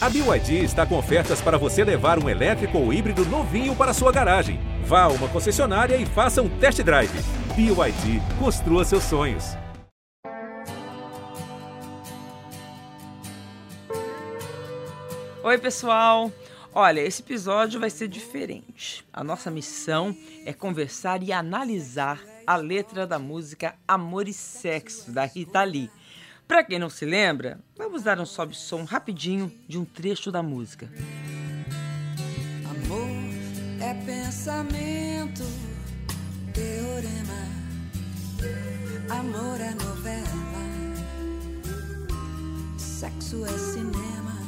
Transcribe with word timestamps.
A 0.00 0.08
BYD 0.08 0.62
está 0.62 0.86
com 0.86 0.96
ofertas 0.96 1.40
para 1.40 1.58
você 1.58 1.82
levar 1.82 2.22
um 2.22 2.28
elétrico 2.28 2.78
ou 2.78 2.92
híbrido 2.92 3.24
novinho 3.24 3.74
para 3.74 3.92
sua 3.92 4.12
garagem. 4.12 4.60
Vá 4.84 5.02
a 5.02 5.08
uma 5.08 5.26
concessionária 5.28 5.96
e 5.96 6.06
faça 6.06 6.40
um 6.40 6.48
test 6.60 6.80
drive. 6.84 7.10
BYD, 7.56 8.22
construa 8.38 8.84
seus 8.84 9.02
sonhos. 9.02 9.56
Oi, 15.42 15.58
pessoal! 15.58 16.30
Olha, 16.72 17.00
esse 17.00 17.20
episódio 17.20 17.80
vai 17.80 17.90
ser 17.90 18.06
diferente. 18.06 19.04
A 19.12 19.24
nossa 19.24 19.50
missão 19.50 20.16
é 20.46 20.52
conversar 20.52 21.24
e 21.24 21.32
analisar 21.32 22.20
a 22.46 22.54
letra 22.54 23.04
da 23.04 23.18
música 23.18 23.74
Amor 23.86 24.28
e 24.28 24.32
Sexo, 24.32 25.10
da 25.10 25.24
Rita 25.24 25.64
Lee. 25.64 25.90
Para 26.48 26.64
quem 26.64 26.78
não 26.78 26.88
se 26.88 27.04
lembra, 27.04 27.60
vamos 27.76 28.02
dar 28.02 28.18
um 28.18 28.24
sobe-som 28.24 28.82
rapidinho 28.84 29.52
de 29.68 29.78
um 29.78 29.84
trecho 29.84 30.32
da 30.32 30.42
música. 30.42 30.90
Amor 32.64 33.06
é 33.78 33.92
pensamento, 34.06 35.42
teorema. 36.54 37.38
Amor 39.10 39.60
é 39.60 39.74
novela, 39.74 40.24
sexo 42.78 43.44
é 43.44 43.50
cinema. 43.50 44.38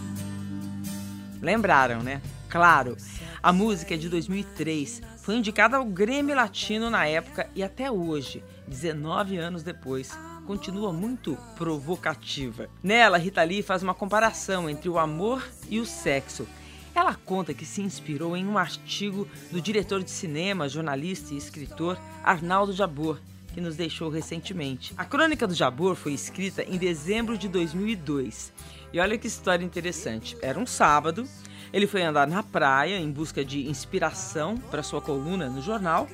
Lembraram, 1.42 2.02
né? 2.02 2.22
Claro, 2.48 2.96
a 3.42 3.52
música 3.52 3.94
é 3.94 3.98
de 3.98 4.08
2003, 4.08 5.02
foi 5.18 5.36
indicada 5.36 5.76
ao 5.76 5.84
Grêmio 5.84 6.34
Latino 6.34 6.88
na 6.88 7.06
época 7.06 7.48
e 7.54 7.62
até 7.62 7.90
hoje, 7.90 8.42
19 8.66 9.36
anos 9.36 9.62
depois, 9.62 10.10
continua 10.50 10.92
muito 10.92 11.38
provocativa. 11.56 12.68
Nela, 12.82 13.18
Rita 13.18 13.40
Lee 13.40 13.62
faz 13.62 13.84
uma 13.84 13.94
comparação 13.94 14.68
entre 14.68 14.88
o 14.88 14.98
amor 14.98 15.48
e 15.68 15.78
o 15.78 15.86
sexo. 15.86 16.44
Ela 16.92 17.14
conta 17.14 17.54
que 17.54 17.64
se 17.64 17.80
inspirou 17.80 18.36
em 18.36 18.44
um 18.44 18.58
artigo 18.58 19.28
do 19.52 19.60
diretor 19.60 20.02
de 20.02 20.10
cinema, 20.10 20.68
jornalista 20.68 21.32
e 21.32 21.36
escritor 21.36 21.96
Arnaldo 22.24 22.72
Jabor, 22.72 23.20
que 23.54 23.60
nos 23.60 23.76
deixou 23.76 24.10
recentemente. 24.10 24.92
A 24.96 25.04
crônica 25.04 25.46
do 25.46 25.54
Jabor 25.54 25.94
foi 25.94 26.14
escrita 26.14 26.64
em 26.64 26.76
dezembro 26.76 27.38
de 27.38 27.46
2002. 27.46 28.52
E 28.92 28.98
olha 28.98 29.16
que 29.16 29.28
história 29.28 29.64
interessante. 29.64 30.36
Era 30.42 30.58
um 30.58 30.66
sábado, 30.66 31.28
ele 31.72 31.86
foi 31.86 32.02
andar 32.02 32.26
na 32.26 32.42
praia 32.42 32.98
em 32.98 33.08
busca 33.08 33.44
de 33.44 33.68
inspiração 33.68 34.56
para 34.56 34.82
sua 34.82 35.00
coluna 35.00 35.48
no 35.48 35.62
jornal 35.62 36.08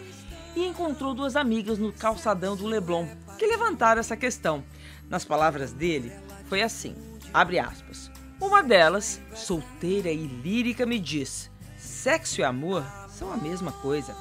e 0.56 0.66
encontrou 0.66 1.14
duas 1.14 1.36
amigas 1.36 1.78
no 1.78 1.92
calçadão 1.92 2.56
do 2.56 2.66
Leblon 2.66 3.06
que 3.38 3.46
levantaram 3.46 4.00
essa 4.00 4.16
questão. 4.16 4.64
Nas 5.08 5.24
palavras 5.24 5.72
dele, 5.72 6.10
foi 6.48 6.62
assim: 6.62 6.96
abre 7.32 7.58
aspas. 7.58 8.10
Uma 8.40 8.62
delas, 8.62 9.20
solteira 9.34 10.10
e 10.10 10.26
lírica, 10.26 10.86
me 10.86 10.98
diz: 10.98 11.50
sexo 11.76 12.40
e 12.40 12.44
amor 12.44 12.84
são 13.08 13.32
a 13.32 13.36
mesma 13.36 13.70
coisa. 13.70 14.16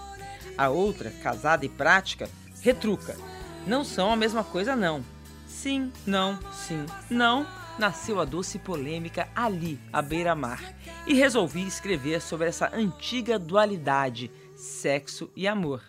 A 0.58 0.69
outra, 0.69 1.09
casada 1.23 1.66
e 1.66 1.69
prática, 1.69 2.30
retruca: 2.61 3.16
não 3.66 3.83
são 3.83 4.11
a 4.11 4.16
mesma 4.16 4.44
coisa, 4.44 4.75
não. 4.75 5.03
Sim, 5.47 5.91
não, 6.06 6.38
sim, 6.52 6.86
não. 7.09 7.47
Nasceu 7.80 8.22
a 8.22 8.25
doce 8.25 8.58
polêmica 8.58 9.28
ali, 9.36 9.78
à 9.91 10.02
beira-mar, 10.02 10.61
e 11.06 11.13
resolvi 11.13 11.67
escrever 11.67 12.22
sobre 12.22 12.47
essa 12.47 12.73
antiga 12.73 13.38
dualidade, 13.38 14.31
sexo 14.56 15.30
e 15.36 15.45
amor. 15.45 15.81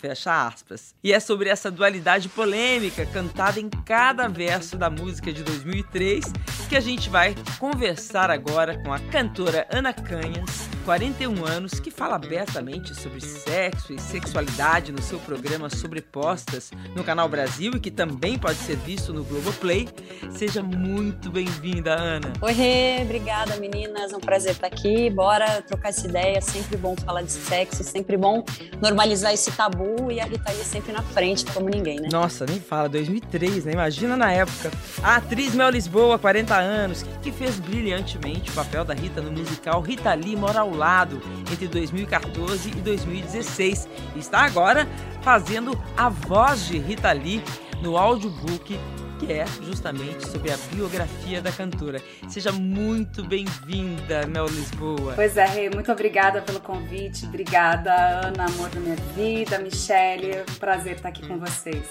Fecha 0.00 0.46
aspas. 0.46 0.94
E 1.04 1.12
é 1.12 1.20
sobre 1.20 1.50
essa 1.50 1.70
dualidade 1.70 2.30
polêmica 2.30 3.04
cantada 3.04 3.60
em 3.60 3.68
cada 3.68 4.28
verso 4.28 4.78
da 4.78 4.88
música 4.88 5.30
de 5.30 5.42
2003 5.44 6.24
que 6.70 6.76
a 6.76 6.80
gente 6.80 7.10
vai 7.10 7.34
conversar 7.58 8.30
agora 8.30 8.78
com 8.78 8.92
a 8.92 9.00
cantora 9.00 9.66
Ana 9.72 9.92
Canhas, 9.92 10.70
41 10.84 11.44
anos, 11.44 11.80
que 11.80 11.90
fala 11.90 12.14
abertamente 12.14 12.94
sobre 12.94 13.20
sexo 13.20 13.92
e 13.92 14.00
sexualidade 14.00 14.92
no 14.92 15.02
seu 15.02 15.18
programa 15.18 15.68
Sobrepostas 15.68 16.70
no 16.94 17.02
Canal 17.02 17.28
Brasil 17.28 17.72
e 17.74 17.80
que 17.80 17.90
também 17.90 18.38
pode 18.38 18.56
ser 18.58 18.76
visto 18.76 19.12
no 19.12 19.24
Globoplay. 19.24 19.88
Seja 20.30 20.62
muito 20.62 21.28
bem-vinda, 21.28 21.92
Ana. 21.92 22.32
Oi, 22.40 22.52
Rê, 22.52 23.02
obrigada 23.02 23.56
meninas, 23.56 24.12
é 24.12 24.16
um 24.16 24.20
prazer 24.20 24.52
estar 24.52 24.68
aqui. 24.68 25.10
Bora 25.10 25.62
trocar 25.62 25.88
essa 25.88 26.06
ideia, 26.06 26.40
sempre 26.40 26.76
bom 26.76 26.94
falar 26.94 27.22
de 27.22 27.32
sexo, 27.32 27.82
sempre 27.82 28.16
bom 28.16 28.44
normalizar 28.80 29.34
esse 29.34 29.50
tabu 29.50 30.10
e 30.10 30.20
a 30.20 30.24
Rita 30.24 30.52
Lee 30.52 30.64
sempre 30.64 30.92
na 30.92 31.02
frente 31.02 31.44
como 31.46 31.68
ninguém, 31.68 32.00
né? 32.00 32.08
Nossa, 32.12 32.46
nem 32.46 32.60
fala, 32.60 32.88
2003, 32.88 33.64
né? 33.64 33.72
Imagina 33.72 34.16
na 34.16 34.32
época. 34.32 34.70
A 35.02 35.16
atriz 35.16 35.52
Mel 35.52 35.70
Lisboa, 35.70 36.16
40 36.16 36.59
anos, 36.60 37.04
que 37.22 37.32
fez 37.32 37.58
brilhantemente 37.58 38.50
o 38.50 38.54
papel 38.54 38.84
da 38.84 38.94
Rita 38.94 39.20
no 39.20 39.32
musical 39.32 39.80
Rita 39.80 40.14
Lee 40.14 40.36
Mora 40.36 40.60
ao 40.60 40.74
Lado 40.74 41.20
entre 41.52 41.66
2014 41.66 42.70
e 42.70 42.74
2016 42.74 43.88
e 44.14 44.18
está 44.18 44.40
agora 44.40 44.88
fazendo 45.22 45.78
a 45.96 46.08
voz 46.08 46.66
de 46.66 46.78
Rita 46.78 47.12
Lee 47.12 47.42
no 47.82 47.96
audiobook 47.96 48.78
que 49.20 49.30
é 49.30 49.44
justamente 49.62 50.26
sobre 50.26 50.50
a 50.50 50.56
biografia 50.72 51.42
da 51.42 51.52
cantora. 51.52 52.02
Seja 52.26 52.50
muito 52.50 53.22
bem-vinda, 53.22 54.26
Mel 54.26 54.46
Lisboa. 54.46 55.12
Pois 55.14 55.36
é, 55.36 55.44
Rê, 55.44 55.68
muito 55.68 55.92
obrigada 55.92 56.40
pelo 56.40 56.58
convite. 56.58 57.26
Obrigada, 57.26 57.92
Ana, 58.26 58.46
amor 58.46 58.70
da 58.70 58.80
minha 58.80 58.96
vida, 59.14 59.58
Michele. 59.58 60.42
Prazer 60.58 60.96
estar 60.96 61.10
aqui 61.10 61.26
com 61.26 61.38
vocês. 61.38 61.84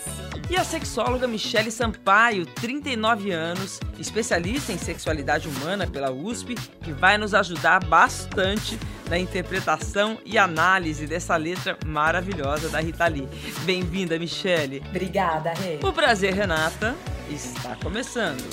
E 0.50 0.56
a 0.56 0.64
sexóloga 0.64 1.28
Michele 1.28 1.70
Sampaio, 1.70 2.48
39 2.48 3.32
anos, 3.32 3.80
especialista 4.00 4.74
em 4.74 4.78
sexualidade 4.80 5.48
humana 5.48 5.86
pela 5.86 6.12
USP, 6.12 6.56
que 6.82 6.92
vai 6.92 7.20
nos 7.20 7.36
ajudar 7.36 7.84
bastante 7.86 8.80
na 9.10 9.18
interpretação 9.18 10.20
e 10.24 10.38
análise 10.38 11.08
dessa 11.08 11.36
letra 11.36 11.78
maravilhosa 11.86 12.70
da 12.70 12.80
Rita 12.80 13.08
Lee. 13.08 13.28
Bem-vinda, 13.66 14.20
Michele. 14.20 14.84
Obrigada, 14.88 15.52
Rê. 15.54 15.80
O 15.84 15.92
prazer, 15.92 16.34
Renata, 16.34 16.96
está 17.30 17.76
começando. 17.78 18.44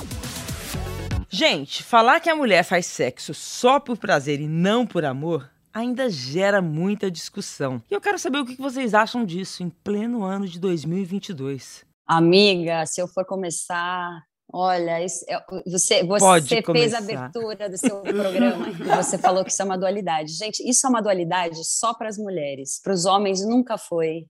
Gente, 1.28 1.82
falar 1.82 2.20
que 2.20 2.30
a 2.30 2.34
mulher 2.34 2.62
faz 2.62 2.86
sexo 2.86 3.34
só 3.34 3.78
por 3.78 3.98
prazer 3.98 4.40
e 4.40 4.48
não 4.48 4.86
por 4.86 5.04
amor 5.04 5.50
ainda 5.74 6.08
gera 6.08 6.62
muita 6.62 7.10
discussão. 7.10 7.82
E 7.90 7.94
eu 7.94 8.00
quero 8.00 8.18
saber 8.18 8.38
o 8.38 8.46
que 8.46 8.56
vocês 8.56 8.94
acham 8.94 9.26
disso 9.26 9.62
em 9.62 9.68
pleno 9.68 10.24
ano 10.24 10.48
de 10.48 10.58
2022. 10.58 11.84
Amiga, 12.06 12.86
se 12.86 13.02
eu 13.02 13.06
for 13.06 13.26
começar, 13.26 14.22
Olha, 14.52 15.04
isso, 15.04 15.24
é, 15.28 15.44
você, 15.66 16.04
você 16.04 16.62
fez 16.62 16.94
a 16.94 16.98
abertura 16.98 17.68
do 17.68 17.76
seu 17.76 18.00
programa 18.00 18.68
e 18.68 18.96
você 18.96 19.18
falou 19.18 19.44
que 19.44 19.50
isso 19.50 19.60
é 19.60 19.64
uma 19.64 19.76
dualidade. 19.76 20.32
Gente, 20.32 20.60
isso 20.68 20.86
é 20.86 20.90
uma 20.90 21.02
dualidade 21.02 21.58
só 21.64 21.92
para 21.92 22.08
as 22.08 22.16
mulheres. 22.16 22.80
Para 22.82 22.92
os 22.92 23.04
homens 23.04 23.44
nunca 23.44 23.76
foi. 23.76 24.26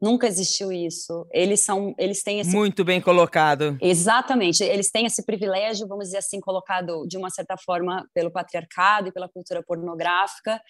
Nunca 0.00 0.26
existiu 0.26 0.70
isso. 0.70 1.26
Eles 1.32 1.60
são, 1.60 1.94
eles 1.98 2.22
têm 2.22 2.40
esse 2.40 2.54
muito 2.54 2.84
bem 2.84 3.00
colocado. 3.00 3.76
Exatamente. 3.80 4.62
Eles 4.62 4.90
têm 4.90 5.06
esse 5.06 5.24
privilégio, 5.24 5.88
vamos 5.88 6.06
dizer 6.06 6.18
assim, 6.18 6.38
colocado 6.38 7.06
de 7.08 7.16
uma 7.16 7.30
certa 7.30 7.56
forma 7.56 8.06
pelo 8.14 8.30
patriarcado 8.30 9.08
e 9.08 9.12
pela 9.12 9.28
cultura 9.28 9.62
pornográfica. 9.66 10.60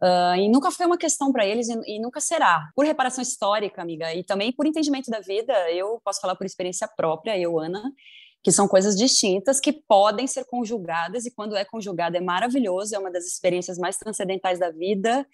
Uh, 0.00 0.36
e 0.36 0.48
nunca 0.48 0.70
foi 0.70 0.86
uma 0.86 0.96
questão 0.96 1.32
para 1.32 1.44
eles 1.44 1.68
e, 1.68 1.74
e, 1.86 2.00
nunca 2.00 2.20
será. 2.20 2.70
Por 2.74 2.86
reparação 2.86 3.20
histórica, 3.20 3.82
amiga, 3.82 4.14
e 4.14 4.22
também 4.22 4.52
por 4.52 4.64
entendimento 4.64 5.10
da 5.10 5.18
vida, 5.18 5.52
eu 5.72 6.00
posso 6.04 6.20
falar 6.20 6.36
por 6.36 6.46
experiência 6.46 6.88
própria, 6.96 7.36
eu, 7.36 7.58
Ana, 7.58 7.82
que 8.48 8.52
são 8.52 8.66
coisas 8.66 8.96
distintas 8.96 9.60
que 9.60 9.74
podem 9.74 10.26
ser 10.26 10.46
conjugadas 10.46 11.26
e 11.26 11.30
quando 11.30 11.54
é 11.54 11.66
conjugada 11.66 12.16
é 12.16 12.20
maravilhoso, 12.20 12.94
é 12.94 12.98
uma 12.98 13.10
das 13.10 13.26
experiências 13.26 13.76
mais 13.76 13.98
transcendentais 13.98 14.58
da 14.58 14.70
vida 14.70 15.26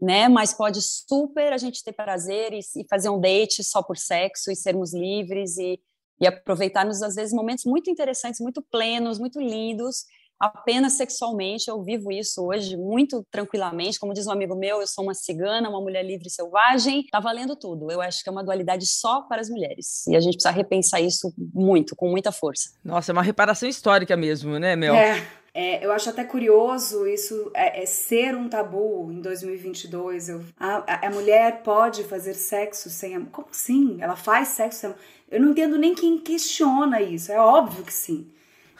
né? 0.00 0.28
Mas 0.28 0.52
pode 0.52 0.80
super 0.80 1.52
a 1.52 1.56
gente 1.56 1.82
ter 1.82 1.92
prazer 1.92 2.52
e, 2.52 2.58
e, 2.58 2.86
fazer 2.88 3.08
um 3.08 3.20
date 3.20 3.62
só 3.62 3.80
por 3.82 3.96
sexo 3.96 4.50
e 4.50 4.56
sermos 4.56 4.92
livres 4.92 5.56
e, 5.58 5.80
e 6.20 6.26
aproveitarmos 6.26 7.02
às 7.02 7.14
vezes 7.14 7.32
momentos 7.32 7.64
muito 7.64 7.88
interessantes, 7.88 8.40
muito 8.40 8.60
plenos, 8.62 9.20
muito 9.20 9.40
lindos, 9.40 10.04
apenas 10.42 10.94
sexualmente. 10.94 11.68
Eu 11.68 11.80
vivo 11.82 12.10
isso 12.10 12.44
hoje 12.44 12.76
muito 12.76 13.24
tranquilamente, 13.30 14.00
como 14.00 14.12
diz 14.12 14.26
um 14.26 14.32
amigo 14.32 14.56
meu, 14.56 14.80
eu 14.80 14.86
sou 14.88 15.04
uma 15.04 15.14
cigana, 15.14 15.68
uma 15.68 15.80
mulher 15.80 16.04
livre 16.04 16.26
e 16.26 16.30
selvagem. 16.30 17.06
Tá 17.12 17.20
valendo 17.20 17.54
tudo. 17.54 17.92
Eu 17.92 18.00
acho 18.00 18.24
que 18.24 18.28
é 18.28 18.32
uma 18.32 18.42
dualidade 18.42 18.84
só 18.86 19.22
para 19.22 19.40
as 19.40 19.48
mulheres 19.48 20.04
e 20.08 20.16
a 20.16 20.20
gente 20.20 20.34
precisa 20.34 20.50
repensar 20.50 21.00
isso 21.00 21.32
muito, 21.38 21.94
com 21.94 22.08
muita 22.10 22.32
força. 22.32 22.70
Nossa, 22.84 23.12
é 23.12 23.14
uma 23.14 23.22
reparação 23.22 23.68
histórica 23.68 24.16
mesmo, 24.16 24.58
né, 24.58 24.74
Mel? 24.74 24.94
É. 24.94 25.22
É, 25.54 25.84
eu 25.84 25.92
acho 25.92 26.08
até 26.08 26.24
curioso 26.24 27.06
isso 27.06 27.50
é, 27.52 27.82
é, 27.82 27.84
ser 27.84 28.34
um 28.34 28.48
tabu 28.48 29.12
em 29.12 29.20
2022. 29.20 30.30
Eu, 30.30 30.42
a, 30.58 31.06
a 31.06 31.10
mulher 31.10 31.62
pode 31.62 32.04
fazer 32.04 32.32
sexo 32.32 32.88
sem 32.88 33.16
amor. 33.16 33.28
Como 33.30 33.48
assim? 33.50 33.98
Ela 34.00 34.16
faz 34.16 34.48
sexo 34.48 34.80
sem 34.80 34.90
amor? 34.90 35.00
Eu 35.30 35.40
não 35.40 35.50
entendo 35.50 35.76
nem 35.76 35.94
quem 35.94 36.18
questiona 36.18 37.02
isso. 37.02 37.30
É 37.30 37.38
óbvio 37.38 37.84
que 37.84 37.92
sim. 37.92 38.30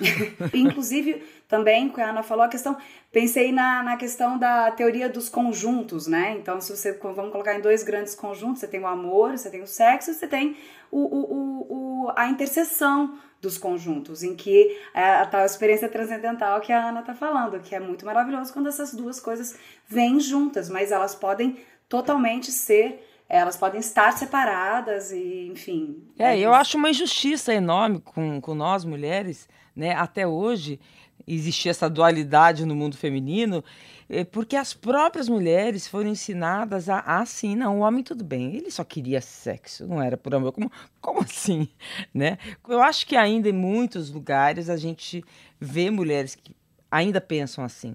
Inclusive, 0.55 1.23
também, 1.53 1.91
como 1.91 2.03
a 2.03 2.09
Ana 2.09 2.23
falou, 2.23 2.43
a 2.43 2.49
questão. 2.49 2.75
Pensei 3.13 3.53
na, 3.53 3.83
na 3.83 3.99
questão 3.99 4.39
da 4.39 4.71
teoria 4.71 5.07
dos 5.07 5.29
conjuntos, 5.29 6.07
né? 6.07 6.35
Então, 6.39 6.59
se 6.63 6.75
você. 6.75 6.93
Vamos 6.93 7.31
colocar 7.31 7.55
em 7.55 7.61
dois 7.61 7.83
grandes 7.83 8.15
conjuntos: 8.15 8.61
você 8.61 8.67
tem 8.67 8.81
o 8.81 8.87
amor, 8.87 9.37
você 9.37 9.51
tem 9.51 9.61
o 9.61 9.67
sexo, 9.67 10.15
você 10.15 10.27
tem 10.27 10.57
o, 10.91 10.99
o, 10.99 12.07
o, 12.07 12.13
a 12.17 12.27
interseção 12.29 13.19
dos 13.39 13.59
conjuntos, 13.59 14.23
em 14.23 14.35
que 14.35 14.75
é 14.95 15.05
a 15.05 15.27
tal 15.27 15.45
experiência 15.45 15.91
transcendental 15.91 16.59
que 16.63 16.73
a 16.73 16.89
Ana 16.89 17.01
está 17.01 17.15
falando, 17.15 17.61
que 17.61 17.75
é 17.75 17.81
muito 17.81 18.07
maravilhoso 18.07 18.51
quando 18.51 18.69
essas 18.69 18.95
duas 18.95 19.21
coisas 19.21 19.55
vêm 19.87 20.19
juntas, 20.19 20.71
mas 20.71 20.91
elas 20.91 21.15
podem 21.15 21.59
totalmente 21.87 22.51
ser 22.51 23.07
elas 23.29 23.57
podem 23.57 23.81
estar 23.81 24.13
separadas 24.13 25.11
e, 25.11 25.49
enfim. 25.51 26.05
É, 26.19 26.37
é 26.37 26.39
eu 26.39 26.53
acho 26.53 26.77
uma 26.77 26.91
injustiça 26.91 27.55
enorme 27.55 27.99
com, 27.99 28.39
com 28.43 28.55
nós 28.55 28.85
mulheres, 28.85 29.49
né? 29.75 29.95
Até 29.95 30.27
hoje 30.27 30.79
existia 31.27 31.71
essa 31.71 31.89
dualidade 31.89 32.65
no 32.65 32.75
mundo 32.75 32.97
feminino, 32.97 33.65
é, 34.09 34.25
porque 34.25 34.57
as 34.57 34.75
próprias 34.75 35.29
mulheres 35.29 35.89
foram 35.89 36.11
ensinadas 36.11 36.89
a, 36.89 37.01
assim, 37.01 37.57
não, 37.57 37.79
o 37.79 37.83
homem 37.83 38.03
tudo 38.03 38.23
bem, 38.23 38.57
ele 38.57 38.71
só 38.71 38.85
queria 38.85 39.21
sexo, 39.21 39.87
não 39.87 40.03
era 40.03 40.17
por 40.17 40.35
amor, 40.35 40.53
como, 40.53 40.71
como 41.01 41.21
assim, 41.25 41.69
né? 42.13 42.39
Eu 42.69 42.83
acho 42.83 43.07
que 43.07 43.17
ainda 43.17 43.49
em 43.49 43.53
muitos 43.53 44.11
lugares 44.11 44.69
a 44.69 44.77
gente 44.77 45.25
vê 45.61 45.91
mulheres 45.91 46.35
que 46.35 46.55
ainda 46.91 47.21
pensam 47.21 47.65
assim, 47.65 47.95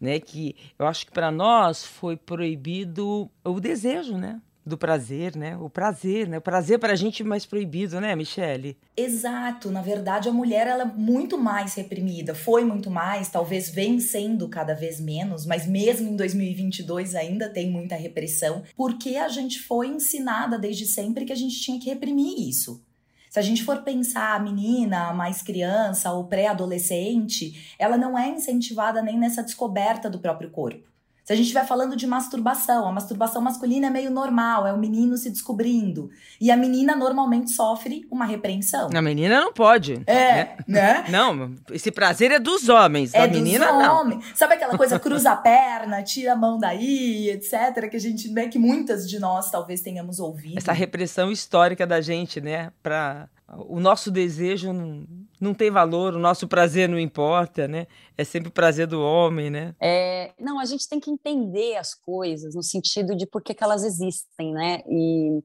né? 0.00 0.20
Que 0.20 0.54
eu 0.78 0.86
acho 0.86 1.06
que 1.06 1.12
para 1.12 1.30
nós 1.30 1.84
foi 1.84 2.16
proibido 2.16 3.30
o 3.44 3.60
desejo, 3.60 4.16
né? 4.16 4.40
Do 4.66 4.76
prazer, 4.76 5.36
né? 5.36 5.56
O 5.56 5.70
prazer, 5.70 6.28
né? 6.28 6.38
O 6.38 6.40
prazer 6.40 6.80
para 6.80 6.92
a 6.92 6.96
gente 6.96 7.22
mais 7.22 7.46
proibido, 7.46 8.00
né, 8.00 8.16
Michele? 8.16 8.76
Exato. 8.96 9.70
Na 9.70 9.80
verdade, 9.80 10.28
a 10.28 10.32
mulher 10.32 10.66
ela 10.66 10.82
é 10.82 10.86
muito 10.86 11.38
mais 11.38 11.74
reprimida. 11.74 12.34
Foi 12.34 12.64
muito 12.64 12.90
mais, 12.90 13.28
talvez 13.28 13.70
vem 13.70 14.00
sendo 14.00 14.48
cada 14.48 14.74
vez 14.74 15.00
menos, 15.00 15.46
mas 15.46 15.66
mesmo 15.66 16.10
em 16.10 16.16
2022 16.16 17.14
ainda 17.14 17.48
tem 17.48 17.70
muita 17.70 17.94
repressão, 17.94 18.64
porque 18.76 19.16
a 19.16 19.28
gente 19.28 19.60
foi 19.60 19.86
ensinada 19.86 20.58
desde 20.58 20.84
sempre 20.84 21.24
que 21.24 21.32
a 21.32 21.36
gente 21.36 21.60
tinha 21.60 21.78
que 21.78 21.88
reprimir 21.88 22.48
isso. 22.48 22.82
Se 23.30 23.38
a 23.38 23.42
gente 23.42 23.62
for 23.64 23.82
pensar 23.82 24.34
a 24.34 24.40
menina, 24.40 25.12
mais 25.12 25.42
criança 25.42 26.10
ou 26.10 26.24
pré-adolescente, 26.24 27.74
ela 27.78 27.96
não 27.96 28.18
é 28.18 28.28
incentivada 28.28 29.02
nem 29.02 29.18
nessa 29.18 29.42
descoberta 29.42 30.08
do 30.08 30.18
próprio 30.18 30.50
corpo. 30.50 30.88
Se 31.26 31.32
a 31.32 31.36
gente 31.36 31.46
estiver 31.46 31.66
falando 31.66 31.96
de 31.96 32.06
masturbação, 32.06 32.86
a 32.86 32.92
masturbação 32.92 33.42
masculina 33.42 33.88
é 33.88 33.90
meio 33.90 34.12
normal, 34.12 34.64
é 34.64 34.72
o 34.72 34.78
menino 34.78 35.16
se 35.16 35.28
descobrindo. 35.28 36.08
E 36.40 36.52
a 36.52 36.56
menina 36.56 36.94
normalmente 36.94 37.50
sofre 37.50 38.06
uma 38.08 38.24
repreensão. 38.24 38.90
A 38.94 39.02
menina 39.02 39.40
não 39.40 39.52
pode. 39.52 40.00
É, 40.06 40.54
né? 40.68 41.02
né? 41.02 41.04
Não, 41.10 41.56
esse 41.72 41.90
prazer 41.90 42.30
é 42.30 42.38
dos 42.38 42.68
homens, 42.68 43.12
é 43.12 43.26
da 43.26 43.34
menina 43.34 43.66
dos 43.72 43.88
homens. 43.88 44.24
não. 44.24 44.36
Sabe 44.36 44.54
aquela 44.54 44.78
coisa 44.78 45.00
cruza 45.00 45.32
a 45.32 45.36
perna, 45.36 46.00
tira 46.04 46.34
a 46.34 46.36
mão 46.36 46.58
daí, 46.58 47.30
etc, 47.30 47.90
que 47.90 47.96
a 47.96 48.00
gente, 48.00 48.28
né, 48.28 48.46
que 48.46 48.58
muitas 48.58 49.08
de 49.08 49.18
nós 49.18 49.50
talvez 49.50 49.80
tenhamos 49.80 50.20
ouvido. 50.20 50.58
Essa 50.58 50.72
repressão 50.72 51.32
histórica 51.32 51.84
da 51.84 52.00
gente, 52.00 52.40
né, 52.40 52.70
para 52.80 53.28
o 53.48 53.80
nosso 53.80 54.12
desejo 54.12 54.72
não, 54.72 55.04
não 55.40 55.54
tem 55.54 55.70
valor, 55.70 56.14
o 56.14 56.18
nosso 56.18 56.48
prazer 56.48 56.88
não 56.88 56.98
importa, 56.98 57.68
né? 57.68 57.86
É 58.16 58.24
sempre 58.24 58.48
o 58.48 58.52
prazer 58.52 58.86
do 58.86 59.00
homem, 59.00 59.50
né? 59.50 59.74
É, 59.80 60.32
não, 60.38 60.58
a 60.58 60.64
gente 60.64 60.88
tem 60.88 60.98
que 60.98 61.10
entender 61.10 61.76
as 61.76 61.94
coisas 61.94 62.54
no 62.54 62.62
sentido 62.62 63.14
de 63.14 63.26
por 63.26 63.42
que, 63.42 63.54
que 63.54 63.64
elas 63.64 63.84
existem, 63.84 64.52
né? 64.52 64.82
E 64.88 65.42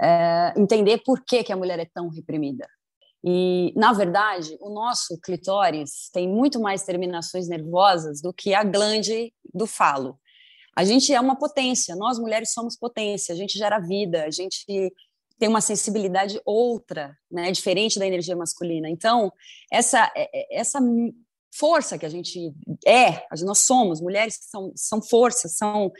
é, 0.00 0.54
entender 0.56 0.98
por 1.04 1.24
que, 1.24 1.42
que 1.44 1.52
a 1.52 1.56
mulher 1.56 1.78
é 1.78 1.86
tão 1.86 2.08
reprimida. 2.08 2.68
E, 3.24 3.72
na 3.76 3.92
verdade, 3.92 4.56
o 4.60 4.70
nosso 4.70 5.20
clitóris 5.20 6.08
tem 6.12 6.28
muito 6.28 6.60
mais 6.60 6.84
terminações 6.84 7.48
nervosas 7.48 8.20
do 8.22 8.32
que 8.32 8.54
a 8.54 8.62
glande 8.62 9.32
do 9.52 9.66
falo. 9.66 10.18
A 10.76 10.84
gente 10.84 11.12
é 11.12 11.20
uma 11.20 11.36
potência, 11.36 11.96
nós 11.96 12.20
mulheres 12.20 12.52
somos 12.52 12.76
potência, 12.76 13.34
a 13.34 13.36
gente 13.36 13.58
gera 13.58 13.80
vida, 13.80 14.24
a 14.24 14.30
gente 14.30 14.92
tem 15.38 15.48
uma 15.48 15.60
sensibilidade 15.60 16.40
outra, 16.44 17.16
né, 17.30 17.50
diferente 17.52 17.98
da 17.98 18.06
energia 18.06 18.36
masculina. 18.36 18.88
Então, 18.88 19.32
essa 19.72 20.10
é, 20.16 20.28
é, 20.34 20.60
essa 20.60 20.80
força 21.54 21.98
que 21.98 22.06
a 22.06 22.08
gente 22.08 22.52
é, 22.86 23.24
nós 23.44 23.60
somos, 23.60 24.00
mulheres 24.00 24.38
são, 24.42 24.72
são 24.74 25.00
forças, 25.00 25.56
são 25.56 25.92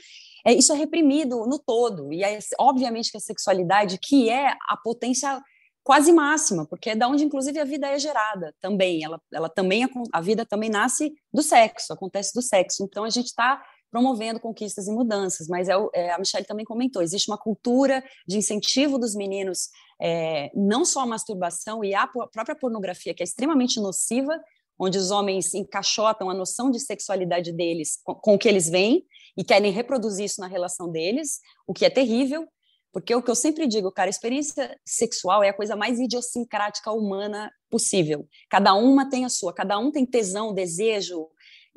é, 0.47 0.53
isso 0.53 0.73
é 0.73 0.77
reprimido 0.77 1.47
no 1.47 1.59
todo. 1.59 2.13
E 2.13 2.23
é, 2.23 2.39
obviamente 2.59 3.11
que 3.11 3.17
a 3.17 3.21
sexualidade, 3.21 3.99
que 3.99 4.29
é 4.29 4.49
a 4.69 4.77
potência 4.77 5.41
quase 5.83 6.13
máxima, 6.13 6.67
porque 6.67 6.91
é 6.91 6.97
da 6.97 7.09
onde 7.09 7.25
inclusive 7.25 7.59
a 7.59 7.65
vida 7.65 7.89
é 7.89 7.99
gerada 7.99 8.55
também. 8.61 9.03
Ela, 9.05 9.21
ela 9.33 9.49
também 9.49 9.89
a 10.13 10.21
vida 10.21 10.45
também 10.45 10.69
nasce 10.69 11.13
do 11.33 11.43
sexo, 11.43 11.93
acontece 11.93 12.35
do 12.35 12.43
sexo. 12.43 12.85
Então 12.85 13.05
a 13.05 13.11
gente 13.11 13.27
está 13.27 13.63
promovendo 13.91 14.41
conquistas 14.41 14.87
e 14.87 14.93
mudanças, 14.93 15.49
mas 15.49 15.69
é, 15.69 15.75
é, 15.95 16.11
a 16.13 16.19
Michelle 16.19 16.47
também 16.47 16.65
comentou, 16.65 17.03
existe 17.03 17.31
uma 17.31 17.39
cultura 17.39 18.05
de 18.27 18.37
incentivo 18.37 18.99
dos 18.99 19.15
meninos, 19.15 19.69
é, 20.01 20.51
não 20.55 20.85
só 20.85 21.01
a 21.01 21.07
masturbação 21.07 21.83
e 21.85 21.95
a 21.95 22.07
própria 22.07 22.55
pornografia, 22.55 23.15
que 23.15 23.23
é 23.23 23.25
extremamente 23.25 23.81
nociva, 23.81 24.39
onde 24.79 24.97
os 24.97 25.11
homens 25.11 25.55
encaixotam 25.55 26.31
a 26.31 26.35
noção 26.35 26.71
de 26.71 26.79
sexualidade 26.79 27.53
deles 27.53 27.99
com, 28.05 28.15
com 28.15 28.35
o 28.35 28.39
que 28.39 28.49
eles 28.49 28.69
veem 28.69 29.05
e 29.37 29.43
querem 29.43 29.73
reproduzir 29.73 30.27
isso 30.27 30.41
na 30.41 30.47
relação 30.47 30.91
deles, 30.91 31.41
o 31.67 31.75
que 31.75 31.85
é 31.85 31.91
terrível, 31.91 32.47
porque 32.93 33.15
o 33.15 33.23
que 33.23 33.31
eu 33.31 33.35
sempre 33.35 33.67
digo, 33.67 33.93
cara, 33.93 34.09
a 34.09 34.11
experiência 34.11 34.77
sexual 34.85 35.43
é 35.43 35.51
a 35.51 35.55
coisa 35.55 35.77
mais 35.77 35.99
idiosincrática 35.99 36.91
humana 36.91 37.51
possível. 37.71 38.27
Cada 38.49 38.75
uma 38.75 39.09
tem 39.09 39.25
a 39.25 39.29
sua, 39.29 39.53
cada 39.53 39.79
um 39.79 39.91
tem 39.91 40.07
tesão, 40.07 40.55
desejo, 40.55 41.29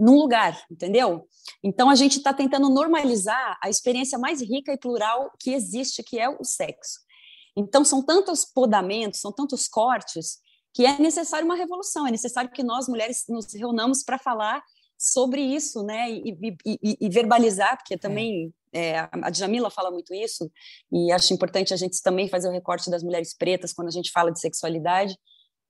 num 0.01 0.15
lugar, 0.15 0.59
entendeu? 0.69 1.27
Então 1.63 1.88
a 1.88 1.94
gente 1.94 2.18
está 2.18 2.33
tentando 2.33 2.68
normalizar 2.69 3.59
a 3.63 3.69
experiência 3.69 4.18
mais 4.18 4.42
rica 4.42 4.74
e 4.74 4.77
plural 4.77 5.31
que 5.39 5.53
existe, 5.53 6.01
que 6.01 6.19
é 6.19 6.27
o 6.27 6.44
sexo. 6.44 7.00
Então 7.56 7.86
são 7.86 8.03
tantos 8.03 8.44
podamentos, 8.44 9.19
são 9.19 9.31
tantos 9.31 9.68
cortes 9.68 10.39
que 10.74 10.88
é 10.88 10.98
necessário 10.98 11.45
uma 11.45 11.56
revolução, 11.56 12.07
é 12.07 12.12
necessário 12.12 12.50
que 12.50 12.63
nós 12.63 12.88
mulheres 12.88 13.25
nos 13.30 13.53
reunamos 13.53 14.03
para 14.03 14.18
falar 14.18 14.63
sobre 14.98 15.42
isso, 15.42 15.83
né, 15.83 16.09
e, 16.09 16.38
e, 16.65 16.98
e, 17.01 17.09
verbalizar, 17.09 17.75
porque 17.75 17.98
também 17.98 18.53
é, 18.71 19.00
a 19.00 19.30
Djamila 19.31 19.69
fala 19.69 19.92
muito 19.92 20.13
isso, 20.13 20.50
e 20.92 21.12
acho 21.12 21.33
importante 21.33 21.74
a 21.74 21.77
gente 21.77 22.01
também 22.03 22.30
fazer 22.30 22.48
o 22.48 22.51
recorte 22.51 22.89
das 22.89 23.03
mulheres 23.03 23.36
pretas 23.36 23.74
quando 23.74 23.88
a 23.88 23.92
gente 23.92 24.12
fala 24.12 24.31
de 24.31 24.39
sexualidade, 24.39 25.18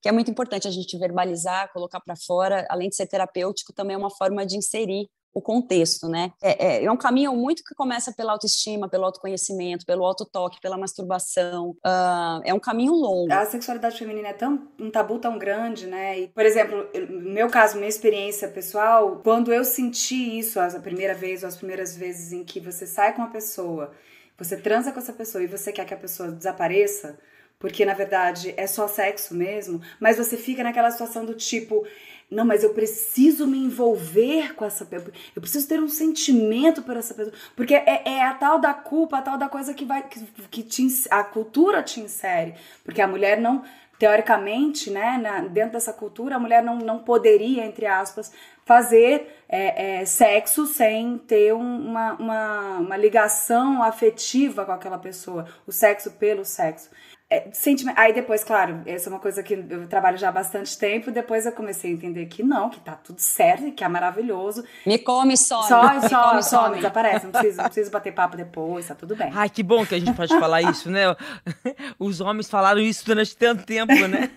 que 0.02 0.10
é 0.10 0.12
muito 0.12 0.32
importante 0.32 0.68
a 0.68 0.72
gente 0.72 0.98
verbalizar, 0.98 1.72
colocar 1.72 2.00
para 2.00 2.16
fora, 2.16 2.66
além 2.70 2.90
de 2.90 2.96
ser 2.96 3.08
terapêutico, 3.08 3.74
também 3.74 3.96
é 3.96 3.98
uma 3.98 4.10
forma 4.10 4.46
de 4.46 4.58
inserir 4.58 5.08
o 5.34 5.42
contexto, 5.42 6.10
né? 6.10 6.32
É, 6.42 6.66
é, 6.66 6.86
é, 6.86 6.92
um 6.92 6.98
caminho 6.98 7.34
muito 7.34 7.64
que 7.64 7.74
começa 7.74 8.14
pela 8.14 8.34
autoestima, 8.34 8.90
pelo 8.90 9.06
autoconhecimento, 9.06 9.86
pelo 9.86 10.04
autotoque, 10.04 10.60
pela 10.60 10.78
masturbação. 10.78 11.70
Uh, 11.86 12.42
é 12.44 12.54
um 12.54 12.60
caminho 12.60 12.94
longo. 12.94 13.32
A 13.32 13.46
sexualidade 13.46 13.98
feminina 13.98 14.30
é 14.30 14.34
tão, 14.34 14.68
um 14.80 14.92
tabu 14.92 15.20
tão 15.20 15.38
grande, 15.38 15.88
né? 15.88 16.20
E, 16.20 16.28
por 16.28 16.46
exemplo, 16.46 16.86
no 17.10 17.32
meu 17.32 17.50
caso, 17.50 17.78
minha 17.78 17.88
experiência 17.88 18.50
pessoal, 18.50 19.22
quando 19.24 19.54
eu 19.54 19.64
senti 19.64 20.38
isso 20.38 20.60
a 20.60 20.68
primeira 20.80 21.14
vez 21.14 21.44
ou 21.44 21.48
as 21.48 21.56
primeiras 21.56 21.96
vezes 21.96 22.34
em 22.34 22.44
que 22.44 22.60
você 22.60 22.86
sai 22.86 23.14
com 23.16 23.22
uma 23.22 23.32
pessoa, 23.32 23.92
você 24.38 24.58
transa 24.58 24.92
com 24.92 25.00
essa 25.00 25.14
pessoa 25.14 25.44
e 25.44 25.48
você 25.48 25.72
quer 25.72 25.86
que 25.86 25.94
a 25.94 25.98
pessoa 25.98 26.30
desapareça, 26.30 27.18
porque 27.62 27.86
na 27.86 27.94
verdade 27.94 28.54
é 28.58 28.68
só 28.68 28.88
sexo 28.88 29.34
mesmo, 29.34 29.80
mas 30.00 30.18
você 30.18 30.36
fica 30.36 30.64
naquela 30.64 30.92
situação 30.92 31.24
do 31.24 31.36
tipo, 31.36 31.88
não, 32.30 32.44
mas 32.44 32.64
eu 32.64 32.74
preciso 32.74 33.46
me 33.46 33.58
envolver 33.58 34.56
com 34.56 34.66
essa 34.66 34.84
pessoa, 34.84 35.14
eu 35.36 35.42
preciso 35.42 35.68
ter 35.68 35.80
um 35.80 35.88
sentimento 35.88 36.82
por 36.82 36.98
essa 36.98 37.14
pessoa, 37.14 37.36
porque 37.56 37.76
é, 37.76 38.02
é 38.06 38.24
a 38.24 38.34
tal 38.34 38.60
da 38.60 38.74
culpa, 38.74 39.20
a 39.20 39.22
tal 39.22 39.38
da 39.38 39.48
coisa 39.48 39.74
que 39.74 39.86
vai, 39.86 40.02
que, 40.04 40.20
que 40.50 40.64
te, 40.64 40.88
a 41.10 41.24
cultura 41.24 41.84
te 41.84 42.00
insere, 42.00 42.56
porque 42.84 43.02
a 43.02 43.08
mulher 43.08 43.40
não, 43.40 43.64
teoricamente, 44.00 44.90
né, 44.90 45.20
na, 45.22 45.42
dentro 45.42 45.74
dessa 45.74 45.94
cultura, 45.94 46.38
a 46.38 46.40
mulher 46.40 46.64
não, 46.64 46.80
não 46.80 46.98
poderia, 47.00 47.64
entre 47.64 47.86
aspas, 47.86 48.32
fazer 48.66 49.44
é, 49.50 50.00
é, 50.00 50.06
sexo 50.06 50.66
sem 50.66 51.18
ter 51.18 51.54
uma, 51.54 52.14
uma, 52.14 52.78
uma 52.78 52.98
ligação 52.98 53.84
afetiva 53.84 54.66
com 54.66 54.72
aquela 54.72 54.98
pessoa, 54.98 55.46
o 55.68 55.72
sexo 55.72 56.12
pelo 56.12 56.46
sexo. 56.46 56.90
É, 57.32 57.48
sentimento. 57.54 57.98
Aí 57.98 58.12
depois, 58.12 58.44
claro, 58.44 58.82
essa 58.86 59.08
é 59.08 59.10
uma 59.10 59.20
coisa 59.20 59.42
que 59.42 59.54
eu 59.54 59.88
trabalho 59.88 60.18
já 60.18 60.28
há 60.28 60.32
bastante 60.34 60.78
tempo. 60.78 61.12
Depois 61.12 61.46
eu 61.46 61.54
comecei 61.54 61.90
a 61.90 61.94
entender 61.94 62.26
que 62.26 62.44
não, 62.44 62.70
que 62.70 62.82
tá 62.82 62.92
tudo 62.92 63.20
certo, 63.20 63.72
que 63.72 63.86
é 63.86 63.88
maravilhoso. 63.88 64.66
Me 64.86 65.00
come 65.00 65.38
só. 65.38 65.62
Só, 65.62 66.10
só, 66.10 66.42
só, 66.42 66.70
desaparece. 66.70 67.24
Não 67.28 67.32
preciso, 67.32 67.56
não 67.64 67.64
preciso 67.64 67.90
bater 67.90 68.14
papo 68.14 68.36
depois, 68.36 68.86
tá 68.86 68.96
tudo 68.96 69.16
bem. 69.16 69.32
Ai, 69.34 69.50
que 69.50 69.64
bom 69.64 69.86
que 69.86 69.96
a 69.96 70.00
gente 70.00 70.14
pode 70.14 70.38
falar 70.38 70.62
isso, 70.62 70.92
né? 70.92 71.04
Os 71.98 72.20
homens 72.20 72.50
falaram 72.50 72.82
isso 72.82 73.06
durante 73.06 73.34
tanto 73.38 73.66
tempo, 73.66 73.94
né? 74.10 74.30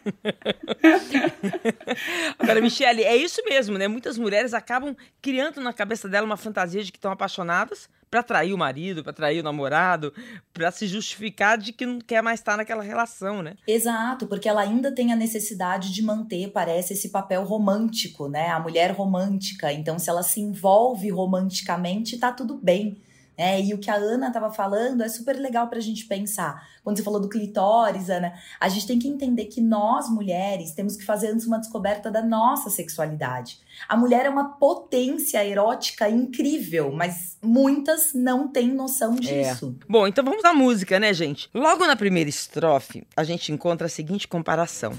Agora, 2.39 2.61
Michele, 2.61 3.03
é 3.03 3.17
isso 3.17 3.43
mesmo, 3.45 3.77
né? 3.77 3.89
Muitas 3.89 4.17
mulheres 4.17 4.55
acabam 4.55 4.95
criando 5.21 5.61
na 5.61 5.73
cabeça 5.73 6.09
dela 6.09 6.25
uma 6.25 6.37
fantasia 6.37 6.85
de 6.85 6.93
que 6.93 6.99
estão 6.99 7.11
apaixonadas 7.11 7.89
para 8.11 8.21
atrair 8.21 8.53
o 8.53 8.59
marido, 8.59 9.03
para 9.03 9.11
atrair 9.11 9.41
o 9.41 9.43
namorado, 9.43 10.13
para 10.53 10.71
se 10.71 10.87
justificar 10.87 11.59
de 11.59 11.73
que 11.73 11.87
não 11.87 12.01
quer 12.01 12.23
mais 12.23 12.41
estar 12.41 12.57
naquela 12.57 12.83
relação, 12.83 13.43
né? 13.43 13.55
Exato, 13.67 14.27
porque 14.27 14.49
ela 14.49 14.63
ainda 14.63 14.93
tem 14.93 15.13
a 15.13 15.17
necessidade 15.17 15.93
de 15.93 16.03
manter, 16.03 16.51
parece, 16.51 16.93
esse 16.93 17.09
papel 17.11 17.45
romântico, 17.45 18.29
né? 18.29 18.49
A 18.49 18.61
mulher 18.61 18.93
romântica. 18.93 19.73
Então, 19.73 19.99
se 19.99 20.09
ela 20.09 20.23
se 20.23 20.41
envolve 20.41 21.11
romanticamente, 21.11 22.19
tá 22.19 22.33
tudo 22.33 22.57
bem. 22.57 22.97
É, 23.37 23.61
e 23.61 23.75
o 23.75 23.79
que 23.79 23.91
a 23.91 23.97
Ana 23.97 24.29
estava 24.29 24.51
falando 24.51 25.03
é 25.03 25.09
super 25.09 25.37
legal 25.37 25.69
para 25.69 25.79
a 25.79 25.83
gente 25.83 26.07
pensar. 26.07 26.67
Quando 26.85 26.97
você 26.97 27.03
falou 27.03 27.21
do 27.21 27.29
clitóris, 27.29 28.11
Ana, 28.11 28.35
a 28.61 28.69
gente 28.69 28.87
tem 28.87 28.99
que 28.99 29.09
entender 29.09 29.47
que 29.47 29.61
nós, 29.61 30.09
mulheres, 30.09 30.73
temos 30.73 30.97
que 30.97 31.05
fazer 31.05 31.29
antes 31.29 31.47
uma 31.47 31.59
descoberta 31.59 32.11
da 32.11 32.23
nossa 32.23 32.71
sexualidade. 32.71 33.59
A 33.89 33.97
mulher 33.97 34.27
é 34.27 34.31
uma 34.31 34.51
potência 34.57 35.45
erótica 35.45 36.09
incrível, 36.09 36.93
mas 36.93 37.37
muitas 37.43 38.13
não 38.15 38.49
têm 38.49 38.69
noção 38.69 39.17
disso. 39.17 39.77
É. 39.81 39.87
Bom, 39.89 40.07
então 40.07 40.25
vamos 40.25 40.45
à 40.45 40.53
música, 40.53 41.01
né, 41.01 41.13
gente? 41.13 41.49
Logo 41.53 41.87
na 41.87 41.97
primeira 41.97 42.31
estrofe, 42.31 43.07
a 43.17 43.25
gente 43.25 43.51
encontra 43.51 43.87
a 43.87 43.91
seguinte 43.91 44.29
comparação: 44.29 44.93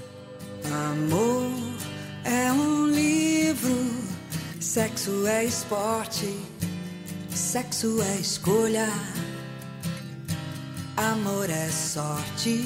Amor 0.64 1.46
é 2.24 2.52
um 2.52 2.86
livro, 2.86 3.76
sexo 4.60 5.26
é 5.26 5.44
esporte, 5.44 6.26
sexo 7.36 8.00
é 8.00 8.16
escolha, 8.16 8.88
amor 10.96 11.50
é 11.50 11.68
sorte. 11.68 12.64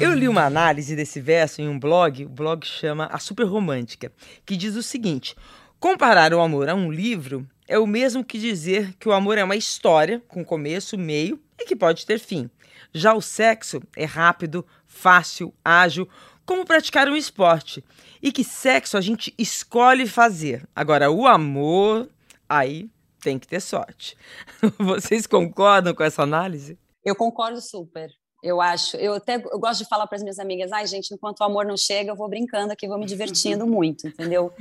Eu 0.00 0.14
li 0.14 0.28
uma 0.28 0.44
análise 0.44 0.94
desse 0.94 1.20
verso 1.20 1.60
em 1.60 1.68
um 1.68 1.76
blog, 1.76 2.24
o 2.24 2.28
blog 2.28 2.64
chama 2.64 3.06
A 3.06 3.18
Super 3.18 3.42
Romântica, 3.42 4.12
que 4.46 4.56
diz 4.56 4.76
o 4.76 4.84
seguinte: 4.84 5.34
comparar 5.80 6.32
o 6.32 6.40
amor 6.40 6.68
a 6.68 6.76
um 6.76 6.92
livro 6.92 7.44
é 7.66 7.76
o 7.76 7.88
mesmo 7.88 8.24
que 8.24 8.38
dizer 8.38 8.94
que 9.00 9.08
o 9.08 9.12
amor 9.12 9.36
é 9.36 9.42
uma 9.42 9.56
história 9.56 10.22
com 10.28 10.44
começo, 10.44 10.96
meio 10.96 11.40
e 11.58 11.64
que 11.64 11.74
pode 11.74 12.06
ter 12.06 12.20
fim. 12.20 12.48
Já 12.92 13.14
o 13.14 13.20
sexo 13.20 13.82
é 13.96 14.04
rápido, 14.04 14.64
fácil, 14.86 15.52
ágil, 15.64 16.08
como 16.46 16.64
praticar 16.64 17.08
um 17.08 17.16
esporte. 17.16 17.82
E 18.22 18.30
que 18.30 18.44
sexo 18.44 18.96
a 18.96 19.00
gente 19.00 19.34
escolhe 19.36 20.06
fazer. 20.06 20.62
Agora, 20.74 21.10
o 21.10 21.26
amor, 21.26 22.08
aí 22.58 22.90
tem 23.20 23.38
que 23.38 23.46
ter 23.46 23.60
sorte. 23.60 24.16
Vocês 24.78 25.26
concordam 25.26 25.94
com 25.94 26.02
essa 26.02 26.22
análise? 26.22 26.78
Eu 27.04 27.16
concordo 27.16 27.60
super. 27.60 28.10
Eu 28.42 28.60
acho, 28.60 28.98
eu 28.98 29.14
até 29.14 29.36
eu 29.36 29.58
gosto 29.58 29.82
de 29.82 29.88
falar 29.88 30.06
para 30.06 30.16
as 30.16 30.22
minhas 30.22 30.38
amigas, 30.38 30.70
ai 30.70 30.86
gente, 30.86 31.14
enquanto 31.14 31.40
o 31.40 31.44
amor 31.44 31.64
não 31.64 31.78
chega, 31.78 32.10
eu 32.10 32.16
vou 32.16 32.28
brincando 32.28 32.74
aqui, 32.74 32.86
vou 32.86 32.98
me 32.98 33.06
divertindo 33.06 33.64
muito, 33.66 34.06
entendeu? 34.06 34.52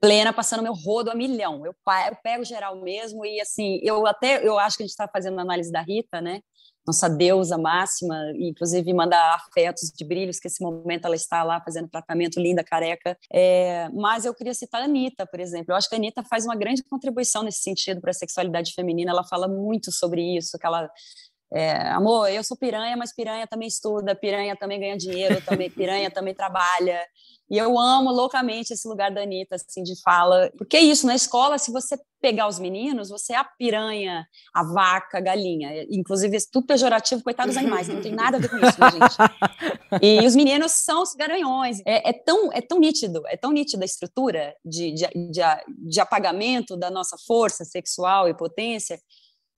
Plena, 0.00 0.32
passando 0.32 0.62
meu 0.62 0.72
rodo 0.72 1.10
a 1.10 1.14
milhão. 1.14 1.66
Eu, 1.66 1.74
eu 1.74 2.16
pego 2.22 2.44
geral 2.44 2.80
mesmo 2.80 3.24
e 3.26 3.40
assim, 3.40 3.78
eu 3.82 4.06
até 4.06 4.46
eu 4.46 4.58
acho 4.58 4.78
que 4.78 4.82
a 4.82 4.86
gente 4.86 4.92
está 4.92 5.06
fazendo 5.06 5.34
uma 5.34 5.42
análise 5.42 5.70
da 5.70 5.82
Rita, 5.82 6.20
né? 6.22 6.40
Nossa 6.86 7.08
deusa 7.08 7.56
máxima, 7.56 8.16
inclusive 8.38 8.92
manda 8.92 9.16
afetos 9.34 9.90
de 9.90 10.04
brilhos, 10.04 10.38
que 10.38 10.48
esse 10.48 10.62
momento 10.62 11.06
ela 11.06 11.16
está 11.16 11.42
lá 11.42 11.60
fazendo 11.60 11.88
tratamento 11.88 12.38
linda, 12.40 12.62
careca. 12.62 13.16
É, 13.32 13.88
mas 13.90 14.24
eu 14.24 14.34
queria 14.34 14.54
citar 14.54 14.82
a 14.82 14.84
Anitta, 14.84 15.26
por 15.26 15.40
exemplo. 15.40 15.72
Eu 15.72 15.76
acho 15.76 15.88
que 15.88 15.94
a 15.94 15.98
Anitta 15.98 16.22
faz 16.22 16.44
uma 16.44 16.56
grande 16.56 16.82
contribuição 16.82 17.42
nesse 17.42 17.60
sentido 17.60 18.00
para 18.00 18.10
a 18.10 18.14
sexualidade 18.14 18.72
feminina. 18.74 19.10
Ela 19.10 19.24
fala 19.24 19.48
muito 19.48 19.90
sobre 19.90 20.36
isso, 20.36 20.58
que 20.58 20.66
ela 20.66 20.90
é, 21.54 21.88
amor, 21.90 22.28
eu 22.28 22.42
sou 22.42 22.56
piranha, 22.56 22.96
mas 22.96 23.14
piranha 23.14 23.46
também 23.46 23.68
estuda, 23.68 24.12
piranha 24.16 24.56
também 24.56 24.80
ganha 24.80 24.96
dinheiro, 24.96 25.40
também 25.40 25.70
piranha 25.70 26.10
também 26.10 26.34
trabalha. 26.34 27.00
E 27.48 27.56
eu 27.56 27.78
amo 27.78 28.10
loucamente 28.10 28.72
esse 28.72 28.88
lugar 28.88 29.12
da 29.12 29.22
Anitta, 29.22 29.54
assim, 29.54 29.84
de 29.84 29.94
fala. 30.02 30.50
Porque 30.58 30.76
é 30.76 30.80
isso, 30.80 31.06
na 31.06 31.14
escola, 31.14 31.56
se 31.56 31.70
você 31.70 31.96
pegar 32.20 32.48
os 32.48 32.58
meninos, 32.58 33.08
você 33.08 33.34
é 33.34 33.36
a 33.36 33.44
piranha, 33.44 34.26
a 34.52 34.64
vaca, 34.64 35.18
a 35.18 35.20
galinha. 35.20 35.84
Inclusive, 35.90 36.36
isso 36.36 36.48
tudo 36.50 36.66
pejorativo, 36.66 37.22
coitados 37.22 37.54
dos 37.54 37.62
animais, 37.62 37.86
não 37.86 38.02
tem 38.02 38.12
nada 38.12 38.38
a 38.38 38.40
ver 38.40 38.48
com 38.48 38.56
isso, 38.56 38.80
né, 38.80 38.90
gente? 38.90 40.02
E 40.02 40.26
os 40.26 40.34
meninos 40.34 40.72
são 40.72 41.02
os 41.02 41.14
garanhões. 41.14 41.78
É, 41.86 42.10
é, 42.10 42.12
tão, 42.12 42.52
é 42.52 42.60
tão 42.60 42.80
nítido, 42.80 43.22
é 43.28 43.36
tão 43.36 43.52
nítida 43.52 43.84
a 43.84 43.86
estrutura 43.86 44.56
de, 44.64 44.92
de, 44.92 45.06
de, 45.30 45.40
de 45.68 46.00
apagamento 46.00 46.76
da 46.76 46.90
nossa 46.90 47.16
força 47.24 47.64
sexual 47.64 48.28
e 48.28 48.34
potência 48.34 48.98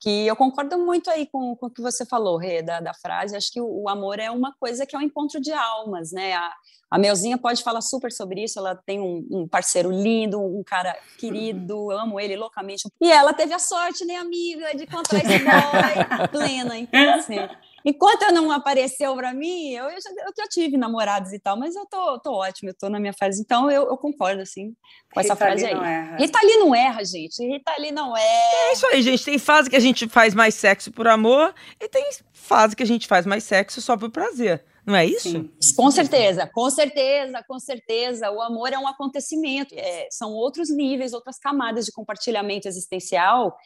que 0.06 0.25
eu 0.25 0.36
concordo 0.36 0.78
muito 0.78 1.10
aí 1.10 1.26
com, 1.26 1.56
com 1.56 1.66
o 1.66 1.70
que 1.70 1.82
você 1.82 2.06
falou, 2.06 2.36
Rê, 2.36 2.62
da, 2.62 2.78
da 2.78 2.94
frase. 2.94 3.34
Acho 3.34 3.50
que 3.50 3.60
o, 3.60 3.66
o, 3.66 3.88
amor 3.88 4.20
é 4.20 4.30
uma 4.30 4.54
coisa 4.54 4.86
que 4.86 4.94
é 4.94 4.98
um 5.00 5.02
encontro 5.02 5.40
de 5.40 5.52
almas, 5.52 6.12
né? 6.12 6.32
A, 6.32 6.52
a 6.92 6.96
Melzinha 6.96 7.36
pode 7.36 7.60
falar 7.60 7.80
super 7.80 8.12
sobre 8.12 8.44
isso. 8.44 8.56
Ela 8.56 8.76
tem 8.86 9.00
um, 9.00 9.26
um 9.28 9.48
parceiro 9.48 9.90
lindo, 9.90 10.40
um 10.40 10.62
cara 10.64 10.96
querido, 11.18 11.90
eu 11.90 11.98
amo 11.98 12.20
ele 12.20 12.36
loucamente. 12.36 12.88
E 13.00 13.10
ela 13.10 13.34
teve 13.34 13.52
a 13.52 13.58
sorte, 13.58 14.04
né, 14.04 14.14
amiga, 14.14 14.76
de 14.76 14.84
encontrar 14.84 15.18
esse 15.18 15.38
boy 15.40 16.28
plena. 16.30 16.78
Então, 16.78 17.14
assim, 17.14 17.38
Enquanto 17.88 18.22
eu 18.22 18.32
não 18.32 18.50
apareceu 18.50 19.14
para 19.14 19.32
mim, 19.32 19.70
eu, 19.70 19.84
eu, 19.84 20.00
já, 20.00 20.10
eu 20.10 20.32
já 20.36 20.48
tive 20.48 20.76
namorados 20.76 21.32
e 21.32 21.38
tal, 21.38 21.56
mas 21.56 21.76
eu 21.76 21.86
tô, 21.86 22.18
tô 22.18 22.32
ótimo, 22.32 22.70
eu 22.70 22.74
tô 22.74 22.88
na 22.88 22.98
minha 22.98 23.12
fase. 23.12 23.40
Então 23.40 23.70
eu, 23.70 23.88
eu 23.88 23.96
concordo, 23.96 24.42
assim, 24.42 24.74
com 25.14 25.20
essa 25.20 25.34
Rita 25.34 25.46
frase 25.46 25.66
aí. 25.66 25.72
Não 25.72 25.84
erra. 25.84 26.16
Rita 26.16 26.40
Lee 26.42 26.56
não 26.56 26.74
erra, 26.74 27.04
gente. 27.04 27.46
Rita 27.46 27.72
Lee 27.78 27.92
não 27.92 28.16
erra. 28.16 28.56
É 28.70 28.72
isso 28.72 28.86
aí, 28.88 29.00
gente. 29.02 29.24
Tem 29.24 29.38
fase 29.38 29.70
que 29.70 29.76
a 29.76 29.80
gente 29.80 30.08
faz 30.08 30.34
mais 30.34 30.56
sexo 30.56 30.90
por 30.90 31.06
amor 31.06 31.54
e 31.80 31.88
tem 31.88 32.04
fase 32.32 32.74
que 32.74 32.82
a 32.82 32.86
gente 32.86 33.06
faz 33.06 33.24
mais 33.24 33.44
sexo 33.44 33.80
só 33.80 33.96
por 33.96 34.10
prazer. 34.10 34.64
Não 34.84 34.96
é 34.96 35.06
isso? 35.06 35.30
Sim. 35.30 35.50
Com 35.76 35.90
certeza, 35.90 36.48
com 36.52 36.68
certeza, 36.70 37.44
com 37.46 37.58
certeza. 37.60 38.32
O 38.32 38.40
amor 38.40 38.72
é 38.72 38.78
um 38.78 38.88
acontecimento. 38.88 39.74
É, 39.76 40.08
são 40.10 40.32
outros 40.32 40.70
níveis, 40.70 41.12
outras 41.12 41.38
camadas 41.38 41.84
de 41.84 41.92
compartilhamento 41.92 42.66
existencial 42.66 43.56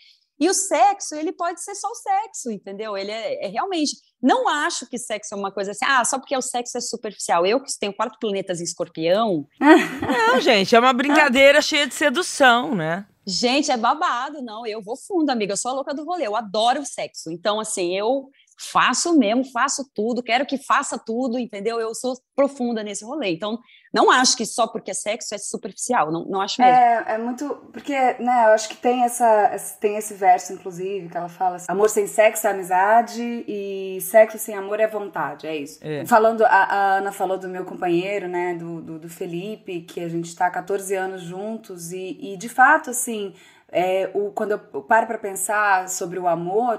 e 0.40 0.48
o 0.48 0.54
sexo, 0.54 1.14
ele 1.14 1.32
pode 1.32 1.62
ser 1.62 1.74
só 1.74 1.86
o 1.86 1.94
sexo, 1.94 2.50
entendeu? 2.50 2.96
Ele 2.96 3.10
é, 3.10 3.44
é, 3.44 3.48
realmente. 3.48 3.92
Não 4.22 4.48
acho 4.48 4.86
que 4.86 4.98
sexo 4.98 5.34
é 5.34 5.36
uma 5.36 5.50
coisa 5.50 5.70
assim, 5.70 5.84
ah, 5.86 6.04
só 6.04 6.18
porque 6.18 6.36
o 6.36 6.42
sexo 6.42 6.78
é 6.78 6.80
superficial. 6.80 7.46
Eu 7.46 7.60
que 7.60 7.70
tenho 7.78 7.92
quatro 7.92 8.18
planetas 8.18 8.60
em 8.60 8.64
escorpião. 8.64 9.46
Não, 9.60 10.40
gente, 10.40 10.74
é 10.74 10.78
uma 10.78 10.92
brincadeira 10.92 11.62
cheia 11.62 11.86
de 11.86 11.94
sedução, 11.94 12.74
né? 12.74 13.06
Gente, 13.26 13.70
é 13.70 13.76
babado, 13.76 14.42
não. 14.42 14.66
Eu 14.66 14.82
vou 14.82 14.96
fundo, 14.96 15.30
amiga. 15.30 15.52
Eu 15.52 15.56
sou 15.56 15.70
a 15.70 15.74
louca 15.74 15.94
do 15.94 16.04
rolê. 16.04 16.26
Eu 16.26 16.34
adoro 16.34 16.80
o 16.80 16.86
sexo. 16.86 17.30
Então, 17.30 17.60
assim, 17.60 17.96
eu 17.96 18.28
faço 18.60 19.16
mesmo, 19.16 19.42
faço 19.44 19.90
tudo, 19.94 20.22
quero 20.22 20.44
que 20.44 20.58
faça 20.58 20.98
tudo, 20.98 21.38
entendeu? 21.38 21.80
Eu 21.80 21.94
sou 21.94 22.14
profunda 22.36 22.82
nesse 22.82 23.04
rolê. 23.04 23.32
Então, 23.32 23.58
não 23.92 24.10
acho 24.10 24.36
que 24.36 24.44
só 24.44 24.66
porque 24.66 24.90
é 24.90 24.94
sexo 24.94 25.34
é 25.34 25.38
superficial, 25.38 26.12
não, 26.12 26.26
não 26.26 26.40
acho 26.42 26.60
mesmo. 26.60 26.76
É, 26.76 27.04
é 27.08 27.18
muito. 27.18 27.48
Porque, 27.72 27.94
né, 27.94 28.44
eu 28.46 28.50
acho 28.52 28.68
que 28.68 28.76
tem 28.76 29.02
essa. 29.02 29.56
Tem 29.80 29.96
esse 29.96 30.12
verso, 30.12 30.52
inclusive, 30.52 31.08
que 31.08 31.16
ela 31.16 31.28
fala 31.28 31.56
assim: 31.56 31.66
amor 31.70 31.88
sem 31.88 32.06
sexo 32.06 32.46
é 32.46 32.50
amizade 32.50 33.44
e 33.48 33.98
sexo 34.02 34.38
sem 34.38 34.54
amor 34.54 34.78
é 34.78 34.86
vontade. 34.86 35.46
É 35.46 35.56
isso. 35.56 35.78
É. 35.80 36.04
Falando, 36.04 36.44
a, 36.44 36.48
a, 36.48 36.98
Ana 36.98 37.12
falou 37.12 37.38
do 37.38 37.48
meu 37.48 37.64
companheiro, 37.64 38.28
né, 38.28 38.54
do, 38.54 38.82
do, 38.82 38.98
do, 38.98 39.08
Felipe, 39.08 39.80
que 39.80 40.00
a 40.00 40.08
gente 40.08 40.36
tá 40.36 40.46
há 40.46 40.50
14 40.50 40.94
anos 40.94 41.22
juntos, 41.22 41.92
e, 41.92 42.18
e 42.20 42.36
de 42.36 42.48
fato, 42.48 42.90
assim, 42.90 43.34
é, 43.72 44.10
o, 44.12 44.30
quando 44.32 44.52
eu 44.52 44.82
paro 44.82 45.06
pra 45.06 45.16
pensar 45.16 45.88
sobre 45.88 46.18
o 46.18 46.28
amor 46.28 46.78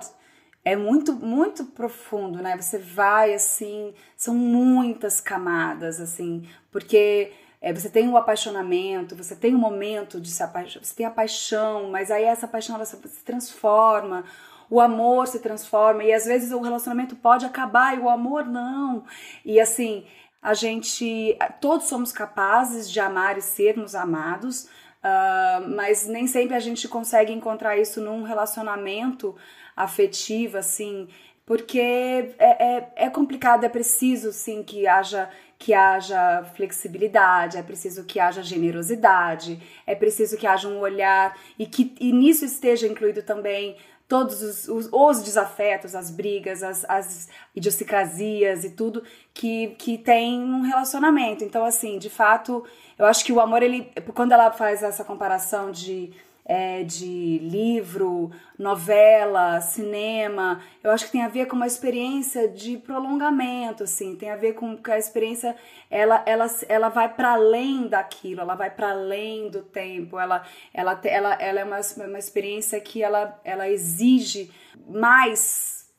é 0.63 0.75
muito, 0.75 1.13
muito 1.13 1.65
profundo, 1.65 2.41
né? 2.41 2.55
Você 2.57 2.77
vai 2.77 3.33
assim, 3.33 3.93
são 4.15 4.35
muitas 4.35 5.19
camadas, 5.19 5.99
assim, 5.99 6.47
porque 6.71 7.33
é, 7.59 7.73
você 7.73 7.89
tem 7.89 8.09
o 8.09 8.17
apaixonamento, 8.17 9.15
você 9.15 9.35
tem 9.35 9.55
o 9.55 9.57
momento 9.57 10.19
de 10.19 10.29
se 10.29 10.43
apaixonar, 10.43 10.85
você 10.85 10.95
tem 10.95 11.05
a 11.05 11.11
paixão, 11.11 11.89
mas 11.89 12.11
aí 12.11 12.23
essa 12.23 12.47
paixão 12.47 12.75
ela 12.75 12.85
se 12.85 12.97
transforma, 13.23 14.23
o 14.69 14.79
amor 14.79 15.27
se 15.27 15.39
transforma, 15.39 16.03
e 16.03 16.13
às 16.13 16.25
vezes 16.25 16.51
o 16.51 16.61
relacionamento 16.61 17.15
pode 17.15 17.45
acabar 17.45 17.97
e 17.97 17.99
o 17.99 18.09
amor 18.09 18.45
não. 18.45 19.03
E 19.43 19.59
assim, 19.59 20.05
a 20.41 20.53
gente, 20.53 21.37
todos 21.59 21.87
somos 21.87 22.11
capazes 22.11 22.89
de 22.89 22.99
amar 22.99 23.37
e 23.37 23.41
sermos 23.41 23.93
amados, 23.93 24.63
uh, 25.03 25.69
mas 25.75 26.07
nem 26.07 26.25
sempre 26.25 26.55
a 26.55 26.59
gente 26.59 26.87
consegue 26.87 27.31
encontrar 27.31 27.77
isso 27.77 28.01
num 28.01 28.23
relacionamento 28.23 29.35
afetiva, 29.75 30.59
assim, 30.59 31.07
porque 31.45 31.79
é, 31.79 32.77
é, 32.77 32.91
é 32.95 33.09
complicado, 33.09 33.63
é 33.63 33.69
preciso, 33.69 34.31
sim, 34.31 34.63
que 34.63 34.87
haja 34.87 35.29
que 35.59 35.75
haja 35.75 36.43
flexibilidade, 36.55 37.55
é 37.55 37.61
preciso 37.61 38.03
que 38.03 38.19
haja 38.19 38.41
generosidade, 38.41 39.61
é 39.85 39.93
preciso 39.93 40.35
que 40.35 40.47
haja 40.47 40.67
um 40.67 40.79
olhar 40.79 41.37
e 41.59 41.67
que 41.67 41.93
e 41.99 42.11
nisso 42.11 42.43
esteja 42.43 42.87
incluído 42.87 43.21
também 43.21 43.77
todos 44.11 44.41
os, 44.41 44.67
os, 44.67 44.89
os 44.91 45.23
desafetos, 45.23 45.95
as 45.95 46.11
brigas, 46.11 46.61
as, 46.61 46.83
as 46.89 47.29
idiosincrasias 47.55 48.65
e 48.65 48.71
tudo 48.71 49.03
que, 49.33 49.67
que 49.77 49.97
tem 49.97 50.37
um 50.37 50.63
relacionamento. 50.63 51.45
Então, 51.45 51.63
assim, 51.63 51.97
de 51.97 52.09
fato, 52.09 52.65
eu 52.99 53.05
acho 53.05 53.23
que 53.23 53.31
o 53.31 53.39
amor, 53.39 53.63
ele, 53.63 53.89
quando 54.13 54.33
ela 54.33 54.51
faz 54.51 54.83
essa 54.83 55.05
comparação 55.05 55.71
de 55.71 56.11
é, 56.45 56.83
de 56.83 57.39
livro, 57.39 58.31
novela, 58.57 59.61
cinema, 59.61 60.61
eu 60.83 60.91
acho 60.91 61.05
que 61.05 61.11
tem 61.11 61.23
a 61.23 61.27
ver 61.27 61.45
com 61.45 61.55
uma 61.55 61.67
experiência 61.67 62.47
de 62.47 62.77
prolongamento, 62.77 63.83
assim, 63.83 64.15
tem 64.15 64.29
a 64.29 64.35
ver 64.35 64.53
com 64.53 64.75
que 64.75 64.91
a 64.91 64.97
experiência 64.97 65.55
ela, 65.89 66.23
ela, 66.25 66.47
ela 66.67 66.89
vai 66.89 67.13
para 67.13 67.33
além 67.33 67.87
daquilo, 67.87 68.41
ela 68.41 68.55
vai 68.55 68.69
para 68.69 68.91
além 68.91 69.49
do 69.49 69.61
tempo, 69.61 70.19
ela, 70.19 70.43
ela, 70.73 70.99
ela, 71.03 71.33
ela 71.35 71.59
é 71.59 71.63
uma, 71.63 71.79
uma 72.07 72.19
experiência 72.19 72.79
que 72.79 73.03
ela, 73.03 73.39
ela 73.43 73.69
exige 73.69 74.51
mais, 74.87 75.89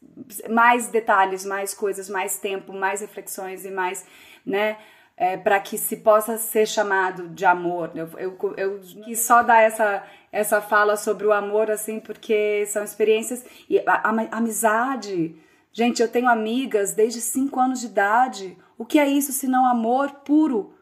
mais 0.51 0.89
detalhes, 0.89 1.45
mais 1.45 1.73
coisas, 1.73 2.09
mais 2.09 2.39
tempo, 2.39 2.73
mais 2.73 3.01
reflexões 3.01 3.65
e 3.65 3.71
mais, 3.71 4.05
né? 4.45 4.77
é, 5.17 5.37
para 5.37 5.61
que 5.61 5.79
se 5.79 5.99
possa 5.99 6.37
ser 6.37 6.67
chamado 6.67 7.29
de 7.29 7.45
amor. 7.45 7.93
Eu, 7.95 8.09
eu, 8.19 8.55
eu 8.57 8.81
quis 9.05 9.21
só 9.21 9.43
dar 9.43 9.63
essa, 9.63 10.03
essa 10.33 10.63
fala 10.63 10.97
sobre 10.97 11.27
o 11.27 11.33
amor, 11.33 11.71
assim, 11.71 12.01
porque 12.01 12.65
são 12.67 12.83
experiências. 12.83 13.45
E 13.69 13.79
a, 13.81 14.09
a, 14.09 14.39
amizade. 14.39 15.37
Gente, 15.71 16.01
eu 16.01 16.09
tenho 16.09 16.29
amigas 16.29 16.95
desde 16.95 17.21
5 17.21 17.61
anos 17.61 17.81
de 17.81 17.87
idade. 17.87 18.57
O 18.79 18.87
que 18.87 18.99
é 18.99 19.07
isso 19.07 19.31
se 19.31 19.47
não 19.47 19.67
amor 19.67 20.11
puro? 20.25 20.75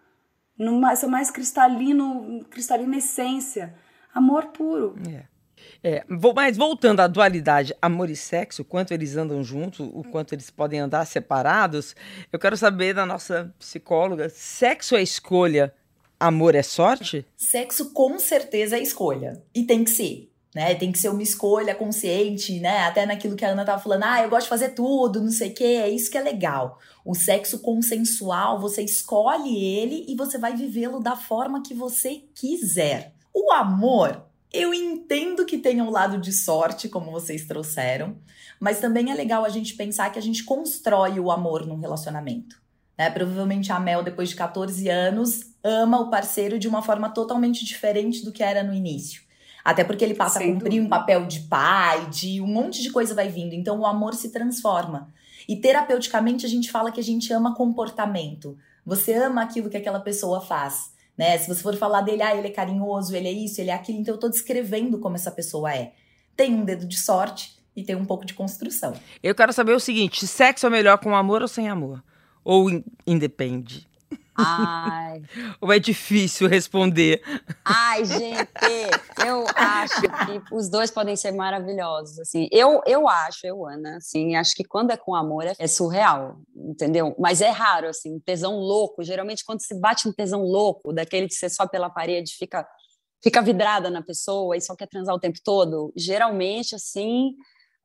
Numa, 0.57 0.92
é 0.92 1.07
mais 1.07 1.30
cristalino, 1.30 2.45
cristalina 2.49 2.97
essência. 2.97 3.75
Amor 4.14 4.47
puro. 4.47 4.95
É. 5.09 5.28
É, 5.83 6.04
mas 6.35 6.57
voltando 6.57 7.00
à 7.00 7.07
dualidade 7.07 7.75
amor 7.83 8.09
e 8.09 8.16
sexo, 8.16 8.64
quanto 8.64 8.92
eles 8.92 9.16
andam 9.16 9.42
juntos, 9.42 9.80
o 9.92 10.02
quanto 10.04 10.35
eles 10.35 10.50
podem 10.50 10.80
andar 10.80 11.04
separados, 11.07 11.95
eu 12.33 12.38
quero 12.38 12.57
saber 12.57 12.95
da 12.95 13.04
nossa 13.04 13.54
psicóloga: 13.59 14.28
sexo 14.28 14.97
é 14.97 15.02
escolha, 15.02 15.75
amor 16.20 16.54
é 16.54 16.62
sorte? 16.62 17.26
Sexo 17.36 17.90
com 17.92 18.18
certeza 18.18 18.76
é 18.76 18.82
escolha. 18.82 19.42
E 19.54 19.64
tem 19.64 19.82
que 19.82 19.90
ser. 19.90 20.30
Né? 20.54 20.74
Tem 20.74 20.92
que 20.92 20.98
ser 20.98 21.08
uma 21.08 21.22
escolha 21.22 21.74
consciente, 21.74 22.60
né? 22.60 22.80
Até 22.80 23.06
naquilo 23.06 23.36
que 23.36 23.44
a 23.44 23.50
Ana 23.50 23.64
tava 23.64 23.82
falando, 23.82 24.02
ah, 24.04 24.22
eu 24.22 24.28
gosto 24.28 24.44
de 24.44 24.50
fazer 24.50 24.70
tudo, 24.70 25.22
não 25.22 25.30
sei 25.30 25.50
o 25.50 25.54
quê, 25.54 25.64
é 25.64 25.88
isso 25.88 26.10
que 26.10 26.18
é 26.18 26.22
legal. 26.22 26.78
O 27.04 27.14
sexo 27.14 27.60
consensual, 27.60 28.60
você 28.60 28.82
escolhe 28.82 29.64
ele 29.64 30.04
e 30.08 30.16
você 30.16 30.38
vai 30.38 30.54
vivê-lo 30.54 31.00
da 31.00 31.16
forma 31.16 31.62
que 31.62 31.72
você 31.72 32.24
quiser. 32.34 33.14
O 33.32 33.52
amor 33.52 34.30
eu 34.52 34.74
entendo 34.74 35.46
que 35.46 35.58
tem 35.58 35.80
um 35.80 35.90
lado 35.90 36.18
de 36.18 36.32
sorte, 36.32 36.88
como 36.88 37.12
vocês 37.12 37.46
trouxeram, 37.46 38.16
mas 38.58 38.80
também 38.80 39.10
é 39.10 39.14
legal 39.14 39.44
a 39.44 39.48
gente 39.48 39.74
pensar 39.74 40.10
que 40.10 40.18
a 40.18 40.22
gente 40.22 40.42
constrói 40.42 41.20
o 41.20 41.30
amor 41.30 41.64
num 41.64 41.78
relacionamento. 41.78 42.60
Né? 43.00 43.09
Provavelmente 43.09 43.73
a 43.73 43.80
Mel, 43.80 44.02
depois 44.02 44.28
de 44.28 44.37
14 44.37 44.87
anos, 44.90 45.54
ama 45.64 45.99
o 45.99 46.11
parceiro 46.11 46.59
de 46.59 46.69
uma 46.69 46.83
forma 46.83 47.09
totalmente 47.09 47.64
diferente 47.64 48.23
do 48.23 48.30
que 48.30 48.42
era 48.42 48.62
no 48.62 48.75
início. 48.75 49.23
Até 49.64 49.85
porque 49.85 50.04
ele 50.04 50.12
passa 50.12 50.38
Sem 50.38 50.50
a 50.50 50.52
cumprir 50.52 50.69
dúvida. 50.69 50.87
um 50.87 50.88
papel 50.90 51.25
de 51.26 51.40
pai, 51.40 52.11
de 52.11 52.42
um 52.42 52.47
monte 52.47 52.83
de 52.83 52.90
coisa 52.90 53.14
vai 53.14 53.28
vindo. 53.28 53.54
Então 53.54 53.80
o 53.80 53.87
amor 53.87 54.14
se 54.14 54.30
transforma. 54.30 55.09
E 55.49 55.57
terapeuticamente 55.57 56.45
a 56.45 56.49
gente 56.50 56.71
fala 56.71 56.92
que 56.92 57.00
a 57.00 57.02
gente 57.02 57.33
ama 57.33 57.54
comportamento. 57.54 58.59
Você 58.85 59.14
ama 59.14 59.42
aquilo 59.42 59.71
que 59.71 59.78
aquela 59.78 60.00
pessoa 60.00 60.42
faz 60.42 60.90
né? 61.21 61.37
Se 61.37 61.47
você 61.47 61.62
for 61.62 61.76
falar 61.76 62.00
dele, 62.00 62.23
ah, 62.23 62.35
ele 62.35 62.49
é 62.49 62.50
carinhoso, 62.50 63.14
ele 63.14 63.28
é 63.28 63.33
isso, 63.33 63.61
ele 63.61 63.69
é 63.69 63.75
aquilo, 63.75 63.99
então 63.99 64.14
eu 64.14 64.19
tô 64.19 64.26
descrevendo 64.26 64.99
como 64.99 65.16
essa 65.16 65.30
pessoa 65.30 65.71
é. 65.71 65.92
Tem 66.35 66.54
um 66.54 66.64
dedo 66.64 66.87
de 66.87 66.99
sorte 66.99 67.59
e 67.76 67.83
tem 67.83 67.95
um 67.95 68.07
pouco 68.07 68.25
de 68.25 68.33
construção. 68.33 68.95
Eu 69.23 69.35
quero 69.35 69.52
saber 69.52 69.75
o 69.75 69.80
seguinte: 69.80 70.26
sexo 70.26 70.66
é 70.66 70.71
melhor 70.71 70.97
com 70.97 71.14
amor 71.14 71.42
ou 71.42 71.49
sem 71.49 71.69
amor? 71.69 72.02
Ou 72.44 72.70
in 72.70 72.85
independe? 73.06 73.88
Ai. 74.37 75.23
Ou 75.61 75.73
é 75.73 75.78
difícil 75.78 76.49
responder? 76.49 77.23
Ai, 77.64 78.04
gente, 78.04 78.49
eu 79.26 79.44
acho 79.54 80.00
que 80.00 80.54
os 80.54 80.68
dois 80.68 80.90
podem 80.90 81.16
ser 81.16 81.32
maravilhosos, 81.32 82.18
assim. 82.18 82.49
Eu, 82.50 82.80
eu 82.87 83.09
acho, 83.09 83.47
eu, 83.47 83.66
Ana, 83.66 83.97
assim, 83.97 84.37
acho 84.37 84.54
que 84.54 84.64
quando 84.64 84.90
é 84.90 84.97
com 84.97 85.14
amor 85.14 85.44
é, 85.44 85.54
é 85.59 85.66
surreal, 85.66 86.40
entendeu? 86.56 87.14
Mas 87.18 87.40
é 87.40 87.50
raro, 87.50 87.88
assim, 87.88 88.18
tesão 88.20 88.56
louco. 88.56 89.02
Geralmente, 89.02 89.44
quando 89.44 89.61
se 89.61 89.78
bate 89.78 90.09
um 90.09 90.12
tesão 90.12 90.42
louco, 90.42 90.92
daquele 90.92 91.26
de 91.26 91.35
ser 91.35 91.50
só 91.50 91.66
pela 91.66 91.90
parede, 91.90 92.35
fica 92.37 92.66
fica 93.23 93.42
vidrada 93.42 93.90
na 93.90 94.00
pessoa 94.00 94.56
e 94.56 94.62
só 94.62 94.75
quer 94.75 94.88
transar 94.88 95.14
o 95.14 95.20
tempo 95.20 95.38
todo, 95.44 95.92
geralmente, 95.94 96.75
assim, 96.75 97.35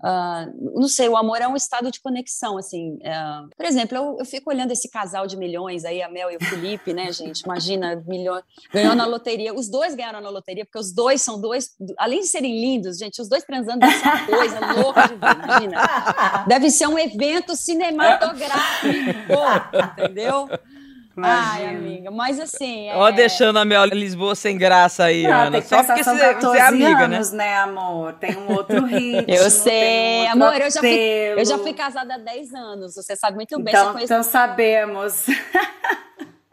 Uh, 0.03 0.79
não 0.79 0.87
sei, 0.87 1.07
o 1.07 1.15
amor 1.15 1.41
é 1.41 1.47
um 1.47 1.55
estado 1.55 1.89
de 1.89 2.01
conexão, 2.01 2.57
assim. 2.57 2.95
Uh, 2.95 3.49
por 3.55 3.65
exemplo, 3.65 3.97
eu, 3.97 4.17
eu, 4.19 4.25
fico 4.25 4.49
olhando 4.49 4.71
esse 4.71 4.89
casal 4.89 5.25
de 5.25 5.37
milhões 5.37 5.85
aí, 5.85 6.01
a 6.01 6.09
Mel 6.09 6.29
e 6.31 6.35
o 6.35 6.43
Felipe, 6.43 6.93
né, 6.93 7.11
gente? 7.11 7.41
Imagina, 7.41 8.03
milhões, 8.05 8.43
ganhou 8.73 8.93
na 8.93 9.05
loteria. 9.05 9.53
Os 9.53 9.69
dois 9.69 9.95
ganharam 9.95 10.21
na 10.21 10.29
loteria, 10.29 10.65
porque 10.65 10.77
os 10.77 10.93
dois 10.93 11.21
são 11.21 11.39
dois, 11.39 11.71
além 11.97 12.19
de 12.19 12.27
serem 12.27 12.59
lindos, 12.59 12.97
gente, 12.97 13.21
os 13.21 13.29
dois 13.29 13.43
transando 13.43 13.79
deve 13.79 13.95
uma 14.03 14.25
coisa 14.25 14.73
louca 14.73 15.07
de 15.07 15.15
ver, 15.15 15.43
imagina. 15.43 16.45
Deve 16.47 16.69
ser 16.69 16.87
um 16.87 16.99
evento 16.99 17.55
cinematográfico, 17.55 18.87
entendeu? 19.97 20.47
Imagina. 21.17 21.51
Ai, 21.51 21.75
amiga, 21.75 22.11
mas 22.11 22.39
assim. 22.39 22.89
É... 22.89 22.95
Ó, 22.95 23.09
deixando 23.09 23.57
a 23.57 23.63
Mel 23.63 23.85
Lisboa 23.85 24.35
sem 24.35 24.57
graça 24.57 25.05
aí, 25.05 25.23
não, 25.23 25.31
Ana. 25.31 25.61
Só 25.61 25.83
porque 25.83 26.03
você, 26.03 26.33
você 26.33 26.57
é 26.57 26.61
amiga, 26.61 27.07
né? 27.07 27.15
anos, 27.15 27.31
né? 27.31 27.37
né, 27.45 27.57
amor? 27.57 28.13
Tem 28.13 28.35
um 28.35 28.51
outro 28.51 28.83
ritmo. 28.85 29.25
Eu 29.27 29.49
sei, 29.49 30.25
um 30.27 30.31
amor, 30.31 30.59
eu 30.59 30.69
já, 30.69 30.79
fui, 30.79 30.99
eu 31.37 31.45
já 31.45 31.57
fui 31.57 31.73
casada 31.73 32.15
há 32.15 32.17
10 32.17 32.53
anos. 32.53 32.95
Você 32.95 33.15
sabe 33.15 33.35
muito 33.37 33.57
bem. 33.59 33.73
Então, 33.73 33.99
então 33.99 34.23
sabemos. 34.23 35.25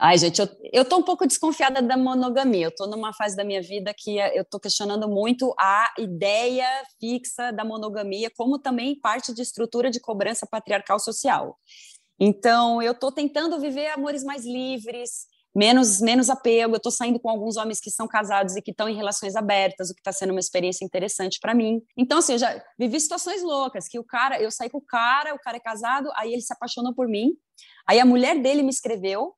Ai, 0.04 0.18
gente, 0.18 0.40
eu, 0.40 0.48
eu 0.72 0.84
tô 0.84 0.96
um 0.96 1.02
pouco 1.02 1.24
desconfiada 1.26 1.80
da 1.80 1.96
monogamia. 1.96 2.66
Eu 2.66 2.74
tô 2.74 2.86
numa 2.88 3.12
fase 3.12 3.36
da 3.36 3.44
minha 3.44 3.62
vida 3.62 3.94
que 3.96 4.16
eu 4.16 4.44
tô 4.44 4.58
questionando 4.58 5.08
muito 5.08 5.54
a 5.56 5.92
ideia 5.96 6.66
fixa 6.98 7.52
da 7.52 7.64
monogamia, 7.64 8.28
como 8.36 8.58
também 8.58 8.98
parte 8.98 9.32
de 9.32 9.42
estrutura 9.42 9.90
de 9.90 10.00
cobrança 10.00 10.44
patriarcal 10.44 10.98
social. 10.98 11.56
Então, 12.18 12.80
eu 12.82 12.92
estou 12.92 13.10
tentando 13.10 13.58
viver 13.58 13.88
amores 13.88 14.22
mais 14.22 14.44
livres, 14.44 15.26
menos, 15.54 16.00
menos 16.00 16.30
apego. 16.30 16.74
Eu 16.74 16.78
estou 16.78 16.92
saindo 16.92 17.20
com 17.20 17.28
alguns 17.28 17.56
homens 17.56 17.80
que 17.80 17.90
são 17.90 18.08
casados 18.08 18.56
e 18.56 18.62
que 18.62 18.70
estão 18.70 18.88
em 18.88 18.96
relações 18.96 19.36
abertas, 19.36 19.90
o 19.90 19.94
que 19.94 20.00
está 20.00 20.12
sendo 20.12 20.30
uma 20.30 20.40
experiência 20.40 20.84
interessante 20.84 21.38
para 21.40 21.54
mim. 21.54 21.82
Então, 21.96 22.18
assim, 22.18 22.32
eu 22.32 22.38
já 22.38 22.62
vivi 22.78 22.98
situações 23.00 23.42
loucas, 23.42 23.88
que 23.88 23.98
o 23.98 24.04
cara, 24.04 24.40
eu 24.40 24.50
saí 24.50 24.70
com 24.70 24.78
o 24.78 24.84
cara, 24.84 25.34
o 25.34 25.38
cara 25.38 25.56
é 25.56 25.60
casado, 25.60 26.10
aí 26.16 26.32
ele 26.32 26.42
se 26.42 26.52
apaixonou 26.52 26.94
por 26.94 27.08
mim, 27.08 27.32
aí 27.86 28.00
a 28.00 28.06
mulher 28.06 28.40
dele 28.40 28.62
me 28.62 28.70
escreveu 28.70 29.34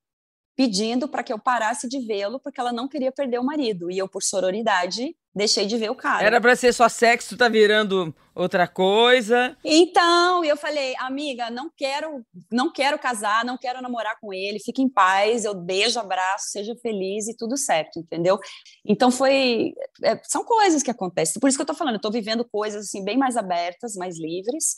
pedindo 0.57 1.09
para 1.09 1.23
que 1.23 1.33
eu 1.33 1.39
parasse 1.39 1.89
de 1.89 2.01
vê-lo, 2.07 2.39
porque 2.39 2.61
ela 2.61 2.73
não 2.73 2.89
queria 2.89 3.11
perder 3.11 3.39
o 3.39 3.45
marido. 3.45 3.91
E 3.91 3.99
eu, 3.99 4.09
por 4.09 4.23
sororidade, 4.23 5.15
deixei 5.35 5.67
de 5.67 5.77
ver 5.77 5.91
o 5.91 5.97
cara. 5.97 6.25
Era 6.25 6.41
para 6.41 6.55
ser 6.55 6.73
só 6.73 6.89
sexo, 6.89 7.37
tá 7.37 7.49
virando 7.49 8.15
outra 8.35 8.69
coisa. 8.69 9.57
Então, 9.65 10.45
eu 10.45 10.57
falei, 10.57 10.95
amiga, 10.99 11.51
não 11.51 11.69
quero, 11.77 12.25
não 12.51 12.73
quero 12.73 12.99
casar, 12.99 13.45
não 13.45 13.59
quero 13.59 13.83
namorar 13.83 14.17
com 14.21 14.33
ele, 14.33 14.61
fique 14.61 14.81
em 14.81 14.89
paz, 14.89 15.45
eu 15.45 15.55
beijo, 15.55 15.99
abraço, 15.99 16.51
seja 16.51 16.75
feliz 16.81 17.27
e 17.27 17.37
tudo 17.37 17.57
certo, 17.57 17.99
entendeu? 17.99 18.39
Então 18.85 19.11
foi, 19.11 19.75
é, 20.05 20.21
são 20.23 20.45
coisas 20.45 20.83
que 20.83 20.91
acontecem. 20.91 21.41
Por 21.41 21.49
isso 21.49 21.59
que 21.59 21.63
eu 21.63 21.67
tô 21.67 21.75
falando, 21.75 21.97
eu 21.97 22.01
tô 22.01 22.11
vivendo 22.11 22.45
coisas 22.45 22.87
assim 22.87 23.05
bem 23.05 23.17
mais 23.17 23.37
abertas, 23.37 23.97
mais 23.97 24.19
livres. 24.21 24.77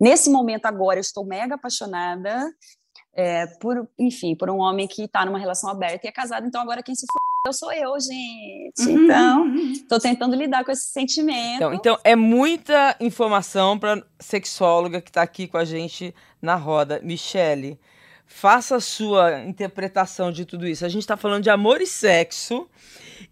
Nesse 0.00 0.30
momento 0.30 0.66
agora 0.66 0.98
eu 0.98 1.02
estou 1.02 1.24
mega 1.24 1.56
apaixonada 1.56 2.48
é, 3.16 3.46
por, 3.46 3.88
enfim, 3.98 4.36
por 4.36 4.50
um 4.50 4.58
homem 4.58 4.86
que 4.86 5.04
está 5.04 5.24
numa 5.24 5.38
relação 5.38 5.70
aberta 5.70 6.06
e 6.06 6.08
é 6.08 6.12
casado, 6.12 6.46
então 6.46 6.60
agora 6.60 6.82
quem 6.82 6.94
se 6.94 7.06
for 7.06 7.26
eu 7.46 7.52
sou 7.52 7.72
eu, 7.72 7.92
gente. 8.00 8.88
Uhum. 8.88 9.04
Então, 9.04 9.56
estou 9.72 10.00
tentando 10.00 10.34
lidar 10.34 10.64
com 10.64 10.72
esse 10.72 10.92
sentimento. 10.92 11.56
Então, 11.56 11.74
então 11.74 11.98
é 12.02 12.16
muita 12.16 12.96
informação 12.98 13.78
para 13.78 14.02
sexóloga 14.18 15.00
que 15.00 15.10
está 15.10 15.22
aqui 15.22 15.46
com 15.46 15.56
a 15.56 15.64
gente 15.64 16.12
na 16.42 16.56
roda. 16.56 17.00
Michele, 17.04 17.78
faça 18.26 18.76
a 18.76 18.80
sua 18.80 19.44
interpretação 19.44 20.32
de 20.32 20.44
tudo 20.44 20.66
isso. 20.66 20.84
A 20.84 20.88
gente 20.88 21.02
está 21.02 21.16
falando 21.16 21.42
de 21.42 21.50
amor 21.50 21.80
e 21.80 21.86
sexo. 21.86 22.68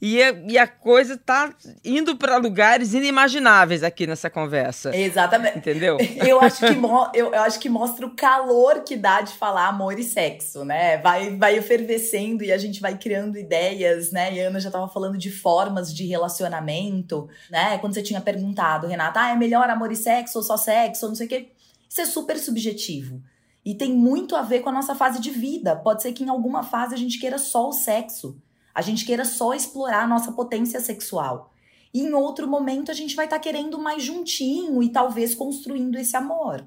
E 0.01 0.23
a, 0.23 0.31
e 0.49 0.59
a 0.59 0.67
coisa 0.67 1.17
tá 1.17 1.55
indo 1.85 2.17
para 2.17 2.37
lugares 2.37 2.95
inimagináveis 2.95 3.83
aqui 3.83 4.07
nessa 4.07 4.29
conversa. 4.29 4.95
Exatamente. 4.95 5.59
Entendeu? 5.59 5.97
Eu 6.27 6.41
acho 6.41 6.59
que, 6.59 7.19
eu, 7.19 7.33
eu 7.33 7.43
acho 7.43 7.61
que 7.61 7.69
mostra 7.69 8.07
o 8.07 8.15
calor 8.15 8.83
que 8.83 8.97
dá 8.97 9.21
de 9.21 9.33
falar 9.35 9.69
amor 9.69 9.99
e 9.99 10.03
sexo, 10.03 10.65
né? 10.65 10.99
Vai, 10.99 11.37
vai 11.37 11.57
efervescendo 11.57 12.43
e 12.43 12.53
a 12.53 12.59
gente 12.59 12.81
vai 12.81 12.97
criando 12.97 13.39
ideias, 13.39 14.11
né? 14.11 14.33
E 14.35 14.41
a 14.41 14.49
Ana 14.49 14.61
já 14.61 14.71
tava 14.71 14.89
falando 14.89 15.17
de 15.17 15.31
formas 15.31 15.95
de 15.95 16.07
relacionamento, 16.07 17.29
né? 17.51 17.79
Quando 17.79 17.95
você 17.95 18.03
tinha 18.03 18.21
perguntado, 18.21 18.87
Renata, 18.87 19.21
ah, 19.21 19.31
é 19.31 19.37
melhor 19.37 19.69
amor 19.71 19.93
e 19.93 19.97
sexo 19.97 20.39
ou 20.39 20.45
só 20.45 20.57
sexo 20.57 21.07
ou 21.07 21.11
não 21.11 21.17
sei 21.17 21.27
o 21.27 21.29
quê. 21.29 21.49
Isso 21.89 22.01
é 22.01 22.07
super 22.07 22.39
subjetivo. 22.39 23.23
E 23.65 23.75
tem 23.75 23.93
muito 23.93 24.37
a 24.37 24.43
ver 24.43 24.61
com 24.61 24.69
a 24.69 24.73
nossa 24.73 24.95
fase 24.95 25.21
de 25.21 25.31
vida. 25.31 25.75
Pode 25.75 26.03
ser 26.03 26.13
que 26.13 26.23
em 26.23 26.29
alguma 26.29 26.63
fase 26.63 26.95
a 26.95 26.99
gente 26.99 27.19
queira 27.19 27.39
só 27.39 27.69
o 27.69 27.73
sexo 27.73 28.41
a 28.75 28.83
gente 28.83 29.05
queira 29.05 29.25
só 29.25 29.55
explorar 29.55 30.03
a 30.03 30.09
nossa 30.09 30.33
potência 30.33 30.81
sexual. 30.81 31.53
E 31.93 32.01
em 32.01 32.13
outro 32.13 32.49
momento 32.49 32.91
a 32.91 32.95
gente 32.95 33.15
vai 33.15 33.27
estar 33.27 33.37
tá 33.37 33.43
querendo 33.43 33.79
mais 33.79 34.03
juntinho 34.03 34.83
e 34.83 34.89
talvez 34.89 35.35
construindo 35.35 35.97
esse 35.97 36.17
amor. 36.17 36.67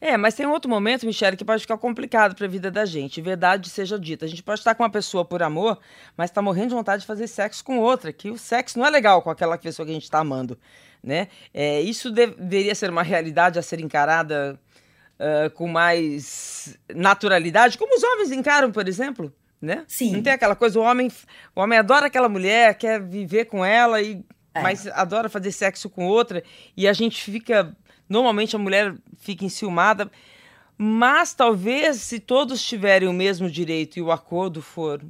É, 0.00 0.16
mas 0.16 0.34
tem 0.34 0.46
outro 0.46 0.70
momento, 0.70 1.04
Michelle, 1.04 1.36
que 1.36 1.44
pode 1.44 1.62
ficar 1.62 1.76
complicado 1.76 2.36
para 2.36 2.46
a 2.46 2.48
vida 2.48 2.70
da 2.70 2.84
gente. 2.84 3.20
Verdade 3.20 3.68
seja 3.68 3.98
dita. 3.98 4.24
A 4.24 4.28
gente 4.28 4.44
pode 4.44 4.60
estar 4.60 4.76
com 4.76 4.84
uma 4.84 4.90
pessoa 4.90 5.24
por 5.24 5.42
amor, 5.42 5.76
mas 6.16 6.30
está 6.30 6.40
morrendo 6.40 6.68
de 6.68 6.74
vontade 6.76 7.00
de 7.00 7.06
fazer 7.08 7.26
sexo 7.26 7.64
com 7.64 7.80
outra, 7.80 8.12
que 8.12 8.30
o 8.30 8.38
sexo 8.38 8.78
não 8.78 8.86
é 8.86 8.90
legal 8.90 9.20
com 9.20 9.30
aquela 9.30 9.58
pessoa 9.58 9.84
que 9.84 9.90
a 9.90 9.94
gente 9.94 10.04
está 10.04 10.20
amando. 10.20 10.56
Né? 11.02 11.26
É, 11.52 11.80
isso 11.80 12.12
deveria 12.12 12.76
ser 12.76 12.90
uma 12.90 13.02
realidade 13.02 13.58
a 13.58 13.62
ser 13.62 13.80
encarada 13.80 14.60
uh, 15.18 15.50
com 15.50 15.66
mais 15.66 16.78
naturalidade, 16.94 17.78
como 17.78 17.96
os 17.96 18.02
homens 18.02 18.32
encaram, 18.32 18.70
por 18.72 18.88
exemplo 18.88 19.32
né? 19.60 19.84
Sim. 19.88 20.12
Não 20.12 20.22
tem 20.22 20.32
aquela 20.32 20.54
coisa, 20.54 20.78
o 20.78 20.82
homem, 20.82 21.10
o 21.54 21.60
homem 21.60 21.78
adora 21.78 22.06
aquela 22.06 22.28
mulher, 22.28 22.74
quer 22.76 23.00
viver 23.00 23.46
com 23.46 23.64
ela, 23.64 24.00
e, 24.00 24.24
é. 24.54 24.62
mas 24.62 24.86
adora 24.86 25.28
fazer 25.28 25.52
sexo 25.52 25.90
com 25.90 26.06
outra, 26.06 26.42
e 26.76 26.86
a 26.88 26.92
gente 26.92 27.22
fica. 27.22 27.76
Normalmente 28.08 28.56
a 28.56 28.58
mulher 28.58 28.94
fica 29.18 29.44
enciumada. 29.44 30.10
Mas 30.80 31.34
talvez, 31.34 31.96
se 31.96 32.20
todos 32.20 32.62
tiverem 32.62 33.08
o 33.08 33.12
mesmo 33.12 33.50
direito 33.50 33.98
e 33.98 34.02
o 34.02 34.12
acordo 34.12 34.62
for 34.62 35.02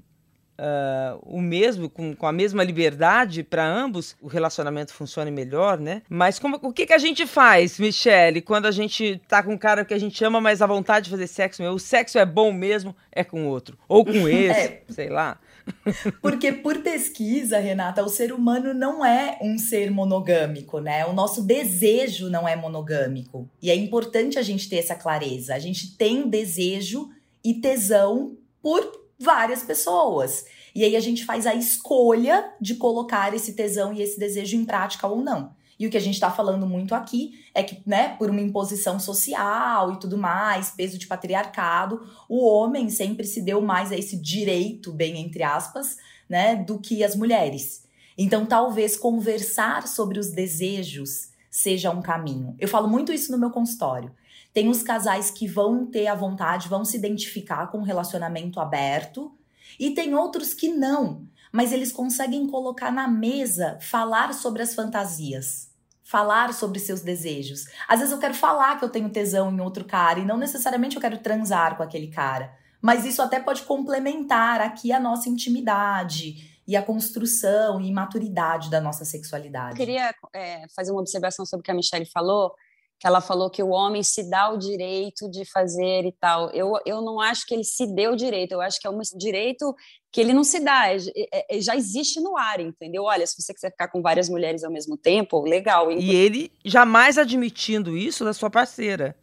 uh, 0.58 1.18
o 1.22 1.40
mesmo, 1.40 1.88
com, 1.88 2.14
com, 2.14 2.26
a 2.26 2.32
mesma 2.32 2.64
liberdade 2.64 3.42
para 3.42 3.66
ambos, 3.66 4.16
o 4.20 4.26
relacionamento 4.26 4.92
funcione 4.92 5.30
melhor, 5.30 5.78
né? 5.78 6.02
Mas 6.08 6.38
como, 6.38 6.58
o 6.62 6.72
que, 6.72 6.86
que 6.86 6.92
a 6.92 6.98
gente 6.98 7.26
faz, 7.26 7.78
Michele, 7.78 8.42
quando 8.42 8.66
a 8.66 8.70
gente 8.70 9.20
tá 9.28 9.42
com 9.42 9.52
um 9.52 9.58
cara 9.58 9.84
que 9.84 9.94
a 9.94 9.98
gente 9.98 10.22
ama, 10.24 10.40
mas 10.40 10.60
a 10.60 10.66
vontade 10.66 11.04
de 11.04 11.10
fazer 11.10 11.26
sexo, 11.26 11.62
meu, 11.62 11.72
o 11.72 11.78
sexo 11.78 12.18
é 12.18 12.26
bom 12.26 12.52
mesmo, 12.52 12.94
é 13.12 13.22
com 13.22 13.46
outro. 13.46 13.78
Ou 13.88 14.04
com 14.04 14.12
esse, 14.28 14.60
é. 14.60 14.82
sei 14.88 15.08
lá. 15.08 15.38
Porque 16.22 16.52
por 16.52 16.78
pesquisa, 16.78 17.58
Renata, 17.58 18.02
o 18.02 18.08
ser 18.08 18.32
humano 18.32 18.72
não 18.72 19.04
é 19.04 19.38
um 19.42 19.58
ser 19.58 19.90
monogâmico, 19.90 20.80
né? 20.80 21.04
O 21.06 21.12
nosso 21.12 21.42
desejo 21.42 22.30
não 22.30 22.48
é 22.48 22.56
monogâmico. 22.56 23.48
E 23.60 23.70
é 23.70 23.74
importante 23.74 24.38
a 24.38 24.42
gente 24.42 24.68
ter 24.68 24.76
essa 24.76 24.94
clareza. 24.94 25.54
A 25.54 25.58
gente 25.58 25.96
tem 25.96 26.28
desejo 26.28 27.10
e 27.44 27.54
tesão 27.54 28.36
por 28.62 28.97
várias 29.18 29.62
pessoas. 29.62 30.44
E 30.74 30.84
aí 30.84 30.94
a 30.94 31.00
gente 31.00 31.24
faz 31.24 31.46
a 31.46 31.54
escolha 31.54 32.52
de 32.60 32.76
colocar 32.76 33.34
esse 33.34 33.54
tesão 33.54 33.92
e 33.92 34.00
esse 34.00 34.18
desejo 34.18 34.56
em 34.56 34.64
prática 34.64 35.06
ou 35.06 35.22
não. 35.22 35.56
E 35.78 35.86
o 35.86 35.90
que 35.90 35.96
a 35.96 36.00
gente 36.00 36.14
está 36.14 36.30
falando 36.30 36.66
muito 36.66 36.94
aqui 36.94 37.44
é 37.54 37.62
que, 37.62 37.80
né, 37.86 38.16
por 38.16 38.30
uma 38.30 38.40
imposição 38.40 38.98
social 38.98 39.92
e 39.92 40.00
tudo 40.00 40.18
mais, 40.18 40.70
peso 40.70 40.98
de 40.98 41.06
patriarcado, 41.06 42.04
o 42.28 42.44
homem 42.44 42.90
sempre 42.90 43.24
se 43.24 43.40
deu 43.40 43.60
mais 43.60 43.92
a 43.92 43.96
esse 43.96 44.16
direito, 44.16 44.92
bem 44.92 45.18
entre 45.18 45.42
aspas, 45.44 45.96
né, 46.28 46.56
do 46.56 46.80
que 46.80 47.04
as 47.04 47.14
mulheres. 47.14 47.86
Então, 48.16 48.44
talvez 48.44 48.96
conversar 48.96 49.86
sobre 49.86 50.18
os 50.18 50.32
desejos 50.32 51.28
seja 51.48 51.90
um 51.90 52.02
caminho. 52.02 52.56
Eu 52.58 52.66
falo 52.66 52.88
muito 52.88 53.12
isso 53.12 53.30
no 53.30 53.38
meu 53.38 53.50
consultório. 53.50 54.12
Tem 54.58 54.68
os 54.68 54.82
casais 54.82 55.30
que 55.30 55.46
vão 55.46 55.86
ter 55.86 56.08
a 56.08 56.16
vontade, 56.16 56.68
vão 56.68 56.84
se 56.84 56.96
identificar 56.96 57.68
com 57.68 57.78
um 57.78 57.84
relacionamento 57.84 58.58
aberto, 58.58 59.32
e 59.78 59.92
tem 59.92 60.16
outros 60.16 60.52
que 60.52 60.66
não, 60.66 61.28
mas 61.52 61.70
eles 61.70 61.92
conseguem 61.92 62.44
colocar 62.48 62.90
na 62.90 63.06
mesa, 63.06 63.78
falar 63.80 64.34
sobre 64.34 64.60
as 64.60 64.74
fantasias, 64.74 65.70
falar 66.02 66.52
sobre 66.52 66.80
seus 66.80 67.02
desejos. 67.02 67.66
Às 67.86 68.00
vezes 68.00 68.12
eu 68.12 68.18
quero 68.18 68.34
falar 68.34 68.76
que 68.80 68.84
eu 68.84 68.88
tenho 68.88 69.08
tesão 69.10 69.48
em 69.52 69.60
outro 69.60 69.84
cara 69.84 70.18
e 70.18 70.24
não 70.24 70.36
necessariamente 70.36 70.96
eu 70.96 71.00
quero 71.00 71.18
transar 71.18 71.76
com 71.76 71.84
aquele 71.84 72.08
cara, 72.08 72.52
mas 72.82 73.04
isso 73.04 73.22
até 73.22 73.38
pode 73.38 73.62
complementar 73.62 74.60
aqui 74.60 74.90
a 74.90 74.98
nossa 74.98 75.28
intimidade 75.28 76.60
e 76.66 76.74
a 76.74 76.82
construção 76.82 77.80
e 77.80 77.92
maturidade 77.92 78.68
da 78.68 78.80
nossa 78.80 79.04
sexualidade. 79.04 79.80
Eu 79.80 79.86
queria 79.86 80.12
é, 80.34 80.66
fazer 80.74 80.90
uma 80.90 81.00
observação 81.00 81.46
sobre 81.46 81.60
o 81.60 81.64
que 81.64 81.70
a 81.70 81.74
Michelle 81.74 82.06
falou 82.06 82.56
que 82.98 83.06
ela 83.06 83.20
falou 83.20 83.48
que 83.48 83.62
o 83.62 83.68
homem 83.68 84.02
se 84.02 84.28
dá 84.28 84.50
o 84.50 84.56
direito 84.56 85.30
de 85.30 85.44
fazer 85.44 86.04
e 86.04 86.12
tal. 86.12 86.50
Eu, 86.50 86.72
eu 86.84 87.00
não 87.00 87.20
acho 87.20 87.46
que 87.46 87.54
ele 87.54 87.64
se 87.64 87.86
deu 87.86 88.12
o 88.12 88.16
direito, 88.16 88.52
eu 88.52 88.60
acho 88.60 88.80
que 88.80 88.86
é 88.86 88.90
um 88.90 88.98
direito 89.16 89.74
que 90.10 90.20
ele 90.20 90.32
não 90.32 90.42
se 90.42 90.58
dá, 90.58 90.88
é, 90.88 90.96
é, 91.32 91.56
é, 91.56 91.60
já 91.60 91.76
existe 91.76 92.18
no 92.20 92.36
ar, 92.36 92.60
entendeu? 92.60 93.04
Olha, 93.04 93.26
se 93.26 93.40
você 93.40 93.54
quiser 93.54 93.70
ficar 93.70 93.88
com 93.88 94.02
várias 94.02 94.28
mulheres 94.28 94.64
ao 94.64 94.72
mesmo 94.72 94.96
tempo, 94.96 95.42
legal. 95.42 95.92
E 95.92 96.14
ele 96.14 96.50
jamais 96.64 97.18
admitindo 97.18 97.96
isso 97.96 98.24
da 98.24 98.32
sua 98.32 98.50
parceira. 98.50 99.14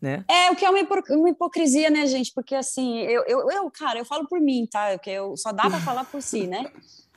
Né? 0.00 0.24
É, 0.30 0.48
o 0.52 0.54
que 0.54 0.64
é 0.64 0.70
uma, 0.70 0.78
uma 1.10 1.30
hipocrisia, 1.30 1.90
né, 1.90 2.06
gente? 2.06 2.32
Porque 2.32 2.54
assim, 2.54 2.98
eu, 3.00 3.24
eu, 3.26 3.50
eu, 3.50 3.70
cara, 3.70 3.98
eu 3.98 4.04
falo 4.04 4.28
por 4.28 4.40
mim, 4.40 4.64
tá? 4.70 4.92
Porque 4.92 5.10
eu 5.10 5.36
só 5.36 5.50
dá 5.50 5.68
para 5.68 5.80
falar 5.80 6.04
por 6.04 6.22
si, 6.22 6.46
né? 6.46 6.70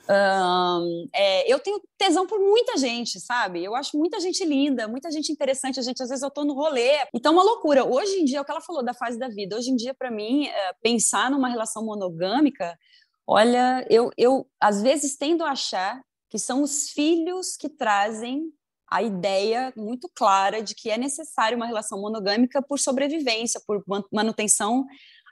Um, 0.08 1.08
é, 1.14 1.52
eu 1.52 1.58
tenho 1.60 1.80
tesão 1.96 2.26
por 2.26 2.38
muita 2.40 2.76
gente, 2.76 3.20
sabe? 3.20 3.62
Eu 3.62 3.74
acho 3.74 3.96
muita 3.96 4.18
gente 4.20 4.44
linda, 4.44 4.88
muita 4.88 5.10
gente 5.10 5.30
interessante. 5.30 5.78
A 5.78 5.82
gente, 5.82 6.02
às 6.02 6.08
vezes, 6.08 6.22
eu 6.22 6.30
tô 6.30 6.44
no 6.44 6.54
rolê. 6.54 6.98
Então, 7.14 7.32
é 7.32 7.36
uma 7.36 7.44
loucura. 7.44 7.84
Hoje 7.84 8.20
em 8.20 8.24
dia, 8.24 8.38
é 8.38 8.40
o 8.40 8.44
que 8.44 8.50
ela 8.50 8.60
falou 8.60 8.84
da 8.84 8.94
fase 8.94 9.18
da 9.18 9.28
vida. 9.28 9.56
Hoje 9.56 9.70
em 9.70 9.76
dia, 9.76 9.94
para 9.94 10.10
mim, 10.10 10.46
é, 10.46 10.72
pensar 10.82 11.30
numa 11.30 11.48
relação 11.48 11.84
monogâmica, 11.84 12.76
olha, 13.26 13.86
eu, 13.88 14.10
eu 14.16 14.46
às 14.60 14.82
vezes 14.82 15.16
tendo 15.16 15.44
a 15.44 15.50
achar 15.52 16.02
que 16.28 16.38
são 16.38 16.62
os 16.62 16.90
filhos 16.90 17.56
que 17.56 17.68
trazem 17.68 18.52
a 18.90 19.02
ideia 19.02 19.72
muito 19.76 20.10
clara 20.14 20.62
de 20.62 20.74
que 20.74 20.90
é 20.90 20.98
necessário 20.98 21.56
uma 21.56 21.66
relação 21.66 22.00
monogâmica 22.00 22.60
por 22.60 22.78
sobrevivência, 22.78 23.60
por 23.66 23.82
manutenção 24.12 24.84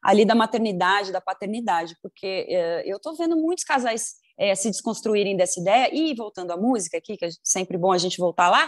ali 0.02 0.24
da 0.24 0.34
maternidade, 0.34 1.12
da 1.12 1.20
paternidade, 1.20 1.94
porque 2.02 2.46
uh, 2.48 2.88
eu 2.88 2.96
estou 2.96 3.14
vendo 3.14 3.36
muitos 3.36 3.64
casais 3.64 4.14
é, 4.40 4.54
se 4.54 4.70
desconstruírem 4.70 5.36
dessa 5.36 5.60
ideia. 5.60 5.90
E 5.92 6.14
voltando 6.14 6.50
à 6.50 6.56
música 6.56 6.96
aqui, 6.96 7.16
que 7.16 7.26
é 7.26 7.28
sempre 7.44 7.76
bom 7.76 7.92
a 7.92 7.98
gente 7.98 8.16
voltar 8.16 8.48
lá, 8.48 8.64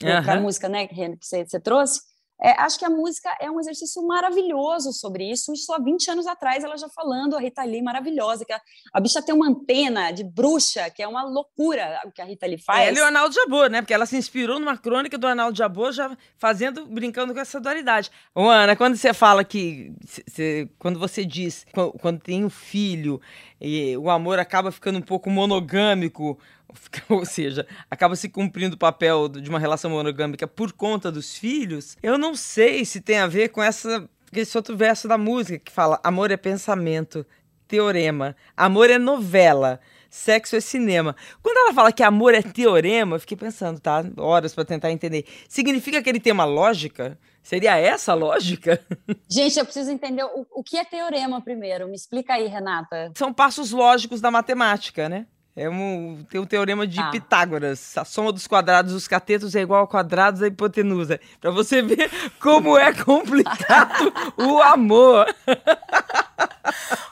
uhum. 0.00 0.22
para 0.22 0.34
a 0.34 0.40
música 0.40 0.68
né, 0.68 0.86
que 0.86 0.94
você, 1.20 1.44
você 1.44 1.58
trouxe, 1.58 2.00
é, 2.40 2.50
acho 2.60 2.78
que 2.78 2.84
a 2.84 2.90
música 2.90 3.34
é 3.40 3.50
um 3.50 3.58
exercício 3.58 4.06
maravilhoso 4.06 4.92
sobre 4.92 5.30
isso. 5.30 5.52
Isso 5.52 5.72
há 5.72 5.78
20 5.78 6.10
anos 6.10 6.26
atrás, 6.26 6.62
ela 6.62 6.76
já 6.76 6.88
falando, 6.88 7.36
a 7.36 7.40
Rita 7.40 7.64
Lee 7.64 7.82
maravilhosa, 7.82 8.44
que 8.44 8.52
a, 8.52 8.60
a 8.92 9.00
bicha 9.00 9.22
tem 9.22 9.34
uma 9.34 9.48
antena 9.48 10.10
de 10.10 10.22
bruxa, 10.22 10.90
que 10.90 11.02
é 11.02 11.08
uma 11.08 11.22
loucura 11.22 12.00
o 12.04 12.12
que 12.12 12.20
a 12.20 12.24
Rita 12.24 12.46
Lee 12.46 12.58
faz. 12.58 12.88
Ela 12.88 12.98
e 12.98 13.00
o 13.00 13.04
Arnaldo 13.04 13.34
Jabor, 13.34 13.70
né? 13.70 13.80
Porque 13.80 13.94
ela 13.94 14.06
se 14.06 14.16
inspirou 14.16 14.58
numa 14.58 14.76
crônica 14.76 15.16
do 15.16 15.26
Arnaldo 15.26 15.56
Jabor, 15.56 15.92
já 15.92 16.16
fazendo, 16.38 16.86
brincando 16.86 17.32
com 17.32 17.40
essa 17.40 17.58
dualidade. 17.58 18.10
Ô, 18.34 18.48
Ana, 18.48 18.76
quando 18.76 18.96
você 18.96 19.14
fala 19.14 19.42
que. 19.42 19.92
Cê, 20.26 20.68
quando 20.78 20.98
você 20.98 21.24
diz, 21.24 21.66
quando, 21.72 21.92
quando 21.92 22.20
tem 22.20 22.44
um 22.44 22.50
filho, 22.50 23.20
e 23.60 23.96
o 23.96 24.10
amor 24.10 24.38
acaba 24.38 24.70
ficando 24.70 24.98
um 24.98 25.02
pouco 25.02 25.30
monogâmico, 25.30 26.38
ou 27.08 27.24
seja, 27.24 27.66
acaba 27.90 28.16
se 28.16 28.28
cumprindo 28.28 28.76
o 28.76 28.78
papel 28.78 29.28
de 29.28 29.48
uma 29.48 29.58
relação 29.58 29.90
monogâmica 29.90 30.46
por 30.46 30.72
conta 30.72 31.10
dos 31.10 31.36
filhos, 31.36 31.96
eu 32.02 32.18
não 32.18 32.34
sei 32.34 32.84
se 32.84 33.00
tem 33.00 33.18
a 33.18 33.26
ver 33.26 33.48
com 33.48 33.62
essa 33.62 34.08
esse 34.32 34.56
outro 34.56 34.76
verso 34.76 35.08
da 35.08 35.16
música 35.16 35.58
que 35.58 35.72
fala 35.72 36.00
amor 36.02 36.30
é 36.30 36.36
pensamento, 36.36 37.24
teorema, 37.66 38.36
amor 38.56 38.90
é 38.90 38.98
novela, 38.98 39.80
sexo 40.10 40.56
é 40.56 40.60
cinema. 40.60 41.14
Quando 41.42 41.56
ela 41.58 41.74
fala 41.74 41.92
que 41.92 42.02
amor 42.02 42.34
é 42.34 42.42
teorema, 42.42 43.16
eu 43.16 43.20
fiquei 43.20 43.36
pensando, 43.36 43.80
tá? 43.80 44.04
Horas 44.16 44.54
para 44.54 44.64
tentar 44.64 44.90
entender. 44.90 45.24
Significa 45.48 46.02
que 46.02 46.08
ele 46.08 46.20
tem 46.20 46.32
uma 46.32 46.44
lógica? 46.44 47.18
Seria 47.42 47.76
essa 47.76 48.12
a 48.12 48.14
lógica? 48.14 48.84
Gente, 49.30 49.58
eu 49.58 49.64
preciso 49.64 49.90
entender 49.90 50.24
o, 50.24 50.46
o 50.50 50.62
que 50.64 50.76
é 50.76 50.84
teorema 50.84 51.40
primeiro. 51.40 51.86
Me 51.86 51.94
explica 51.94 52.34
aí, 52.34 52.46
Renata. 52.46 53.12
São 53.14 53.32
passos 53.32 53.70
lógicos 53.70 54.20
da 54.20 54.30
matemática, 54.30 55.08
né? 55.08 55.26
É 55.56 55.70
um, 55.70 56.22
tem 56.28 56.38
o 56.38 56.42
um 56.42 56.46
teorema 56.46 56.86
de 56.86 57.00
ah. 57.00 57.10
Pitágoras. 57.10 57.96
A 57.96 58.04
soma 58.04 58.30
dos 58.30 58.46
quadrados 58.46 58.92
dos 58.92 59.08
catetos 59.08 59.56
é 59.56 59.62
igual 59.62 59.80
ao 59.80 59.88
quadrado 59.88 60.38
da 60.38 60.48
hipotenusa. 60.48 61.18
Para 61.40 61.50
você 61.50 61.80
ver 61.80 62.10
como 62.38 62.76
é 62.76 62.92
complicado 62.92 64.12
o 64.36 64.60
amor. 64.60 65.34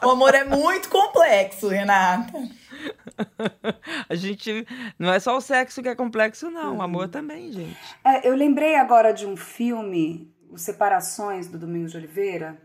O 0.05 0.11
amor 0.11 0.35
é 0.35 0.45
muito 0.45 0.91
complexo, 0.91 1.69
Renata. 1.69 2.35
A 4.11 4.15
gente. 4.15 4.67
Não 4.99 5.11
é 5.11 5.19
só 5.19 5.39
o 5.39 5.41
sexo 5.41 5.83
que 5.83 5.89
é 5.89 5.95
complexo, 5.95 6.51
não. 6.51 6.77
O 6.77 6.83
amor 6.83 7.09
também, 7.09 7.51
gente. 7.51 7.79
É, 8.05 8.29
eu 8.29 8.35
lembrei 8.35 8.77
agora 8.77 9.13
de 9.13 9.25
um 9.25 9.39
filme, 9.39 10.31
Os 10.51 10.61
Separações, 10.61 11.49
do 11.49 11.59
Domingos 11.59 11.93
de 11.93 11.97
Oliveira, 11.97 12.61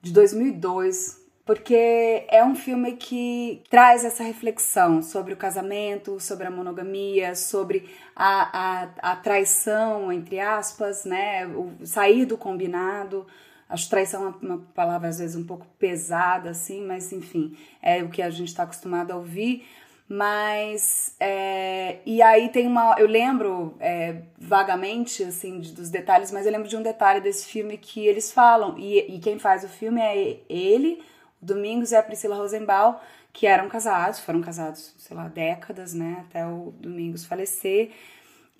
de 0.00 0.12
2002 0.12 1.21
porque 1.52 2.24
é 2.28 2.42
um 2.42 2.54
filme 2.54 2.92
que 2.92 3.62
traz 3.68 4.06
essa 4.06 4.24
reflexão 4.24 5.02
sobre 5.02 5.34
o 5.34 5.36
casamento, 5.36 6.18
sobre 6.18 6.46
a 6.46 6.50
monogamia, 6.50 7.34
sobre 7.34 7.90
a, 8.16 8.84
a, 9.02 9.12
a 9.12 9.16
traição, 9.16 10.10
entre 10.10 10.40
aspas, 10.40 11.04
né? 11.04 11.46
O 11.48 11.70
sair 11.84 12.24
do 12.24 12.38
combinado. 12.38 13.26
Acho 13.68 13.90
traição 13.90 14.22
uma, 14.22 14.54
uma 14.54 14.58
palavra 14.74 15.10
às 15.10 15.18
vezes 15.18 15.36
um 15.36 15.44
pouco 15.44 15.66
pesada, 15.78 16.48
assim, 16.48 16.82
mas 16.86 17.12
enfim, 17.12 17.54
é 17.82 18.02
o 18.02 18.08
que 18.08 18.22
a 18.22 18.30
gente 18.30 18.48
está 18.48 18.62
acostumado 18.62 19.10
a 19.10 19.16
ouvir. 19.16 19.66
Mas, 20.08 21.14
é, 21.20 21.98
e 22.06 22.22
aí 22.22 22.48
tem 22.48 22.66
uma. 22.66 22.96
Eu 22.98 23.06
lembro 23.06 23.76
é, 23.78 24.22
vagamente, 24.38 25.22
assim, 25.22 25.60
de, 25.60 25.72
dos 25.72 25.90
detalhes, 25.90 26.32
mas 26.32 26.46
eu 26.46 26.52
lembro 26.52 26.66
de 26.68 26.78
um 26.78 26.82
detalhe 26.82 27.20
desse 27.20 27.46
filme 27.46 27.76
que 27.76 28.06
eles 28.06 28.32
falam, 28.32 28.78
e, 28.78 29.16
e 29.16 29.18
quem 29.18 29.38
faz 29.38 29.64
o 29.64 29.68
filme 29.68 30.00
é 30.00 30.40
ele 30.48 31.11
Domingos 31.42 31.90
e 31.90 31.96
a 31.96 32.02
Priscila 32.02 32.36
Rosenbaum, 32.36 32.94
que 33.32 33.46
eram 33.46 33.68
casados, 33.68 34.20
foram 34.20 34.40
casados, 34.40 34.94
sei 34.96 35.16
lá, 35.16 35.26
décadas, 35.26 35.92
né, 35.92 36.24
até 36.28 36.46
o 36.46 36.72
Domingos 36.78 37.24
falecer. 37.24 37.90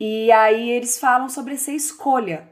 E 0.00 0.32
aí 0.32 0.70
eles 0.70 0.98
falam 0.98 1.28
sobre 1.28 1.54
essa 1.54 1.70
escolha, 1.70 2.48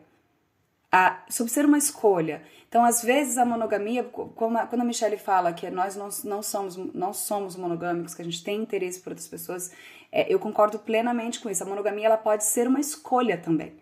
a, 0.92 1.20
sobre 1.28 1.52
ser 1.52 1.64
uma 1.64 1.78
escolha. 1.78 2.42
Então, 2.68 2.84
às 2.84 3.02
vezes, 3.02 3.36
a 3.36 3.44
monogamia, 3.44 4.02
a, 4.02 4.04
quando 4.04 4.80
a 4.80 4.84
Michelle 4.84 5.16
fala 5.16 5.52
que 5.52 5.68
nós 5.70 5.96
não, 5.96 6.08
não, 6.24 6.42
somos, 6.42 6.76
não 6.94 7.12
somos 7.12 7.56
monogâmicos, 7.56 8.14
que 8.14 8.22
a 8.22 8.24
gente 8.24 8.44
tem 8.44 8.62
interesse 8.62 9.00
por 9.00 9.10
outras 9.10 9.26
pessoas, 9.26 9.72
é, 10.12 10.32
eu 10.32 10.38
concordo 10.38 10.78
plenamente 10.78 11.40
com 11.40 11.50
isso. 11.50 11.64
A 11.64 11.66
monogamia 11.66 12.06
ela 12.06 12.16
pode 12.16 12.44
ser 12.44 12.68
uma 12.68 12.78
escolha 12.78 13.36
também. 13.36 13.72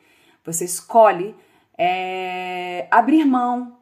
Você 0.44 0.64
escolhe 0.64 1.34
é, 1.76 2.88
abrir 2.90 3.24
mão 3.24 3.77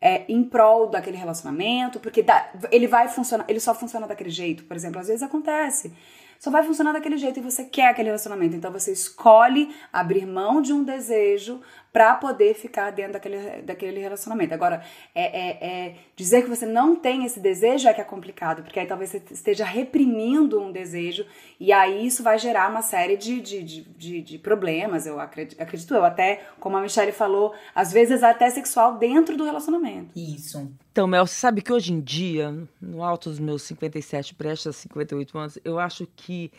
é, 0.00 0.24
em 0.28 0.42
prol 0.42 0.88
daquele 0.88 1.16
relacionamento, 1.16 2.00
porque 2.00 2.22
dá, 2.22 2.50
ele 2.70 2.86
vai 2.86 3.08
funcionar, 3.08 3.44
ele 3.48 3.60
só 3.60 3.74
funciona 3.74 4.06
daquele 4.06 4.30
jeito, 4.30 4.64
por 4.64 4.76
exemplo, 4.76 5.00
às 5.00 5.08
vezes 5.08 5.22
acontece. 5.22 5.92
só 6.38 6.50
vai 6.50 6.62
funcionar 6.62 6.92
daquele 6.92 7.18
jeito 7.18 7.38
e 7.38 7.42
você 7.42 7.64
quer 7.64 7.88
aquele 7.88 8.08
relacionamento. 8.08 8.56
Então 8.56 8.72
você 8.72 8.92
escolhe 8.92 9.74
abrir 9.92 10.26
mão 10.26 10.62
de 10.62 10.72
um 10.72 10.82
desejo 10.82 11.60
para 11.92 12.14
poder 12.14 12.54
ficar 12.54 12.90
dentro 12.90 13.14
daquele, 13.14 13.62
daquele 13.62 14.00
relacionamento. 14.00 14.54
Agora, 14.54 14.82
é, 15.14 15.24
é, 15.24 15.58
é, 15.60 15.94
dizer 16.14 16.42
que 16.42 16.48
você 16.48 16.64
não 16.64 16.94
tem 16.94 17.24
esse 17.24 17.40
desejo 17.40 17.88
é 17.88 17.94
que 17.94 18.00
é 18.00 18.04
complicado, 18.04 18.62
porque 18.62 18.78
aí 18.78 18.86
talvez 18.86 19.10
você 19.10 19.22
esteja 19.32 19.64
reprimindo 19.64 20.60
um 20.60 20.70
desejo 20.70 21.26
e 21.58 21.72
aí 21.72 22.06
isso 22.06 22.22
vai 22.22 22.38
gerar 22.38 22.70
uma 22.70 22.82
série 22.82 23.16
de, 23.16 23.40
de, 23.40 23.62
de, 23.62 24.22
de, 24.22 24.38
problemas, 24.38 25.04
eu 25.04 25.18
acredito, 25.18 25.60
acredito 25.60 25.94
eu. 25.94 26.04
Até, 26.04 26.44
como 26.60 26.76
a 26.76 26.80
Michelle 26.80 27.12
falou, 27.12 27.54
às 27.74 27.92
vezes 27.92 28.22
até 28.22 28.48
sexual 28.50 28.96
dentro 28.96 29.36
do 29.36 29.44
relacionamento. 29.44 30.10
Isso. 30.16 30.70
Então, 30.92 31.06
Mel, 31.06 31.26
você 31.26 31.34
sabe 31.34 31.60
que 31.60 31.72
hoje 31.72 31.92
em 31.92 32.00
dia, 32.00 32.54
no 32.80 33.02
alto 33.02 33.30
dos 33.30 33.40
meus 33.40 33.62
57, 33.62 34.34
prestes 34.34 34.68
a 34.68 34.72
58 34.72 35.38
anos, 35.38 35.58
eu 35.64 35.78
acho 35.78 36.06
que 36.14 36.52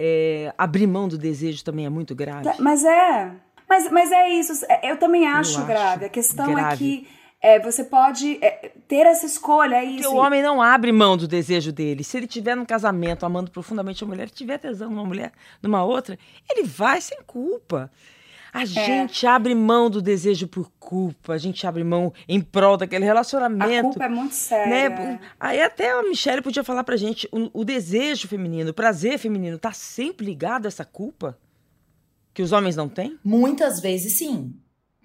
é, 0.00 0.54
abrir 0.56 0.86
mão 0.86 1.08
do 1.08 1.18
desejo 1.18 1.64
também 1.64 1.86
é 1.86 1.88
muito 1.88 2.14
grave. 2.14 2.48
Mas 2.60 2.84
é. 2.84 3.32
Mas, 3.68 3.90
mas 3.90 4.10
é 4.10 4.28
isso, 4.30 4.64
é, 4.68 4.90
eu 4.90 4.96
também 4.96 5.26
acho, 5.26 5.60
eu 5.60 5.66
grave. 5.66 6.06
A 6.06 6.08
questão 6.08 6.54
grave. 6.54 6.74
é 6.74 6.76
que 6.76 7.08
é, 7.40 7.60
você 7.60 7.84
pode 7.84 8.38
é, 8.42 8.72
ter 8.88 9.06
essa 9.06 9.26
escolha. 9.26 9.76
É 9.76 9.84
isso. 9.84 10.02
Porque 10.02 10.16
o 10.16 10.20
homem 10.20 10.42
não 10.42 10.60
abre 10.60 10.90
mão 10.90 11.16
do 11.16 11.28
desejo 11.28 11.70
dele. 11.70 12.02
Se 12.02 12.16
ele 12.16 12.26
tiver 12.26 12.56
num 12.56 12.64
casamento 12.64 13.24
amando 13.24 13.50
profundamente 13.50 14.02
a 14.02 14.06
mulher, 14.06 14.28
tiver 14.30 14.58
tesão 14.58 14.90
numa 14.90 15.04
mulher, 15.04 15.32
numa 15.62 15.84
outra, 15.84 16.18
ele 16.50 16.64
vai 16.64 17.00
sem 17.00 17.18
culpa. 17.26 17.90
A 18.52 18.62
é. 18.62 18.66
gente 18.66 19.26
abre 19.26 19.54
mão 19.54 19.90
do 19.90 20.00
desejo 20.00 20.48
por 20.48 20.70
culpa, 20.80 21.34
a 21.34 21.38
gente 21.38 21.66
abre 21.66 21.84
mão 21.84 22.12
em 22.26 22.40
prol 22.40 22.76
daquele 22.76 23.04
relacionamento. 23.04 23.88
A 23.88 23.90
culpa 23.90 24.04
é 24.04 24.08
muito 24.08 24.34
séria. 24.34 24.88
Né? 24.88 25.20
Aí 25.38 25.60
até 25.60 25.92
a 25.92 26.02
Michelle 26.02 26.42
podia 26.42 26.64
falar 26.64 26.82
pra 26.82 26.96
gente, 26.96 27.28
o, 27.30 27.60
o 27.60 27.64
desejo 27.64 28.26
feminino, 28.26 28.70
o 28.70 28.74
prazer 28.74 29.18
feminino, 29.18 29.58
tá 29.58 29.72
sempre 29.72 30.24
ligado 30.24 30.64
a 30.64 30.68
essa 30.68 30.84
culpa? 30.84 31.38
Que 32.38 32.42
os 32.42 32.52
homens 32.52 32.76
não 32.76 32.88
têm? 32.88 33.18
Muitas 33.24 33.80
vezes 33.80 34.16
sim. 34.16 34.54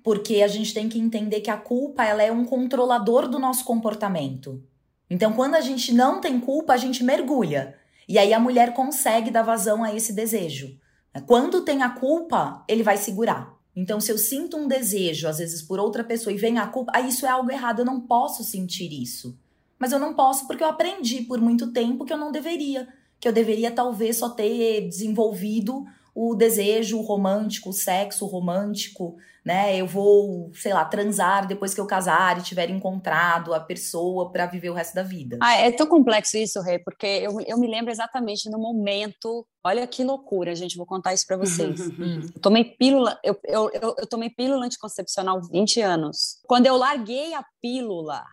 Porque 0.04 0.44
a 0.44 0.48
gente 0.48 0.72
tem 0.72 0.88
que 0.88 1.00
entender 1.00 1.42
que 1.42 1.50
a 1.50 1.58
culpa 1.58 2.06
ela 2.06 2.22
é 2.22 2.32
um 2.32 2.46
controlador 2.46 3.28
do 3.28 3.40
nosso 3.40 3.66
comportamento. 3.66 4.64
Então, 5.10 5.34
quando 5.34 5.56
a 5.56 5.60
gente 5.60 5.92
não 5.92 6.22
tem 6.22 6.40
culpa, 6.40 6.74
a 6.74 6.78
gente 6.78 7.04
mergulha. 7.04 7.76
E 8.08 8.20
aí 8.20 8.36
a 8.36 8.40
mulher 8.40 8.76
consegue 8.76 9.32
dar 9.32 9.42
vazão 9.42 9.84
a 9.84 9.92
esse 9.96 10.14
desejo. 10.14 10.80
Quando 11.26 11.66
tem 11.66 11.82
a 11.82 11.90
culpa, 11.90 12.64
ele 12.68 12.84
vai 12.84 12.98
segurar. 12.98 13.52
Então, 13.76 14.00
se 14.00 14.12
eu 14.12 14.18
sinto 14.20 14.56
um 14.56 14.68
desejo, 14.68 15.28
às 15.28 15.40
vezes 15.40 15.64
por 15.64 15.80
outra 15.80 16.04
pessoa, 16.04 16.32
e 16.32 16.38
vem 16.38 16.60
a 16.60 16.68
culpa, 16.68 16.92
ah, 16.94 17.02
isso 17.02 17.26
é 17.26 17.30
algo 17.30 17.52
errado, 17.52 17.80
eu 17.80 17.86
não 17.86 18.00
posso 18.00 18.44
sentir 18.44 18.94
isso. 18.94 19.36
Mas 19.80 19.92
eu 19.92 19.98
não 19.98 20.14
posso 20.14 20.46
porque 20.46 20.64
eu 20.64 20.68
aprendi 20.70 21.24
por 21.24 21.42
muito 21.42 21.72
tempo 21.72 22.06
que 22.06 22.14
eu 22.14 22.18
não 22.18 22.32
deveria. 22.32 22.88
Que 23.20 23.28
eu 23.28 23.34
deveria 23.34 23.72
talvez 23.72 24.18
só 24.18 24.30
ter 24.30 24.88
desenvolvido 24.88 25.84
o 26.16 26.36
desejo 26.36 27.02
romântico, 27.02 27.70
o 27.70 27.74
sexo 27.74 28.26
romântico, 28.26 29.18
né? 29.44 29.76
Eu 29.76 29.86
vou, 29.86 30.52
sei 30.54 30.74
lá, 30.74 30.86
transar 30.86 31.46
depois 31.48 31.74
que 31.74 31.82
eu 31.82 31.86
casar 31.86 32.38
e 32.38 32.44
tiver 32.44 32.70
encontrado 32.70 33.54
a 33.54 33.60
pessoa 33.60 34.32
para 34.32 34.46
viver 34.46 34.70
o 34.70 34.74
resto 34.74 34.96
da 34.96 35.04
vida. 35.04 35.38
Ah, 35.42 35.56
é 35.56 35.72
tão 35.72 35.88
complexo 35.88 36.38
isso, 36.38 36.62
Rê, 36.62 36.80
porque 36.80 37.06
eu, 37.06 37.42
eu 37.42 37.58
me 37.58 37.68
lembro 37.68 37.92
exatamente 37.92 38.50
no 38.50 38.58
momento. 38.58 39.46
Olha 39.64 39.86
que 39.86 40.04
loucura, 40.04 40.56
gente, 40.56 40.78
vou 40.78 40.86
contar 40.86 41.14
isso 41.14 41.28
para 41.28 41.38
vocês. 41.38 41.80
eu 42.36 42.42
tomei 42.42 42.64
pílula, 42.64 43.20
eu, 43.24 43.38
eu, 43.46 43.70
eu, 43.74 43.96
eu 43.98 44.08
tomei 44.08 44.30
pílula 44.30 44.66
anticoncepcional 44.66 45.42
20 45.42 45.82
anos. 45.82 46.40
Quando 46.48 46.68
eu 46.68 46.78
larguei 46.78 47.34
a 47.34 47.44
pílula, 47.62 48.24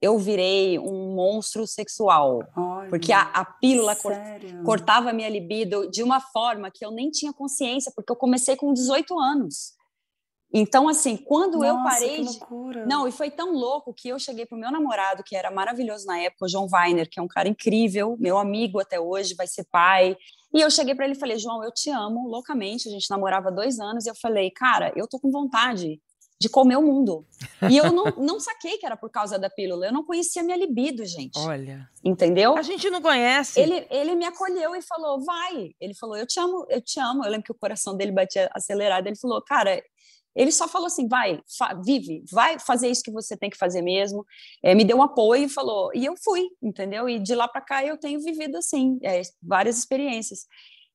eu 0.00 0.18
virei 0.18 0.78
um 0.78 1.14
monstro 1.14 1.66
sexual. 1.66 2.42
Olha, 2.56 2.88
porque 2.88 3.12
a, 3.12 3.22
a 3.22 3.44
pílula 3.44 3.94
cor, 3.94 4.14
cortava 4.64 5.10
a 5.10 5.12
minha 5.12 5.28
libido 5.28 5.90
de 5.90 6.02
uma 6.02 6.20
forma 6.20 6.70
que 6.70 6.84
eu 6.84 6.90
nem 6.90 7.10
tinha 7.10 7.32
consciência, 7.32 7.92
porque 7.94 8.10
eu 8.10 8.16
comecei 8.16 8.56
com 8.56 8.72
18 8.72 9.18
anos. 9.18 9.74
Então, 10.52 10.88
assim, 10.88 11.16
quando 11.16 11.58
Nossa, 11.58 11.66
eu 11.68 11.82
parei. 11.82 12.24
Loucura. 12.24 12.86
Não, 12.86 13.06
e 13.06 13.12
foi 13.12 13.30
tão 13.30 13.52
louco 13.52 13.94
que 13.94 14.08
eu 14.08 14.18
cheguei 14.18 14.44
pro 14.44 14.58
meu 14.58 14.70
namorado, 14.70 15.22
que 15.22 15.36
era 15.36 15.50
maravilhoso 15.50 16.06
na 16.06 16.18
época, 16.18 16.46
o 16.46 16.48
João 16.48 16.66
Weiner, 16.72 17.08
que 17.08 17.20
é 17.20 17.22
um 17.22 17.28
cara 17.28 17.48
incrível, 17.48 18.16
meu 18.18 18.36
amigo 18.36 18.80
até 18.80 18.98
hoje, 18.98 19.34
vai 19.34 19.46
ser 19.46 19.64
pai. 19.70 20.16
E 20.52 20.60
eu 20.60 20.68
cheguei 20.70 20.94
para 20.94 21.04
ele 21.04 21.14
e 21.14 21.18
falei: 21.18 21.38
João, 21.38 21.62
eu 21.62 21.70
te 21.70 21.90
amo 21.90 22.26
loucamente. 22.26 22.88
A 22.88 22.90
gente 22.90 23.08
namorava 23.10 23.52
dois 23.52 23.78
anos. 23.78 24.06
E 24.06 24.08
eu 24.08 24.14
falei: 24.14 24.50
Cara, 24.50 24.92
eu 24.96 25.06
tô 25.06 25.20
com 25.20 25.30
vontade 25.30 26.00
de 26.40 26.48
comer 26.48 26.76
o 26.76 26.82
mundo. 26.82 27.26
E 27.70 27.76
eu 27.76 27.92
não, 27.92 28.04
não 28.16 28.40
saquei 28.40 28.78
que 28.78 28.86
era 28.86 28.96
por 28.96 29.10
causa 29.10 29.38
da 29.38 29.50
pílula. 29.50 29.86
Eu 29.86 29.92
não 29.92 30.02
conhecia 30.02 30.42
minha 30.42 30.56
libido, 30.56 31.04
gente. 31.04 31.38
Olha. 31.38 31.86
Entendeu? 32.02 32.56
A 32.56 32.62
gente 32.62 32.88
não 32.88 33.02
conhece. 33.02 33.60
Ele, 33.60 33.86
ele 33.90 34.14
me 34.14 34.24
acolheu 34.24 34.74
e 34.74 34.80
falou: 34.80 35.22
vai. 35.22 35.74
Ele 35.78 35.94
falou: 35.94 36.16
eu 36.16 36.26
te 36.26 36.40
amo, 36.40 36.66
eu 36.70 36.80
te 36.80 36.98
amo. 36.98 37.24
Eu 37.24 37.30
lembro 37.30 37.44
que 37.44 37.52
o 37.52 37.58
coração 37.58 37.94
dele 37.94 38.10
batia 38.10 38.48
acelerado. 38.54 39.06
Ele 39.06 39.16
falou: 39.16 39.42
cara. 39.42 39.82
Ele 40.32 40.52
só 40.52 40.68
falou 40.68 40.86
assim: 40.86 41.08
vai, 41.08 41.42
vive, 41.84 42.24
vai 42.30 42.56
fazer 42.60 42.88
isso 42.88 43.02
que 43.02 43.10
você 43.10 43.36
tem 43.36 43.50
que 43.50 43.58
fazer 43.58 43.82
mesmo. 43.82 44.24
É, 44.62 44.76
me 44.76 44.84
deu 44.84 44.96
um 44.96 45.02
apoio 45.02 45.46
e 45.46 45.48
falou, 45.48 45.90
e 45.92 46.04
eu 46.06 46.14
fui, 46.16 46.46
entendeu? 46.62 47.08
E 47.08 47.18
de 47.18 47.34
lá 47.34 47.48
para 47.48 47.60
cá 47.60 47.84
eu 47.84 47.98
tenho 47.98 48.20
vivido 48.20 48.56
assim, 48.56 48.96
é, 49.02 49.20
várias 49.42 49.76
experiências. 49.76 50.46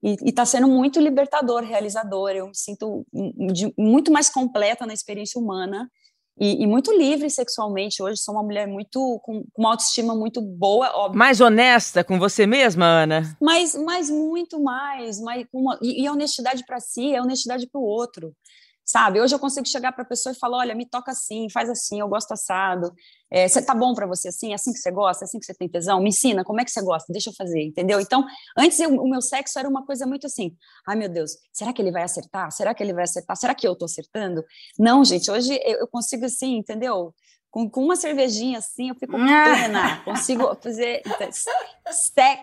E 0.06 0.30
está 0.30 0.46
sendo 0.46 0.68
muito 0.68 1.00
libertador, 1.00 1.64
realizador. 1.64 2.30
Eu 2.30 2.48
me 2.48 2.56
sinto 2.56 3.04
de, 3.52 3.74
muito 3.76 4.12
mais 4.12 4.30
completa 4.30 4.86
na 4.86 4.94
experiência 4.94 5.42
humana 5.42 5.90
e, 6.40 6.62
e, 6.64 6.68
muito 6.68 6.92
livre 6.92 7.28
sexualmente. 7.28 8.04
Hoje 8.04 8.22
sou 8.22 8.36
uma 8.36 8.44
mulher 8.44 8.68
muito 8.68 9.20
com, 9.24 9.44
com 9.52 9.62
uma 9.62 9.72
autoestima 9.72 10.14
muito 10.14 10.42
boa, 10.42 10.92
óbvio. 10.96 11.18
Mais 11.18 11.42
honesta 11.42 12.04
com 12.04 12.20
você 12.20 12.46
mesma, 12.46 12.86
Ana? 12.86 13.36
Mas, 13.42 13.74
mas 13.74 14.10
muito 14.12 14.62
mais. 14.62 15.20
mais 15.20 15.48
uma, 15.52 15.80
e, 15.82 16.04
e 16.04 16.10
honestidade 16.10 16.64
para 16.66 16.80
si 16.80 17.16
é 17.16 17.20
honestidade 17.20 17.68
para 17.68 17.82
o 17.82 17.84
outro 17.84 18.32
sabe? 18.86 19.20
Hoje 19.20 19.34
eu 19.34 19.40
consigo 19.40 19.68
chegar 19.68 19.92
para 19.92 20.04
a 20.04 20.08
pessoa 20.08 20.32
e 20.32 20.38
falar, 20.38 20.60
olha, 20.60 20.76
me 20.76 20.86
toca 20.86 21.12
assim, 21.12 21.50
faz 21.50 21.70
assim, 21.70 22.00
eu 22.00 22.08
gosto 22.08 22.32
assado. 22.34 22.94
É, 23.32 23.48
tá 23.48 23.74
bom 23.74 23.94
para 23.96 24.06
você 24.06 24.28
assim? 24.28 24.52
É 24.52 24.56
assim 24.56 24.72
que 24.72 24.78
você 24.78 24.92
gosta? 24.92 25.24
É 25.24 25.26
assim 25.26 25.40
que 25.40 25.46
você 25.46 25.54
tem 25.54 25.68
tesão? 25.68 26.00
Me 26.00 26.10
ensina, 26.10 26.44
como 26.44 26.62
é 26.62 26.66
que 26.66 26.72
você 26.72 26.82
gosta? 26.82 27.12
Deixa 27.12 27.32
eu 27.32 27.34
fazer, 27.34 27.64
entendeu? 27.64 28.00
Então, 28.00 28.24
antes 28.56 28.80
eu, 28.80 28.90
o 28.90 29.10
meu 29.10 29.22
sexo 29.22 29.58
era 29.58 29.68
uma 29.68 29.84
coisa 29.86 30.06
muito 30.06 30.28
assim, 30.28 30.56
ai 30.88 30.96
meu 30.96 31.10
Deus, 31.10 31.32
será 31.52 31.74
que 31.74 31.82
ele 31.82 31.92
vai 31.92 32.04
acertar? 32.04 32.52
Será 32.52 32.74
que 32.74 32.84
ele 32.84 32.94
vai 32.94 33.04
acertar? 33.04 33.36
Será 33.36 33.56
que 33.56 33.68
eu 33.68 33.76
tô 33.76 33.86
acertando? 33.86 34.44
Não, 34.78 35.04
gente, 35.04 35.32
hoje 35.32 35.60
eu 35.64 35.88
consigo 35.88 36.26
assim, 36.26 36.58
entendeu? 36.58 37.14
Com, 37.56 37.70
com 37.70 37.86
uma 37.86 37.96
cervejinha 37.96 38.58
assim, 38.58 38.90
eu 38.90 38.96
fico 38.96 39.14
plena. 39.14 40.02
Consigo 40.04 40.54
fazer 40.56 41.02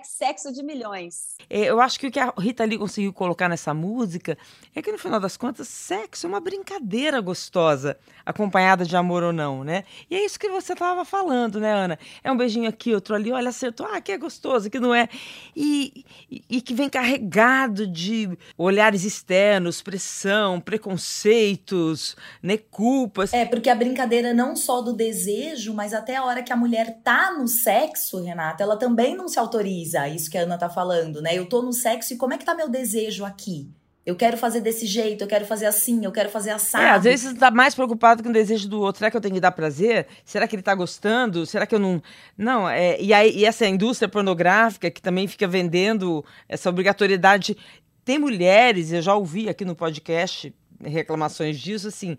sexo 0.05 0.51
de 0.51 0.63
milhões. 0.63 1.37
É, 1.51 1.65
eu 1.65 1.83
acho 1.83 2.01
que 2.01 2.07
o 2.07 2.11
que 2.11 2.19
a 2.19 2.33
Rita 2.39 2.65
Lee 2.65 2.79
conseguiu 2.79 3.13
colocar 3.13 3.47
nessa 3.47 3.75
música 3.75 4.39
é 4.75 4.81
que, 4.81 4.91
no 4.91 4.97
final 4.97 5.21
das 5.21 5.37
contas, 5.37 5.69
sexo 5.69 6.27
é 6.27 6.29
uma 6.29 6.41
brincadeira 6.41 7.21
gostosa, 7.21 7.99
acompanhada 8.25 8.87
de 8.87 8.97
amor 8.97 9.23
ou 9.23 9.35
não, 9.35 9.63
né? 9.63 9.85
E 10.11 10.15
é 10.15 10.25
isso 10.25 10.41
que 10.41 10.49
você 10.49 10.73
estava 10.73 11.05
falando, 11.05 11.61
né, 11.61 11.75
Ana? 11.75 11.99
É 12.25 12.33
um 12.33 12.37
beijinho 12.37 12.67
aqui, 12.67 12.95
outro 12.95 13.15
ali, 13.15 13.31
olha, 13.33 13.51
acertou, 13.51 13.87
ah, 13.93 14.01
que 14.01 14.13
é 14.13 14.17
gostoso, 14.17 14.71
que 14.71 14.81
não 14.81 14.95
é. 14.95 15.11
E, 15.55 16.07
e, 16.31 16.43
e 16.49 16.61
que 16.63 16.73
vem 16.73 16.89
carregado 16.89 17.87
de 17.87 18.31
olhares 18.57 19.05
externos, 19.05 19.83
pressão, 19.83 20.59
preconceitos, 20.59 22.17
né, 22.43 22.57
culpas. 22.57 23.35
É, 23.35 23.45
porque 23.45 23.69
a 23.69 23.75
brincadeira 23.75 24.33
não 24.33 24.57
só 24.57 24.81
do 24.81 25.02
desejo, 25.03 25.75
mas 25.75 25.93
até 25.93 26.17
a 26.17 26.25
hora 26.25 26.43
que 26.43 26.53
a 26.53 26.57
mulher 26.57 27.01
tá 27.03 27.33
no 27.33 27.49
sexo, 27.49 28.23
Renata, 28.23 28.63
ela 28.63 28.77
também 28.77 29.17
não 29.17 29.27
se 29.27 29.39
autoriza, 29.39 30.09
isso 30.09 30.31
que 30.31 30.39
a 30.39 30.43
Ana 30.43 30.57
tá 30.57 30.69
falando, 30.69 31.21
né? 31.21 31.37
Eu 31.37 31.47
tô 31.47 31.61
no 31.61 31.73
sexo 31.73 32.15
e 32.15 32.17
como 32.17 32.35
é 32.35 32.39
que 32.39 32.45
tá 32.45 32.55
meu 32.55 32.69
desejo 32.69 33.25
aqui? 33.25 33.69
Eu 34.05 34.17
quero 34.17 34.37
fazer 34.37 34.61
desse 34.61 34.85
jeito, 34.85 35.23
eu 35.23 35.29
quero 35.29 35.45
fazer 35.45 35.67
assim, 35.67 36.05
eu 36.05 36.11
quero 36.11 36.29
fazer 36.29 36.51
assado. 36.51 36.85
É, 36.85 36.91
às 36.91 37.05
vezes 37.05 37.31
você 37.31 37.37
tá 37.37 37.53
mais 37.53 37.73
preocupado 37.73 38.23
com 38.23 38.31
o 38.31 38.33
desejo 38.33 38.69
do 38.69 38.81
outro. 38.81 38.99
Será 38.99 39.11
que 39.11 39.17
eu 39.17 39.21
tenho 39.21 39.35
que 39.35 39.41
dar 39.41 39.53
prazer? 39.53 40.09
Será 40.25 40.49
que 40.49 40.57
ele 40.57 40.63
tá 40.63 40.75
gostando? 40.75 41.47
Será 41.47 41.67
que 41.67 41.75
eu 41.75 41.79
não. 41.79 42.03
Não, 42.37 42.69
é, 42.69 43.01
e, 43.01 43.15
aí, 43.15 43.31
e 43.37 43.45
essa 43.45 43.65
indústria 43.67 44.09
pornográfica 44.09 44.91
que 44.91 45.01
também 45.01 45.29
fica 45.29 45.47
vendendo 45.47 46.25
essa 46.49 46.69
obrigatoriedade. 46.69 47.57
Tem 48.05 48.19
mulheres, 48.19 48.93
eu 48.93 49.01
já 49.01 49.15
ouvi 49.15 49.49
aqui 49.49 49.65
no 49.65 49.77
podcast 49.77 50.53
reclamações 50.83 51.61
disso, 51.61 51.87
assim, 51.87 52.19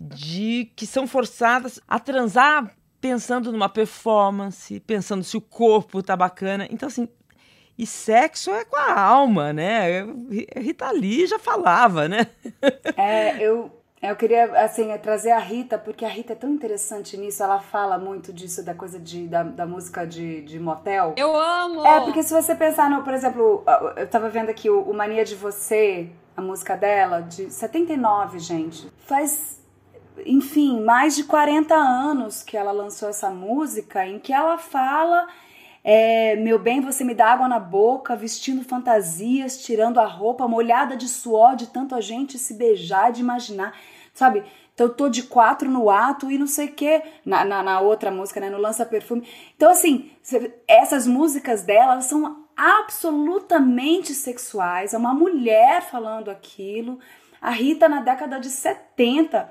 de 0.00 0.70
que 0.76 0.86
são 0.86 1.08
forçadas 1.08 1.80
a 1.88 1.98
transar 1.98 2.72
pensando 3.00 3.50
numa 3.50 3.68
performance, 3.68 4.78
pensando 4.80 5.24
se 5.24 5.36
o 5.36 5.40
corpo 5.40 6.02
tá 6.02 6.16
bacana. 6.16 6.68
Então, 6.70 6.86
assim, 6.86 7.08
e 7.76 7.84
sexo 7.84 8.50
é 8.50 8.64
com 8.64 8.76
a 8.76 9.00
alma, 9.00 9.52
né? 9.52 10.04
Rita 10.56 10.90
Lee 10.92 11.26
já 11.26 11.38
falava, 11.38 12.08
né? 12.08 12.28
É, 12.96 13.40
eu, 13.40 13.70
eu 14.02 14.16
queria, 14.16 14.44
assim, 14.64 14.96
trazer 14.98 15.30
a 15.30 15.38
Rita, 15.38 15.78
porque 15.78 16.04
a 16.04 16.08
Rita 16.08 16.32
é 16.32 16.36
tão 16.36 16.50
interessante 16.50 17.16
nisso, 17.16 17.42
ela 17.42 17.60
fala 17.60 17.96
muito 17.96 18.32
disso, 18.32 18.64
da 18.64 18.74
coisa 18.74 18.98
de, 18.98 19.28
da, 19.28 19.44
da 19.44 19.66
música 19.66 20.04
de, 20.04 20.42
de 20.42 20.58
motel. 20.58 21.14
Eu 21.16 21.34
amo! 21.36 21.86
É, 21.86 22.00
porque 22.00 22.22
se 22.22 22.32
você 22.32 22.54
pensar 22.54 22.90
no, 22.90 23.02
por 23.02 23.14
exemplo, 23.14 23.64
eu 23.96 24.08
tava 24.08 24.28
vendo 24.28 24.50
aqui 24.50 24.68
o, 24.68 24.82
o 24.82 24.94
Mania 24.94 25.24
de 25.24 25.36
Você, 25.36 26.10
a 26.36 26.42
música 26.42 26.76
dela, 26.76 27.20
de 27.20 27.50
79, 27.50 28.38
gente. 28.40 28.90
Faz 28.98 29.57
enfim, 30.26 30.80
mais 30.82 31.16
de 31.16 31.24
40 31.24 31.74
anos 31.74 32.42
que 32.42 32.56
ela 32.56 32.72
lançou 32.72 33.08
essa 33.08 33.30
música 33.30 34.06
em 34.06 34.18
que 34.18 34.32
ela 34.32 34.58
fala 34.58 35.26
É, 35.84 36.36
meu 36.36 36.58
bem, 36.58 36.80
você 36.80 37.04
me 37.04 37.14
dá 37.14 37.32
água 37.32 37.48
na 37.48 37.58
boca, 37.58 38.16
vestindo 38.16 38.64
fantasias, 38.64 39.62
tirando 39.64 39.98
a 39.98 40.06
roupa, 40.06 40.46
molhada 40.46 40.96
de 40.96 41.08
suor 41.08 41.56
de 41.56 41.68
tanto 41.68 41.94
a 41.94 42.00
gente 42.00 42.38
se 42.38 42.54
beijar, 42.54 43.12
de 43.12 43.20
imaginar, 43.22 43.74
sabe? 44.12 44.44
Então 44.74 44.86
eu 44.86 44.94
tô 44.94 45.08
de 45.08 45.24
quatro 45.24 45.68
no 45.68 45.90
ato 45.90 46.30
e 46.30 46.38
não 46.38 46.46
sei 46.46 46.66
o 46.66 46.72
que, 46.72 47.02
na, 47.24 47.44
na, 47.44 47.64
na, 47.64 47.80
outra 47.80 48.12
música, 48.12 48.38
né? 48.38 48.48
No 48.48 48.58
Lança 48.58 48.86
Perfume. 48.86 49.26
Então, 49.56 49.72
assim, 49.72 50.10
essas 50.68 51.04
músicas 51.04 51.62
dela 51.64 52.00
são 52.00 52.44
absolutamente 52.56 54.14
sexuais. 54.14 54.94
É 54.94 54.98
uma 54.98 55.12
mulher 55.12 55.82
falando 55.82 56.30
aquilo. 56.30 57.00
A 57.40 57.50
Rita, 57.50 57.88
na 57.88 58.00
década 58.00 58.38
de 58.38 58.50
70, 58.50 59.50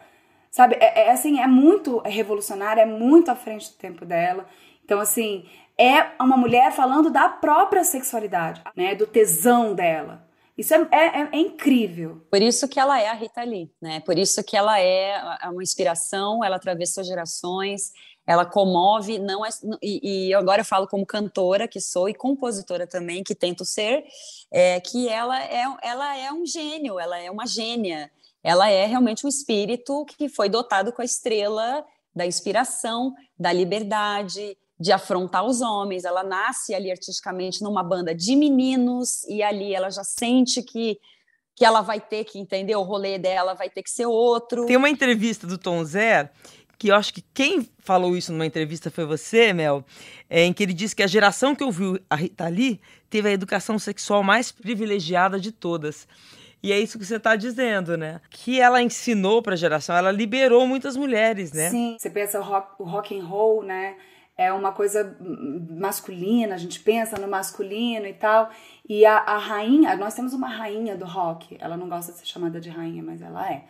sabe? 0.52 0.76
É, 0.80 1.08
é 1.08 1.12
assim, 1.12 1.40
é 1.40 1.48
muito 1.48 2.00
revolucionária, 2.00 2.82
é 2.82 2.86
muito 2.86 3.30
à 3.30 3.36
frente 3.36 3.70
do 3.70 3.78
tempo 3.78 4.06
dela. 4.06 4.46
Então, 4.84 5.00
assim, 5.00 5.46
é 5.78 6.12
uma 6.22 6.38
mulher 6.38 6.72
falando 6.72 7.10
da 7.10 7.30
própria 7.30 7.84
sexualidade, 7.84 8.62
né? 8.76 8.96
Do 8.96 9.06
tesão 9.06 9.76
dela. 9.76 10.28
Isso 10.58 10.74
é, 10.74 10.88
é, 10.92 11.30
é, 11.32 11.38
incrível. 11.38 12.26
Por 12.32 12.42
isso 12.42 12.68
que 12.68 12.80
ela 12.80 13.00
é 13.00 13.08
a 13.08 13.14
Rita 13.14 13.44
Lee, 13.44 13.72
né? 13.80 14.00
Por 14.00 14.18
isso 14.18 14.44
que 14.44 14.58
ela 14.58 14.80
é, 14.80 15.38
é 15.44 15.50
uma 15.50 15.62
inspiração, 15.62 16.44
ela 16.44 16.56
atravessou 16.56 17.04
gerações, 17.04 17.92
ela 18.26 18.44
comove, 18.44 19.20
não 19.20 19.46
é, 19.46 19.50
e, 19.82 20.30
e 20.30 20.34
agora 20.34 20.62
eu 20.62 20.66
falo 20.66 20.88
como 20.88 21.06
cantora 21.06 21.68
que 21.68 21.80
sou 21.80 22.10
e 22.10 22.14
compositora 22.14 22.88
também 22.88 23.24
que 23.24 23.36
tento 23.36 23.64
ser, 23.64 24.04
é 24.52 24.80
que 24.82 25.08
ela 25.08 25.42
é, 25.42 25.64
ela 25.84 26.18
é 26.18 26.34
um 26.34 26.46
gênio, 26.46 27.00
ela 27.00 27.20
é 27.20 27.30
uma 27.30 27.46
gênia, 27.46 28.12
ela 28.44 28.70
é 28.70 28.86
realmente 28.86 29.26
um 29.26 29.30
espírito 29.30 30.06
que 30.06 30.30
foi 30.30 30.50
dotado 30.50 30.92
com 30.92 31.02
a 31.02 31.06
estrela 31.06 31.86
da 32.16 32.26
inspiração, 32.26 33.14
da 33.38 33.52
liberdade, 33.54 34.58
de 34.80 34.92
afrontar 34.92 35.46
os 35.46 35.62
homens. 35.62 36.06
Ela 36.06 36.24
nasce 36.24 36.74
ali 36.74 36.92
artisticamente 36.92 37.62
numa 37.62 37.84
banda 37.84 38.14
de 38.14 38.36
meninos 38.36 39.24
e 39.26 39.44
ali 39.44 39.74
ela 39.74 39.90
já 39.90 40.04
sente 40.04 40.62
que 40.62 40.98
que 41.58 41.66
ela 41.66 41.82
vai 41.82 42.00
ter 42.00 42.24
que 42.24 42.38
entender 42.38 42.76
o 42.76 42.84
rolê 42.84 43.18
dela 43.18 43.56
vai 43.56 43.68
ter 43.68 43.82
que 43.82 43.90
ser 43.90 44.06
outro. 44.06 44.68
Tem 44.68 44.78
uma 44.78 44.92
entrevista 44.92 45.48
do 45.48 45.58
Tom 45.58 45.84
Zé 45.84 46.30
que 46.78 46.92
eu 46.92 46.96
acho 46.96 47.12
que 47.12 47.24
quem 47.34 47.68
falou 47.80 48.16
isso 48.16 48.32
numa 48.32 48.46
entrevista 48.46 48.92
foi 48.92 49.06
você, 49.06 49.52
Mel, 49.52 49.84
é, 50.30 50.44
em 50.44 50.54
que 50.54 50.62
ele 50.62 50.74
disse 50.74 50.96
que 50.96 51.02
a 51.02 51.08
geração 51.08 51.56
que 51.56 51.64
ouviu 51.64 52.00
a 52.08 52.16
Rita 52.16 52.48
Lee 52.48 52.80
teve 53.10 53.30
a 53.30 53.32
educação 53.32 53.80
sexual 53.80 54.22
mais 54.22 54.52
privilegiada 54.52 55.40
de 55.40 55.52
todas. 55.52 56.08
E 56.62 56.72
é 56.72 56.80
isso 56.80 56.98
que 56.98 57.06
você 57.06 57.18
está 57.18 57.36
dizendo, 57.36 57.98
né? 57.98 58.20
Que 58.30 58.60
ela 58.60 58.82
ensinou 58.82 59.42
para 59.42 59.54
a 59.54 59.58
geração, 59.58 59.96
ela 59.96 60.12
liberou 60.12 60.66
muitas 60.66 60.98
mulheres, 60.98 61.52
né? 61.54 61.70
Sim, 61.70 61.98
você 62.00 62.10
pensa 62.10 62.40
o 62.40 62.44
rock, 62.44 62.72
o 62.80 62.84
rock 62.84 63.18
and 63.18 63.24
roll, 63.24 63.64
né? 63.64 63.96
É 64.38 64.54
uma 64.54 64.72
coisa 64.72 65.18
masculina, 65.72 66.54
a 66.54 66.58
gente 66.58 66.80
pensa 66.80 67.20
no 67.20 67.28
masculino 67.28 68.06
e 68.06 68.14
tal. 68.14 68.50
E 68.88 69.04
a, 69.04 69.18
a 69.18 69.38
rainha, 69.38 69.96
nós 69.96 70.14
temos 70.14 70.32
uma 70.32 70.48
rainha 70.48 70.96
do 70.96 71.06
rock. 71.06 71.58
Ela 71.60 71.76
não 71.76 71.90
gosta 71.90 72.12
de 72.12 72.20
ser 72.20 72.26
chamada 72.26 72.60
de 72.60 72.70
rainha, 72.70 73.02
mas 73.02 73.20
ela 73.20 73.52
é. 73.52 73.64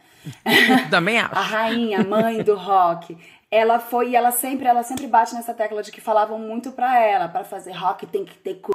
Também 0.91 1.19
acho. 1.19 1.33
a 1.33 1.41
rainha, 1.41 2.03
mãe 2.03 2.43
do 2.43 2.55
rock. 2.55 3.17
Ela 3.49 3.79
foi 3.79 4.09
e 4.09 4.15
ela 4.15 4.31
sempre, 4.31 4.67
ela 4.67 4.83
sempre 4.83 5.07
bate 5.07 5.33
nessa 5.33 5.53
tecla 5.53 5.81
de 5.81 5.89
que 5.89 6.01
falavam 6.01 6.37
muito 6.37 6.73
pra 6.73 7.01
ela, 7.01 7.29
para 7.29 7.45
fazer 7.45 7.71
rock 7.71 8.05
tem 8.05 8.25
que 8.25 8.37
ter 8.37 8.55
c... 8.55 8.71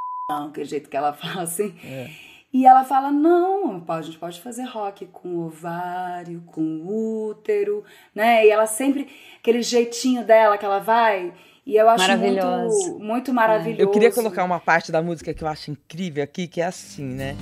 que 0.54 0.60
é 0.60 0.62
o 0.62 0.66
jeito 0.66 0.88
que 0.88 0.96
ela 0.96 1.12
fala 1.12 1.42
assim. 1.42 1.74
É. 1.84 2.31
E 2.52 2.66
ela 2.66 2.84
fala: 2.84 3.10
não, 3.10 3.82
a 3.88 4.02
gente 4.02 4.18
pode 4.18 4.40
fazer 4.40 4.64
rock 4.64 5.06
com 5.06 5.38
ovário, 5.38 6.42
com 6.46 6.84
útero, 6.86 7.82
né? 8.14 8.46
E 8.46 8.50
ela 8.50 8.66
sempre, 8.66 9.08
aquele 9.38 9.62
jeitinho 9.62 10.24
dela 10.24 10.58
que 10.58 10.64
ela 10.64 10.78
vai. 10.78 11.32
E 11.64 11.76
eu 11.76 11.88
acho 11.88 12.18
muito, 12.18 12.98
muito 12.98 13.32
maravilhoso. 13.32 13.80
Eu 13.80 13.90
queria 13.90 14.12
colocar 14.12 14.44
uma 14.44 14.60
parte 14.60 14.92
da 14.92 15.00
música 15.00 15.32
que 15.32 15.42
eu 15.42 15.48
acho 15.48 15.70
incrível 15.70 16.22
aqui, 16.22 16.46
que 16.46 16.60
é 16.60 16.66
assim, 16.66 17.04
né? 17.04 17.36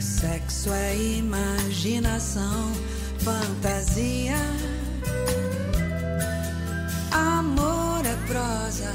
Sexo 0.00 0.72
é 0.72 0.96
imaginação, 1.18 2.72
fantasia. 3.18 4.36
Amor 7.10 8.02
é 8.06 8.26
prosa. 8.26 8.92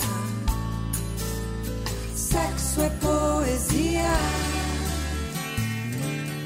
Sexo 2.15 2.81
é 2.81 2.89
poesia. 3.01 4.56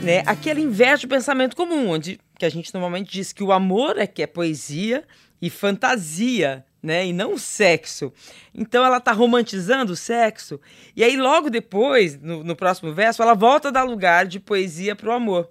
Né? 0.03 0.23
Aqui 0.25 0.49
ela 0.49 0.59
inverte 0.59 1.05
o 1.05 1.09
pensamento 1.09 1.55
comum, 1.55 1.89
onde 1.89 2.19
que 2.37 2.45
a 2.45 2.49
gente 2.49 2.73
normalmente 2.73 3.11
diz 3.11 3.31
que 3.31 3.43
o 3.43 3.51
amor 3.51 3.97
é 3.97 4.07
que 4.07 4.23
é 4.23 4.27
poesia 4.27 5.03
e 5.41 5.49
fantasia 5.49 6.65
né? 6.81 7.05
E 7.05 7.13
não 7.13 7.37
sexo. 7.37 8.11
Então 8.53 8.83
ela 8.83 8.97
está 8.97 9.11
romantizando 9.11 9.93
o 9.93 9.95
sexo. 9.95 10.59
E 10.95 11.03
aí, 11.03 11.15
logo 11.15 11.49
depois, 11.49 12.19
no, 12.19 12.43
no 12.43 12.55
próximo 12.55 12.93
verso, 12.93 13.21
ela 13.21 13.35
volta 13.35 13.67
a 13.67 13.71
dar 13.71 13.83
lugar 13.83 14.25
de 14.25 14.39
poesia 14.39 14.95
para 14.95 15.09
o 15.09 15.13
amor 15.13 15.49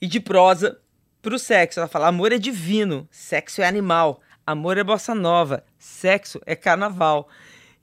e 0.00 0.06
de 0.06 0.18
prosa 0.18 0.80
para 1.20 1.34
o 1.34 1.38
sexo. 1.38 1.78
Ela 1.78 1.88
fala: 1.88 2.08
amor 2.08 2.32
é 2.32 2.38
divino, 2.38 3.06
sexo 3.10 3.62
é 3.62 3.66
animal, 3.66 4.20
amor 4.46 4.76
é 4.76 4.84
bossa 4.84 5.14
nova, 5.14 5.64
sexo 5.78 6.40
é 6.44 6.56
carnaval. 6.56 7.28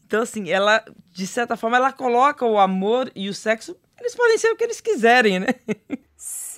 Então, 0.06 0.24
assim, 0.24 0.50
ela, 0.50 0.84
de 1.14 1.28
certa 1.28 1.56
forma, 1.56 1.78
ela 1.78 1.94
coloca 1.94 2.46
o 2.46 2.58
amor 2.58 3.12
e 3.16 3.30
o 3.30 3.34
sexo, 3.34 3.78
eles 4.00 4.16
podem 4.16 4.38
ser 4.40 4.50
o 4.52 4.58
que 4.58 4.64
eles 4.64 4.82
quiserem, 4.82 5.40
né? 5.40 5.48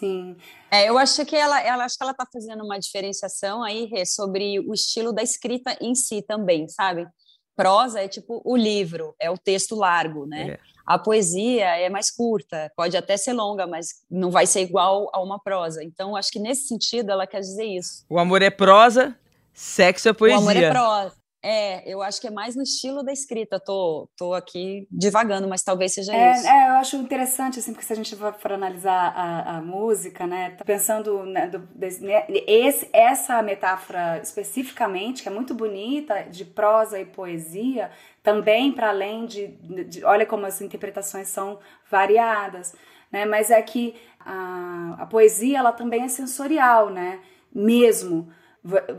Sim. 0.02 0.36
É, 0.72 0.90
eu 0.90 0.98
acho 0.98 1.24
que 1.28 1.36
ela, 1.36 1.62
ela 1.62 1.86
acho 1.86 1.96
que 1.96 2.04
ela 2.04 2.12
está 2.12 2.26
fazendo 2.26 2.66
uma 2.66 2.80
diferenciação 2.80 3.62
aí 3.62 3.86
Rê, 3.86 4.04
sobre 4.04 4.60
o 4.60 4.74
estilo 4.74 5.14
da 5.14 5.22
escrita 5.22 5.78
em 5.80 5.94
si 5.94 6.24
também, 6.24 6.68
sabe? 6.68 7.08
Prosa 7.56 8.02
é 8.02 8.08
tipo 8.08 8.42
o 8.44 8.58
livro, 8.58 9.14
é 9.20 9.30
o 9.30 9.38
texto 9.38 9.76
largo, 9.76 10.26
né? 10.26 10.54
É. 10.54 10.60
A 10.88 10.98
poesia 10.98 11.78
é 11.78 11.88
mais 11.88 12.10
curta, 12.10 12.72
pode 12.76 12.98
até 12.98 13.16
ser 13.16 13.34
longa, 13.34 13.68
mas 13.68 13.90
não 14.10 14.32
vai 14.32 14.48
ser 14.48 14.62
igual 14.62 15.08
a 15.14 15.22
uma 15.22 15.40
prosa. 15.40 15.84
Então, 15.84 16.16
acho 16.16 16.32
que 16.32 16.40
nesse 16.40 16.68
sentido 16.68 17.12
ela 17.12 17.28
quer 17.28 17.40
dizer 17.40 17.66
isso. 17.66 18.04
O 18.10 18.18
amor 18.18 18.42
é 18.42 18.50
prosa, 18.50 19.16
sexo 19.54 20.10
é 20.10 20.14
poesia. 20.14 20.40
O 20.40 20.42
amor 20.42 20.58
é 20.58 20.72
prosa. 20.72 21.21
É, 21.44 21.92
eu 21.92 22.04
acho 22.04 22.22
que 22.22 22.28
é 22.28 22.32
mais 22.32 22.56
no 22.56 22.62
estilo 22.62 23.04
da 23.04 23.12
escrita. 23.12 23.60
Tô, 23.60 24.08
tô 24.16 24.34
aqui 24.34 24.88
divagando, 24.92 25.48
mas 25.48 25.64
talvez 25.64 25.94
seja 25.94 26.14
é, 26.14 26.34
isso. 26.34 26.48
É, 26.48 26.70
eu 26.70 26.74
acho 26.74 26.98
interessante, 26.98 27.58
assim, 27.58 27.74
porque 27.74 27.86
se 27.86 27.94
a 27.94 27.96
gente 27.96 28.16
for 28.16 28.52
analisar 28.52 29.12
a, 29.16 29.58
a 29.58 29.62
música, 29.62 30.28
né, 30.28 30.52
tá 30.52 30.64
pensando 30.64 31.24
né, 31.26 31.48
do, 31.48 31.60
desse, 31.74 32.04
né, 32.04 32.26
esse, 32.30 32.88
essa 32.94 33.42
metáfora 33.42 34.20
especificamente, 34.22 35.24
que 35.24 35.30
é 35.30 35.32
muito 35.32 35.56
bonita, 35.56 36.24
de 36.24 36.46
prosa 36.46 37.00
e 37.00 37.06
poesia, 37.06 37.90
também 38.22 38.72
para 38.72 38.90
além 38.90 39.26
de, 39.26 39.48
de, 39.48 40.06
Olha 40.06 40.28
como 40.28 40.46
as 40.46 40.62
interpretações 40.62 41.28
são 41.28 41.60
variadas, 41.90 42.76
né, 43.12 43.26
mas 43.26 43.50
é 43.50 43.62
que 43.64 43.96
a, 44.20 44.96
a 45.00 45.06
poesia, 45.08 45.58
ela 45.58 45.72
também 45.72 46.04
é 46.04 46.08
sensorial, 46.08 46.92
né, 46.92 47.20
mesmo. 47.52 48.32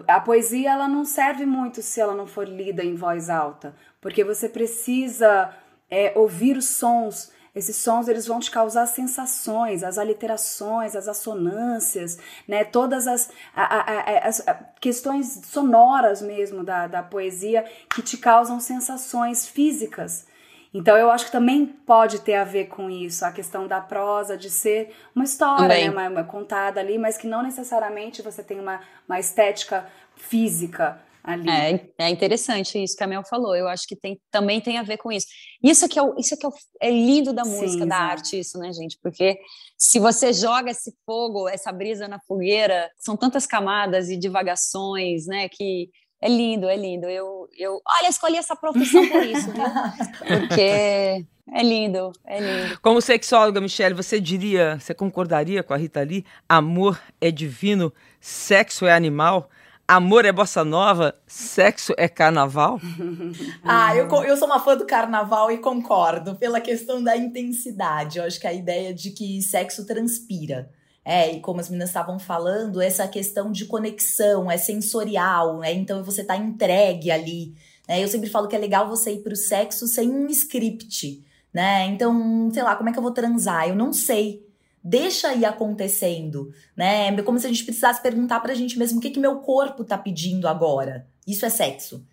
A 0.09 0.21
poesia 0.21 0.73
ela 0.73 0.89
não 0.89 1.05
serve 1.05 1.47
muito 1.47 1.83
se 1.83 2.01
ela 2.01 2.15
não 2.15 2.27
for 2.27 2.49
lida 2.49 2.83
em 2.83 2.97
voz 2.97 3.31
alta, 3.31 3.75
porque 4.01 4.25
você 4.25 4.49
precisa 4.49 5.55
é, 5.89 6.13
ouvir 6.17 6.57
os 6.57 6.67
sons. 6.67 7.31
Esses 7.55 7.77
sons 7.77 8.09
eles 8.09 8.27
vão 8.27 8.41
te 8.41 8.51
causar 8.51 8.87
sensações, 8.87 9.85
as 9.85 9.99
aliterações, 9.99 10.97
as 10.97 11.07
assonâncias, 11.07 12.19
né? 12.49 12.65
Todas 12.65 13.07
as, 13.07 13.31
a, 13.55 13.93
a, 13.93 14.29
as 14.29 14.45
questões 14.81 15.43
sonoras 15.45 16.23
mesmo 16.23 16.65
da, 16.65 16.87
da 16.87 17.03
poesia 17.03 17.65
que 17.95 18.01
te 18.01 18.17
causam 18.17 18.59
sensações 18.59 19.47
físicas. 19.47 20.27
Então 20.75 20.97
eu 20.97 21.11
acho 21.11 21.27
que 21.27 21.33
também 21.33 21.67
pode 21.67 22.21
ter 22.21 22.35
a 22.35 22.45
ver 22.45 22.67
com 22.67 22.89
isso, 22.89 23.25
a 23.25 23.33
questão 23.33 23.69
da 23.69 23.81
prosa, 23.81 24.37
de 24.37 24.49
ser 24.49 24.95
uma 25.15 25.25
história, 25.25 25.69
né, 25.69 25.91
uma, 25.91 26.09
uma, 26.09 26.25
contada 26.25 26.81
ali, 26.81 26.97
mas 26.97 27.19
que 27.19 27.27
não 27.27 27.43
necessariamente 27.43 28.23
você 28.23 28.43
tem 28.43 28.59
uma, 28.59 28.81
uma 29.07 29.21
estética 29.21 29.87
física 30.17 30.99
ali. 31.23 31.49
É, 31.49 31.89
é 31.99 32.09
interessante 32.09 32.83
isso 32.83 32.97
que 32.97 33.05
a 33.05 33.07
Mel 33.07 33.23
falou, 33.23 33.55
eu 33.55 33.69
acho 33.69 33.87
que 33.87 33.95
tem, 33.95 34.19
também 34.31 34.63
tem 34.63 34.79
a 34.79 34.83
ver 34.83 34.97
com 34.97 35.13
isso. 35.13 35.27
Isso 35.63 35.87
que 35.89 35.99
é, 35.99 36.03
o, 36.03 36.15
isso 36.19 36.37
que 36.39 36.47
é, 36.47 36.49
o, 36.49 36.53
é 36.81 36.91
lindo 36.91 37.35
da 37.35 37.45
música, 37.45 37.83
Sim, 37.83 37.89
da 37.89 37.97
arte, 37.97 38.39
isso, 38.39 38.59
né, 38.59 38.73
gente? 38.73 38.99
Porque 39.03 39.39
se 39.79 39.99
você 39.99 40.33
joga 40.33 40.71
esse 40.71 40.95
fogo, 41.05 41.49
essa 41.49 41.71
brisa 41.71 42.09
na 42.09 42.19
fogueira, 42.21 42.91
são 42.97 43.17
tantas 43.17 43.47
camadas 43.47 44.09
e 44.09 44.17
divagações, 44.17 45.27
né, 45.27 45.49
que 45.51 45.91
é 46.23 46.29
lindo, 46.29 46.69
é 46.69 46.77
lindo. 46.77 47.07
Eu, 47.07 47.49
eu, 47.59 47.83
olha, 47.85 48.09
escolhi 48.09 48.37
essa 48.37 48.55
profissão 48.55 49.07
por 49.09 49.27
isso, 49.27 49.51
viu? 49.51 49.65
Porque 50.39 50.61
é 50.61 51.63
lindo, 51.65 52.13
é 52.25 52.39
lindo. 52.39 52.79
Como 52.81 53.01
sexóloga, 53.01 53.61
Michelle, 53.61 53.93
você 53.93 54.21
diria, 54.21 54.79
você 54.79 54.95
concordaria 54.95 55.65
com 55.65 55.75
a 55.75 55.77
Rita 55.77 56.01
Lee? 56.01 56.25
Amor 56.49 57.01
é 57.21 57.33
divino, 57.33 57.93
sexo 58.21 58.87
é 58.87 58.93
animal. 58.93 59.51
Amor 59.87 60.25
é 60.25 60.31
bossa 60.31 60.65
nova, 60.65 61.13
sexo 61.27 61.93
é 61.99 62.09
carnaval? 62.09 62.81
ah, 63.65 63.95
eu, 63.97 64.09
eu 64.23 64.37
sou 64.37 64.47
uma 64.47 64.61
fã 64.61 64.77
do 64.77 64.87
carnaval 64.87 65.51
e 65.51 65.59
concordo 65.59 66.37
pela 66.37 66.61
questão 66.61 67.03
da 67.03 67.17
intensidade. 67.17 68.19
Eu 68.19 68.25
acho 68.25 68.41
que 68.41 68.47
a 68.47 68.53
ideia 68.53 68.95
de 68.95 69.11
que 69.11 69.43
sexo 69.43 69.85
transpira. 69.85 70.71
É, 71.05 71.33
e 71.33 71.41
como 71.41 71.61
as 71.61 71.69
meninas 71.69 71.91
estavam 71.91 72.19
falando, 72.19 72.81
essa 72.81 73.09
questão 73.09 73.51
de 73.51 73.67
conexão 73.67 74.51
é 74.51 74.57
sensorial, 74.57 75.59
né? 75.59 75.73
Então 75.73 76.05
você 76.05 76.23
tá 76.23 76.37
entregue 76.37 77.11
ali. 77.11 77.55
Né? 77.89 78.03
Eu 78.03 78.09
sempre 78.09 78.31
falo 78.31 78.47
que 78.47 78.55
é 78.55 78.59
legal 78.59 78.89
você 78.89 79.13
ir 79.13 79.23
pro 79.23 79.35
sexo 79.35 79.87
sem 79.89 80.09
um 80.09 80.27
script, 80.29 81.25
né? 81.53 81.87
Então, 81.87 82.51
sei 82.53 82.63
lá, 82.63 82.77
como 82.77 82.89
é 82.89 82.93
que 82.93 82.99
eu 82.99 83.03
vou 83.03 83.13
transar? 83.13 83.69
Eu 83.69 83.75
não 83.75 83.93
sei. 83.93 84.47
Deixa 84.85 85.35
ir 85.35 85.45
acontecendo, 85.45 86.53
né? 86.77 87.09
É 87.09 87.23
como 87.23 87.39
se 87.39 87.47
a 87.47 87.51
gente 87.51 87.65
precisasse 87.65 88.01
perguntar 88.01 88.41
pra 88.41 88.55
gente 88.55 88.79
mesmo 88.79 88.99
o 88.99 89.01
que 89.01 89.11
que 89.11 89.21
meu 89.21 89.37
corpo 89.37 89.85
tá 89.85 89.99
pedindo 89.99 90.47
agora. 90.49 91.07
Isso 91.27 91.45
é 91.45 91.51
sexo. 91.51 92.05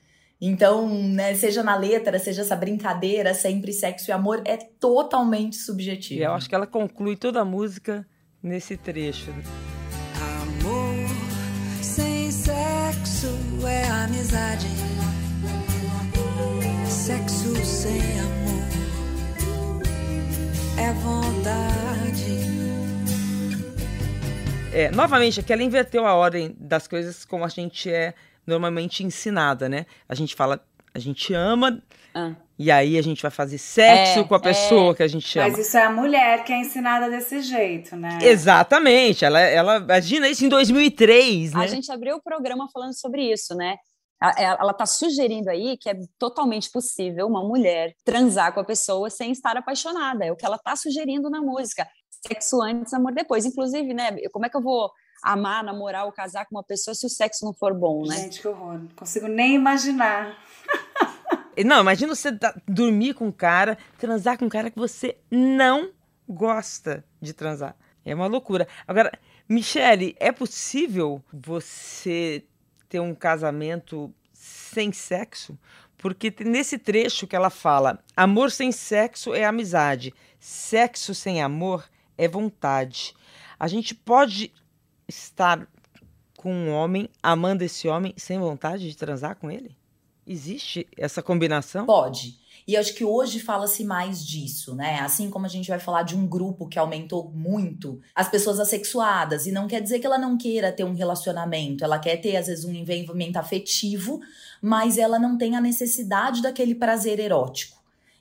Então, 0.41 0.87
né, 0.87 1.35
seja 1.35 1.61
na 1.61 1.75
letra, 1.75 2.17
seja 2.17 2.43
essa 2.43 2.55
brincadeira, 2.55 3.33
sempre 3.33 3.73
sexo 3.73 4.09
e 4.09 4.13
amor, 4.13 4.41
é 4.45 4.55
totalmente 4.55 5.57
subjetivo. 5.57 6.23
Eu 6.23 6.33
acho 6.33 6.47
que 6.47 6.55
ela 6.55 6.67
conclui 6.67 7.17
toda 7.17 7.41
a 7.41 7.45
música 7.45 8.07
nesse 8.41 8.77
trecho. 8.77 9.31
Amor 10.41 11.09
sem 11.81 12.31
sexo 12.31 13.27
é 13.67 13.87
amizade. 13.87 14.67
Sexo 16.87 17.55
sem 17.65 18.19
amor 18.19 18.59
é 20.77 20.93
vontade. 20.93 22.39
É, 24.71 24.91
novamente, 24.91 25.39
aqui 25.39 25.51
ela 25.51 25.63
inverteu 25.63 26.05
a 26.05 26.13
ordem 26.13 26.55
das 26.59 26.87
coisas 26.87 27.25
como 27.25 27.43
a 27.43 27.47
gente 27.49 27.91
é 27.91 28.13
normalmente 28.45 29.03
ensinada, 29.03 29.67
né? 29.67 29.85
A 30.07 30.15
gente 30.15 30.35
fala, 30.35 30.63
a 30.93 30.99
gente 30.99 31.33
ama, 31.33 31.81
Ah. 32.13 32.33
e 32.57 32.71
aí 32.71 32.97
a 32.97 33.01
gente 33.01 33.21
vai 33.21 33.31
fazer 33.31 33.57
sexo 33.57 34.19
É, 34.19 34.23
com 34.23 34.35
a 34.35 34.39
pessoa 34.39 34.95
que 34.95 35.03
a 35.03 35.07
gente 35.07 35.37
ama. 35.39 35.49
Mas 35.49 35.59
isso 35.67 35.77
é 35.77 35.83
a 35.83 35.91
mulher 35.91 36.43
que 36.43 36.51
é 36.51 36.57
ensinada 36.59 37.09
desse 37.09 37.41
jeito, 37.41 37.95
né? 37.95 38.17
Exatamente, 38.21 39.23
ela, 39.23 39.39
ela 39.39 39.77
imagina 39.77 40.27
isso 40.27 40.43
em 40.45 40.49
2003, 40.49 41.53
né? 41.53 41.63
A 41.63 41.67
gente 41.67 41.91
abriu 41.91 42.15
o 42.17 42.21
programa 42.21 42.67
falando 42.73 42.93
sobre 42.99 43.31
isso, 43.31 43.55
né? 43.55 43.75
A- 44.21 44.33
Ela 44.59 44.71
está 44.71 44.85
sugerindo 44.85 45.49
aí 45.49 45.77
que 45.77 45.89
é 45.89 45.93
totalmente 46.17 46.69
possível 46.69 47.25
uma 47.27 47.41
mulher 47.41 47.93
transar 48.03 48.53
com 48.53 48.59
a 48.59 48.65
pessoa 48.65 49.09
sem 49.09 49.31
estar 49.31 49.55
apaixonada. 49.55 50.25
É 50.25 50.31
o 50.31 50.35
que 50.35 50.45
ela 50.45 50.57
está 50.57 50.75
sugerindo 50.75 51.29
na 51.29 51.41
música. 51.41 51.87
Sexo 52.27 52.61
antes, 52.61 52.93
amor 52.93 53.13
depois. 53.13 53.45
Inclusive, 53.45 53.93
né? 53.93 54.17
Como 54.33 54.45
é 54.45 54.49
que 54.49 54.57
eu 54.57 54.61
vou 54.61 54.91
amar, 55.23 55.63
namorar 55.63 56.05
ou 56.05 56.11
casar 56.11 56.45
com 56.45 56.55
uma 56.55 56.63
pessoa 56.63 56.93
se 56.95 57.05
o 57.05 57.09
sexo 57.09 57.45
não 57.45 57.53
for 57.53 57.73
bom, 57.73 58.05
né? 58.05 58.15
Gente, 58.17 58.41
que 58.41 58.47
horror. 58.47 58.79
Não 58.79 58.87
consigo 58.95 59.27
nem 59.27 59.55
imaginar. 59.55 60.37
Não, 61.65 61.81
imagina 61.81 62.15
você 62.15 62.31
tá- 62.31 62.55
dormir 62.67 63.13
com 63.13 63.27
um 63.27 63.31
cara, 63.31 63.77
transar 63.97 64.37
com 64.37 64.45
um 64.45 64.49
cara 64.49 64.71
que 64.71 64.79
você 64.79 65.17
não 65.29 65.91
gosta 66.27 67.03
de 67.21 67.33
transar. 67.33 67.75
É 68.05 68.15
uma 68.15 68.27
loucura. 68.27 68.67
Agora, 68.87 69.11
Michele, 69.47 70.15
é 70.19 70.31
possível 70.31 71.21
você 71.33 72.45
ter 72.87 72.99
um 73.01 73.13
casamento 73.13 74.13
sem 74.31 74.91
sexo? 74.93 75.57
Porque 75.97 76.33
nesse 76.45 76.77
trecho 76.77 77.27
que 77.27 77.35
ela 77.35 77.49
fala: 77.49 77.99
amor 78.15 78.51
sem 78.51 78.71
sexo 78.71 79.33
é 79.33 79.43
amizade, 79.43 80.13
sexo 80.39 81.13
sem 81.13 81.41
amor 81.41 81.89
é 82.17 82.27
vontade. 82.27 83.13
A 83.59 83.67
gente 83.67 83.93
pode 83.93 84.53
estar 85.09 85.67
com 86.37 86.53
um 86.53 86.71
homem, 86.71 87.09
amando 87.21 87.63
esse 87.65 87.89
homem, 87.89 88.13
sem 88.15 88.39
vontade 88.39 88.89
de 88.89 88.95
transar 88.95 89.35
com 89.35 89.51
ele? 89.51 89.75
Existe 90.25 90.87
essa 90.95 91.21
combinação? 91.21 91.85
Pode. 91.85 92.39
E 92.67 92.77
acho 92.77 92.93
que 92.93 93.03
hoje 93.03 93.39
fala-se 93.39 93.83
mais 93.83 94.23
disso, 94.23 94.75
né? 94.75 94.99
Assim 94.99 95.27
como 95.27 95.47
a 95.47 95.49
gente 95.49 95.69
vai 95.69 95.79
falar 95.79 96.03
de 96.03 96.15
um 96.15 96.27
grupo 96.27 96.67
que 96.67 96.77
aumentou 96.77 97.31
muito, 97.33 97.99
as 98.13 98.29
pessoas 98.29 98.59
assexuadas. 98.59 99.47
E 99.47 99.51
não 99.51 99.67
quer 99.67 99.81
dizer 99.81 99.97
que 99.97 100.05
ela 100.05 100.19
não 100.19 100.37
queira 100.37 100.71
ter 100.71 100.83
um 100.83 100.93
relacionamento. 100.93 101.83
Ela 101.83 101.97
quer 101.97 102.17
ter, 102.17 102.37
às 102.37 102.45
vezes, 102.45 102.63
um 102.63 102.71
envolvimento 102.71 103.39
afetivo, 103.39 104.19
mas 104.61 104.99
ela 104.99 105.17
não 105.17 105.35
tem 105.35 105.55
a 105.55 105.61
necessidade 105.61 106.43
daquele 106.43 106.75
prazer 106.75 107.19
erótico. 107.19 107.78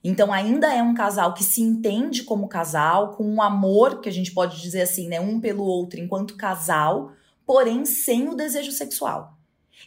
Então, 0.09 0.33
ainda 0.33 0.75
é 0.75 0.83
um 0.83 0.95
casal 0.95 1.35
que 1.35 1.45
se 1.45 1.61
entende 1.61 2.23
como 2.23 2.49
casal, 2.49 3.11
com 3.11 3.25
um 3.25 3.43
amor, 3.43 4.01
que 4.01 4.09
a 4.09 4.13
gente 4.13 4.33
pode 4.33 4.59
dizer 4.59 4.81
assim, 4.81 5.07
né? 5.07 5.21
Um 5.21 5.39
pelo 5.39 5.63
outro 5.65 6.01
enquanto 6.01 6.35
casal, 6.35 7.13
porém 7.45 7.85
sem 7.85 8.27
o 8.27 8.35
desejo 8.35 8.73
sexual. 8.73 9.35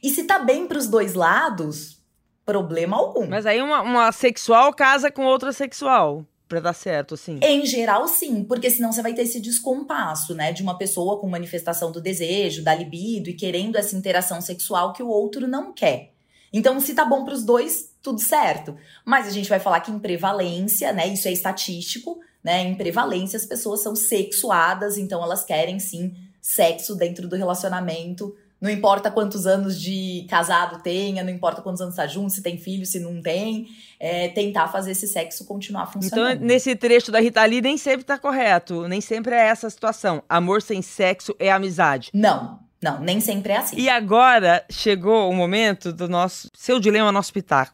E 0.01 0.11
se 0.11 0.25
tá 0.25 0.37
bem 0.37 0.67
pros 0.67 0.85
dois 0.85 1.15
lados, 1.15 1.97
problema 2.45 2.97
algum. 2.97 3.25
Mas 3.25 3.47
aí 3.47 3.59
uma, 3.63 3.81
uma 3.81 4.11
sexual 4.11 4.71
casa 4.75 5.09
com 5.09 5.25
outra 5.25 5.51
sexual, 5.51 6.23
pra 6.47 6.59
dar 6.59 6.73
certo, 6.73 7.15
assim. 7.15 7.39
Em 7.41 7.65
geral, 7.65 8.07
sim, 8.07 8.43
porque 8.43 8.69
senão 8.69 8.91
você 8.91 9.01
vai 9.01 9.15
ter 9.15 9.23
esse 9.23 9.39
descompasso, 9.39 10.35
né? 10.35 10.51
De 10.51 10.61
uma 10.61 10.77
pessoa 10.77 11.19
com 11.19 11.27
manifestação 11.27 11.91
do 11.91 11.99
desejo, 11.99 12.63
da 12.63 12.75
libido 12.75 13.27
e 13.27 13.33
querendo 13.33 13.75
essa 13.75 13.95
interação 13.95 14.39
sexual 14.39 14.93
que 14.93 15.01
o 15.01 15.07
outro 15.07 15.47
não 15.47 15.73
quer. 15.73 16.13
Então, 16.53 16.79
se 16.79 16.93
tá 16.93 17.03
bom 17.03 17.25
pros 17.25 17.43
dois, 17.43 17.90
tudo 18.01 18.19
certo. 18.19 18.75
Mas 19.05 19.27
a 19.27 19.31
gente 19.31 19.49
vai 19.49 19.59
falar 19.59 19.79
que 19.81 19.91
em 19.91 19.99
prevalência, 19.99 20.91
né? 20.91 21.07
Isso 21.07 21.27
é 21.27 21.31
estatístico, 21.31 22.19
né? 22.43 22.61
Em 22.61 22.75
prevalência, 22.75 23.37
as 23.37 23.45
pessoas 23.45 23.81
são 23.81 23.95
sexuadas, 23.95 24.97
então 24.97 25.23
elas 25.23 25.43
querem 25.43 25.79
sim 25.79 26.13
sexo 26.41 26.95
dentro 26.95 27.27
do 27.27 27.35
relacionamento. 27.35 28.35
Não 28.59 28.69
importa 28.69 29.09
quantos 29.09 29.47
anos 29.47 29.79
de 29.79 30.27
casado 30.29 30.83
tenha, 30.83 31.23
não 31.23 31.31
importa 31.31 31.63
quantos 31.63 31.81
anos 31.81 31.95
tá 31.95 32.05
junto, 32.05 32.31
se 32.31 32.43
tem 32.43 32.59
filho, 32.59 32.85
se 32.85 32.99
não 32.99 33.19
tem, 33.19 33.67
é, 33.99 34.27
tentar 34.29 34.67
fazer 34.67 34.91
esse 34.91 35.07
sexo 35.07 35.45
continuar 35.45 35.89
Então, 35.89 36.01
funcionando. 36.01 36.41
nesse 36.41 36.75
trecho 36.75 37.11
da 37.11 37.19
Rita 37.19 37.43
Lee, 37.43 37.59
nem 37.59 37.75
sempre 37.75 38.03
tá 38.05 38.19
correto. 38.19 38.87
Nem 38.87 39.01
sempre 39.01 39.33
é 39.33 39.47
essa 39.47 39.65
a 39.65 39.69
situação. 39.69 40.21
Amor 40.29 40.61
sem 40.61 40.79
sexo 40.83 41.35
é 41.39 41.51
amizade. 41.51 42.11
Não, 42.13 42.59
não, 42.81 42.99
nem 42.99 43.21
sempre 43.21 43.53
é 43.53 43.57
assim. 43.57 43.75
E 43.77 43.87
agora 43.87 44.65
chegou 44.67 45.29
o 45.29 45.35
momento 45.35 45.93
do 45.93 46.09
nosso 46.09 46.49
Seu 46.55 46.79
Dilema, 46.79 47.11
Nosso 47.11 47.31
Pitaco. 47.31 47.73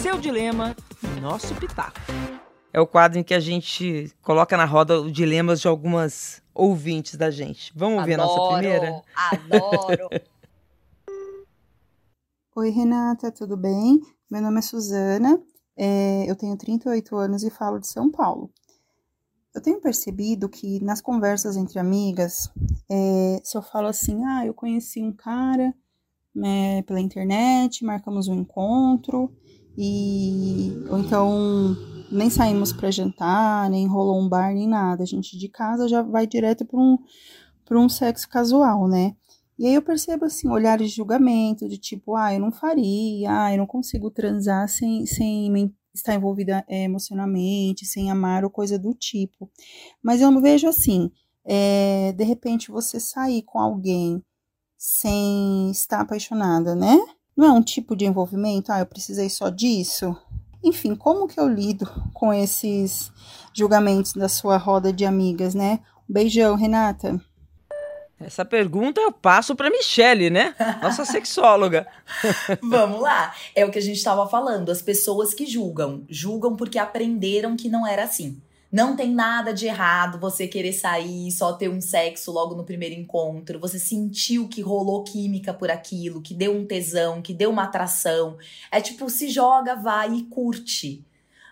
Seu 0.00 0.18
Dilema, 0.18 0.76
Nosso 1.20 1.52
Pitaco. 1.56 1.98
É 2.72 2.80
o 2.80 2.86
quadro 2.86 3.18
em 3.18 3.24
que 3.24 3.34
a 3.34 3.40
gente 3.40 4.14
coloca 4.22 4.56
na 4.56 4.64
roda 4.64 5.00
os 5.00 5.12
dilemas 5.12 5.60
de 5.60 5.66
algumas 5.66 6.40
ouvintes 6.54 7.16
da 7.16 7.28
gente. 7.28 7.72
Vamos 7.74 7.98
ouvir 7.98 8.14
a 8.14 8.18
nossa 8.18 8.34
Adoro, 8.34 8.56
primeira? 8.58 9.02
Adoro. 9.16 10.08
Oi, 12.54 12.70
Renata, 12.70 13.32
tudo 13.32 13.56
bem? 13.56 14.00
Meu 14.30 14.40
nome 14.40 14.60
é 14.60 14.62
Suzana, 14.62 15.42
é, 15.76 16.30
eu 16.30 16.36
tenho 16.36 16.56
38 16.56 17.16
anos 17.16 17.42
e 17.42 17.50
falo 17.50 17.80
de 17.80 17.88
São 17.88 18.10
Paulo. 18.10 18.50
Eu 19.56 19.62
tenho 19.62 19.80
percebido 19.80 20.50
que 20.50 20.84
nas 20.84 21.00
conversas 21.00 21.56
entre 21.56 21.78
amigas, 21.78 22.52
é, 22.90 23.40
se 23.42 23.56
eu 23.56 23.62
falo 23.62 23.86
assim, 23.86 24.22
ah, 24.26 24.44
eu 24.44 24.52
conheci 24.52 25.02
um 25.02 25.14
cara 25.14 25.74
né, 26.34 26.82
pela 26.82 27.00
internet, 27.00 27.82
marcamos 27.82 28.28
um 28.28 28.34
encontro, 28.34 29.34
e 29.78 30.84
ou 30.90 30.98
então 30.98 31.74
nem 32.12 32.28
saímos 32.28 32.70
para 32.70 32.90
jantar, 32.90 33.70
nem 33.70 33.86
rolou 33.86 34.20
um 34.20 34.28
bar, 34.28 34.52
nem 34.52 34.68
nada. 34.68 35.02
A 35.02 35.06
gente 35.06 35.38
de 35.38 35.48
casa 35.48 35.88
já 35.88 36.02
vai 36.02 36.26
direto 36.26 36.66
para 36.66 36.78
um, 36.78 36.98
pra 37.64 37.80
um 37.80 37.88
sexo 37.88 38.28
casual, 38.28 38.86
né? 38.86 39.16
E 39.58 39.66
aí 39.66 39.74
eu 39.74 39.80
percebo, 39.80 40.26
assim, 40.26 40.50
olhares 40.50 40.90
de 40.90 40.96
julgamento, 40.96 41.66
de 41.66 41.78
tipo, 41.78 42.14
ah, 42.14 42.34
eu 42.34 42.40
não 42.40 42.52
faria, 42.52 43.44
ah, 43.44 43.52
eu 43.54 43.56
não 43.56 43.66
consigo 43.66 44.10
transar 44.10 44.68
sem, 44.68 45.06
sem 45.06 45.50
estar 45.96 46.14
envolvida 46.14 46.64
eh, 46.68 46.84
emocionalmente, 46.84 47.84
sem 47.84 48.10
amar 48.10 48.44
ou 48.44 48.50
coisa 48.50 48.78
do 48.78 48.94
tipo. 48.94 49.50
Mas 50.02 50.20
eu 50.20 50.30
não 50.30 50.40
vejo 50.40 50.68
assim, 50.68 51.10
eh, 51.44 52.12
de 52.16 52.24
repente 52.24 52.70
você 52.70 53.00
sair 53.00 53.42
com 53.42 53.58
alguém 53.58 54.22
sem 54.76 55.70
estar 55.70 56.00
apaixonada, 56.00 56.74
né? 56.74 56.96
Não 57.36 57.46
é 57.46 57.52
um 57.52 57.62
tipo 57.62 57.96
de 57.96 58.04
envolvimento, 58.06 58.72
ah, 58.72 58.80
eu 58.80 58.86
precisei 58.86 59.28
só 59.28 59.50
disso. 59.50 60.16
Enfim, 60.62 60.94
como 60.94 61.28
que 61.28 61.38
eu 61.38 61.48
lido 61.48 61.86
com 62.12 62.32
esses 62.32 63.12
julgamentos 63.52 64.14
da 64.14 64.28
sua 64.28 64.56
roda 64.56 64.92
de 64.92 65.04
amigas, 65.04 65.54
né? 65.54 65.80
Beijão, 66.08 66.56
Renata. 66.56 67.20
Essa 68.18 68.44
pergunta 68.44 69.00
eu 69.00 69.12
passo 69.12 69.54
pra 69.54 69.70
Michele, 69.70 70.30
né? 70.30 70.54
Nossa 70.82 71.04
sexóloga. 71.06 71.86
Vamos 72.62 73.00
lá. 73.00 73.34
É 73.54 73.64
o 73.64 73.70
que 73.70 73.78
a 73.78 73.82
gente 73.82 73.98
estava 73.98 74.26
falando. 74.28 74.70
As 74.70 74.80
pessoas 74.80 75.34
que 75.34 75.46
julgam, 75.46 76.02
julgam 76.08 76.56
porque 76.56 76.78
aprenderam 76.78 77.56
que 77.56 77.68
não 77.68 77.86
era 77.86 78.04
assim. 78.04 78.40
Não 78.72 78.96
tem 78.96 79.10
nada 79.10 79.54
de 79.54 79.66
errado 79.66 80.18
você 80.18 80.48
querer 80.48 80.72
sair, 80.72 81.30
só 81.30 81.52
ter 81.52 81.68
um 81.68 81.80
sexo 81.80 82.32
logo 82.32 82.54
no 82.54 82.64
primeiro 82.64 82.94
encontro. 82.94 83.60
Você 83.60 83.78
sentiu 83.78 84.48
que 84.48 84.60
rolou 84.60 85.04
química 85.04 85.54
por 85.54 85.70
aquilo, 85.70 86.20
que 86.20 86.34
deu 86.34 86.54
um 86.54 86.66
tesão, 86.66 87.22
que 87.22 87.32
deu 87.32 87.50
uma 87.50 87.64
atração. 87.64 88.36
É 88.70 88.80
tipo, 88.80 89.08
se 89.08 89.28
joga, 89.28 89.76
vai 89.76 90.12
e 90.12 90.22
curte. 90.24 91.04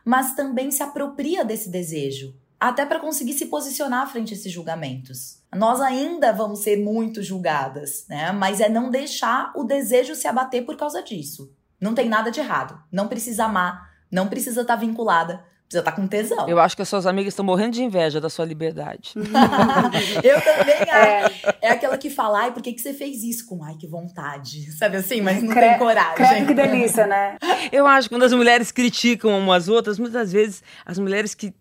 Mas 0.05 0.35
também 0.35 0.71
se 0.71 0.83
apropria 0.83 1.45
desse 1.45 1.71
desejo, 1.71 2.35
até 2.69 2.87
para 2.87 2.99
conseguir 2.99 3.35
se 3.35 3.47
posicionar 3.47 4.11
frente 4.11 4.33
a 4.33 4.37
esses 4.37 4.51
julgamentos. 4.51 5.39
Nós 5.55 5.81
ainda 5.81 6.33
vamos 6.33 6.61
ser 6.61 6.83
muito 6.83 7.23
julgadas, 7.23 8.07
né? 8.09 8.33
Mas 8.33 8.61
é 8.61 8.69
não 8.69 8.91
deixar 8.91 9.53
o 9.55 9.65
desejo 9.65 10.15
se 10.15 10.27
abater 10.27 10.65
por 10.65 10.77
causa 10.77 11.03
disso. 11.03 11.53
Não 11.81 11.95
tem 11.95 12.09
nada 12.09 12.31
de 12.31 12.41
errado. 12.41 12.81
Não 12.91 13.07
precisa 13.07 13.45
amar, 13.45 13.91
não 14.11 14.29
precisa 14.29 14.63
estar 14.63 14.77
vinculada, 14.77 15.45
Você 15.69 15.83
tá 15.83 15.93
com 15.93 16.07
tesão. 16.07 16.49
Eu 16.49 16.59
acho 16.59 16.75
que 16.77 16.83
as 16.83 16.89
suas 16.89 17.05
amigas 17.07 17.33
estão 17.33 17.45
morrendo 17.45 17.73
de 17.73 17.83
inveja 17.83 18.21
da 18.21 18.31
sua 18.31 18.45
liberdade. 18.45 19.13
eu 20.23 20.41
também 20.41 20.81
acho. 20.89 21.47
É. 21.47 21.57
é 21.63 21.71
aquela 21.71 21.99
que 21.99 22.09
fala, 22.09 22.43
ai, 22.43 22.53
por 22.53 22.63
que, 22.63 22.73
que 22.73 22.81
você 22.81 22.95
fez 22.95 23.23
isso? 23.23 23.47
Com 23.47 23.63
ai, 23.63 23.75
que 23.75 23.87
vontade. 23.87 24.73
Sabe 24.73 24.97
assim, 24.97 25.21
mas 25.21 25.43
não 25.43 25.51
Cre 25.51 25.61
tem 25.61 25.79
coragem. 25.79 26.15
Credo, 26.15 26.47
que 26.47 26.55
delícia, 26.55 27.07
né? 27.07 27.37
Eu 27.73 27.87
acho 27.87 28.09
que 28.09 28.15
quando 28.15 28.23
as 28.25 28.33
mulheres 28.33 28.71
criticam 28.71 29.37
umas 29.39 29.69
outras, 29.69 29.99
muitas 29.99 30.33
vezes 30.33 30.63
as 30.87 30.99
mulheres 30.99 31.35
que 31.35 31.53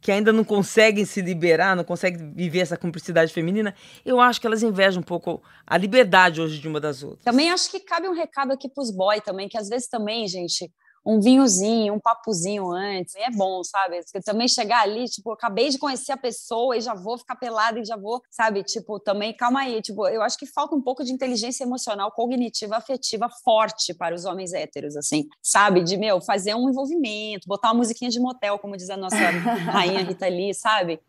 que 0.00 0.12
ainda 0.12 0.32
não 0.32 0.44
conseguem 0.44 1.04
se 1.04 1.20
liberar, 1.20 1.76
não 1.76 1.84
conseguem 1.84 2.32
viver 2.32 2.60
essa 2.60 2.76
cumplicidade 2.76 3.32
feminina, 3.32 3.74
eu 4.04 4.20
acho 4.20 4.40
que 4.40 4.46
elas 4.46 4.62
invejam 4.62 5.00
um 5.00 5.04
pouco 5.04 5.42
a 5.66 5.76
liberdade 5.76 6.40
hoje 6.40 6.58
de 6.58 6.68
uma 6.68 6.80
das 6.80 7.02
outras. 7.02 7.24
Também 7.24 7.50
acho 7.50 7.70
que 7.70 7.80
cabe 7.80 8.08
um 8.08 8.14
recado 8.14 8.52
aqui 8.52 8.68
para 8.68 8.82
os 8.82 8.90
boys 8.90 9.22
também, 9.22 9.48
que 9.48 9.58
às 9.58 9.68
vezes 9.68 9.88
também, 9.88 10.26
gente, 10.26 10.70
um 11.04 11.20
vinhozinho, 11.20 11.94
um 11.94 12.00
papozinho 12.00 12.70
antes, 12.70 13.14
é 13.16 13.30
bom, 13.30 13.62
sabe? 13.64 14.02
Porque 14.02 14.20
também 14.20 14.48
chegar 14.48 14.82
ali, 14.82 15.06
tipo, 15.06 15.32
acabei 15.32 15.68
de 15.68 15.78
conhecer 15.78 16.12
a 16.12 16.16
pessoa 16.16 16.76
e 16.76 16.80
já 16.80 16.94
vou 16.94 17.18
ficar 17.18 17.36
pelada 17.36 17.78
e 17.78 17.84
já 17.84 17.96
vou, 17.96 18.22
sabe? 18.30 18.62
Tipo, 18.62 19.00
também, 19.00 19.34
calma 19.34 19.60
aí, 19.60 19.80
tipo, 19.80 20.06
eu 20.08 20.22
acho 20.22 20.38
que 20.38 20.46
falta 20.46 20.74
um 20.74 20.82
pouco 20.82 21.04
de 21.04 21.12
inteligência 21.12 21.64
emocional, 21.64 22.12
cognitiva, 22.12 22.76
afetiva 22.76 23.28
forte 23.44 23.94
para 23.94 24.14
os 24.14 24.24
homens 24.24 24.52
héteros, 24.52 24.96
assim, 24.96 25.26
sabe? 25.42 25.82
De, 25.82 25.96
meu, 25.96 26.20
fazer 26.20 26.54
um 26.54 26.68
envolvimento, 26.68 27.46
botar 27.46 27.68
uma 27.68 27.78
musiquinha 27.78 28.10
de 28.10 28.20
motel, 28.20 28.58
como 28.58 28.76
diz 28.76 28.90
a 28.90 28.96
nossa 28.96 29.16
rainha 29.16 30.02
Rita 30.02 30.28
Lee, 30.28 30.54
sabe? 30.54 31.00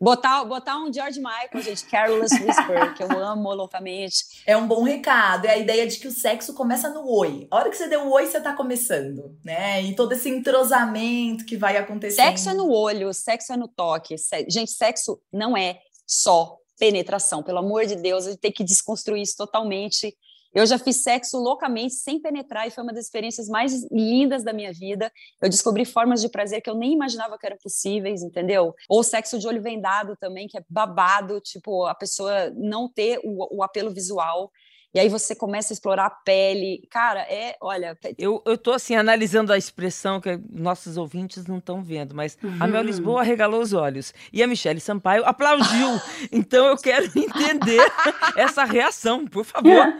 Botar, 0.00 0.44
botar 0.44 0.76
um 0.78 0.92
George 0.92 1.18
Michael, 1.18 1.62
gente, 1.62 1.84
Careless 1.86 2.34
Whisper, 2.34 2.94
que 2.94 3.02
eu 3.02 3.10
amo 3.18 3.52
loucamente. 3.52 4.16
É 4.46 4.56
um 4.56 4.66
bom 4.66 4.82
recado. 4.82 5.46
É 5.46 5.50
a 5.50 5.56
ideia 5.56 5.86
de 5.86 5.98
que 5.98 6.06
o 6.06 6.12
sexo 6.12 6.54
começa 6.54 6.88
no 6.88 7.08
oi. 7.08 7.48
A 7.50 7.56
hora 7.56 7.70
que 7.70 7.76
você 7.76 7.88
deu 7.88 8.06
o 8.06 8.12
oi, 8.12 8.26
você 8.26 8.40
tá 8.40 8.52
começando, 8.52 9.36
né? 9.44 9.82
E 9.82 9.94
todo 9.94 10.12
esse 10.12 10.28
entrosamento 10.28 11.44
que 11.44 11.56
vai 11.56 11.76
acontecendo. 11.76 12.24
Sexo 12.24 12.50
é 12.50 12.54
no 12.54 12.70
olho, 12.70 13.12
sexo 13.12 13.52
é 13.52 13.56
no 13.56 13.68
toque. 13.68 14.14
Gente, 14.48 14.70
sexo 14.70 15.20
não 15.32 15.56
é 15.56 15.80
só 16.06 16.56
penetração. 16.78 17.42
Pelo 17.42 17.58
amor 17.58 17.84
de 17.84 17.96
Deus, 17.96 18.26
a 18.26 18.30
gente 18.30 18.40
tem 18.40 18.52
que 18.52 18.64
desconstruir 18.64 19.22
isso 19.22 19.36
totalmente 19.36 20.16
eu 20.54 20.66
já 20.66 20.78
fiz 20.78 21.02
sexo 21.02 21.38
loucamente, 21.38 21.94
sem 21.94 22.20
penetrar, 22.20 22.66
e 22.66 22.70
foi 22.70 22.82
uma 22.82 22.92
das 22.92 23.04
experiências 23.04 23.48
mais 23.48 23.86
lindas 23.90 24.42
da 24.42 24.52
minha 24.52 24.72
vida. 24.72 25.12
Eu 25.40 25.48
descobri 25.48 25.84
formas 25.84 26.20
de 26.20 26.28
prazer 26.28 26.60
que 26.60 26.70
eu 26.70 26.74
nem 26.74 26.92
imaginava 26.92 27.38
que 27.38 27.46
eram 27.46 27.58
possíveis, 27.62 28.22
entendeu? 28.22 28.74
Ou 28.88 29.02
sexo 29.02 29.38
de 29.38 29.46
olho 29.46 29.62
vendado 29.62 30.16
também, 30.16 30.48
que 30.48 30.58
é 30.58 30.62
babado, 30.68 31.40
tipo, 31.40 31.86
a 31.86 31.94
pessoa 31.94 32.50
não 32.56 32.90
ter 32.90 33.20
o, 33.22 33.58
o 33.58 33.62
apelo 33.62 33.90
visual. 33.90 34.50
E 34.94 34.98
aí 34.98 35.08
você 35.08 35.34
começa 35.34 35.72
a 35.72 35.74
explorar 35.74 36.06
a 36.06 36.10
pele. 36.10 36.86
Cara, 36.90 37.20
é, 37.20 37.56
olha. 37.60 37.96
Eu, 38.16 38.42
eu 38.46 38.56
tô 38.56 38.72
assim, 38.72 38.96
analisando 38.96 39.52
a 39.52 39.58
expressão 39.58 40.20
que 40.20 40.40
nossos 40.50 40.96
ouvintes 40.96 41.46
não 41.46 41.58
estão 41.58 41.82
vendo, 41.82 42.14
mas 42.14 42.38
uhum. 42.42 42.56
a 42.58 42.66
Mel 42.66 42.82
Lisboa 42.82 43.22
regalou 43.22 43.60
os 43.60 43.74
olhos. 43.74 44.14
E 44.32 44.42
a 44.42 44.46
Michelle 44.46 44.80
Sampaio 44.80 45.24
aplaudiu. 45.26 46.00
então 46.32 46.66
eu 46.66 46.76
quero 46.78 47.04
entender 47.04 47.80
essa 48.34 48.64
reação, 48.64 49.26
por 49.26 49.44
favor. 49.44 49.94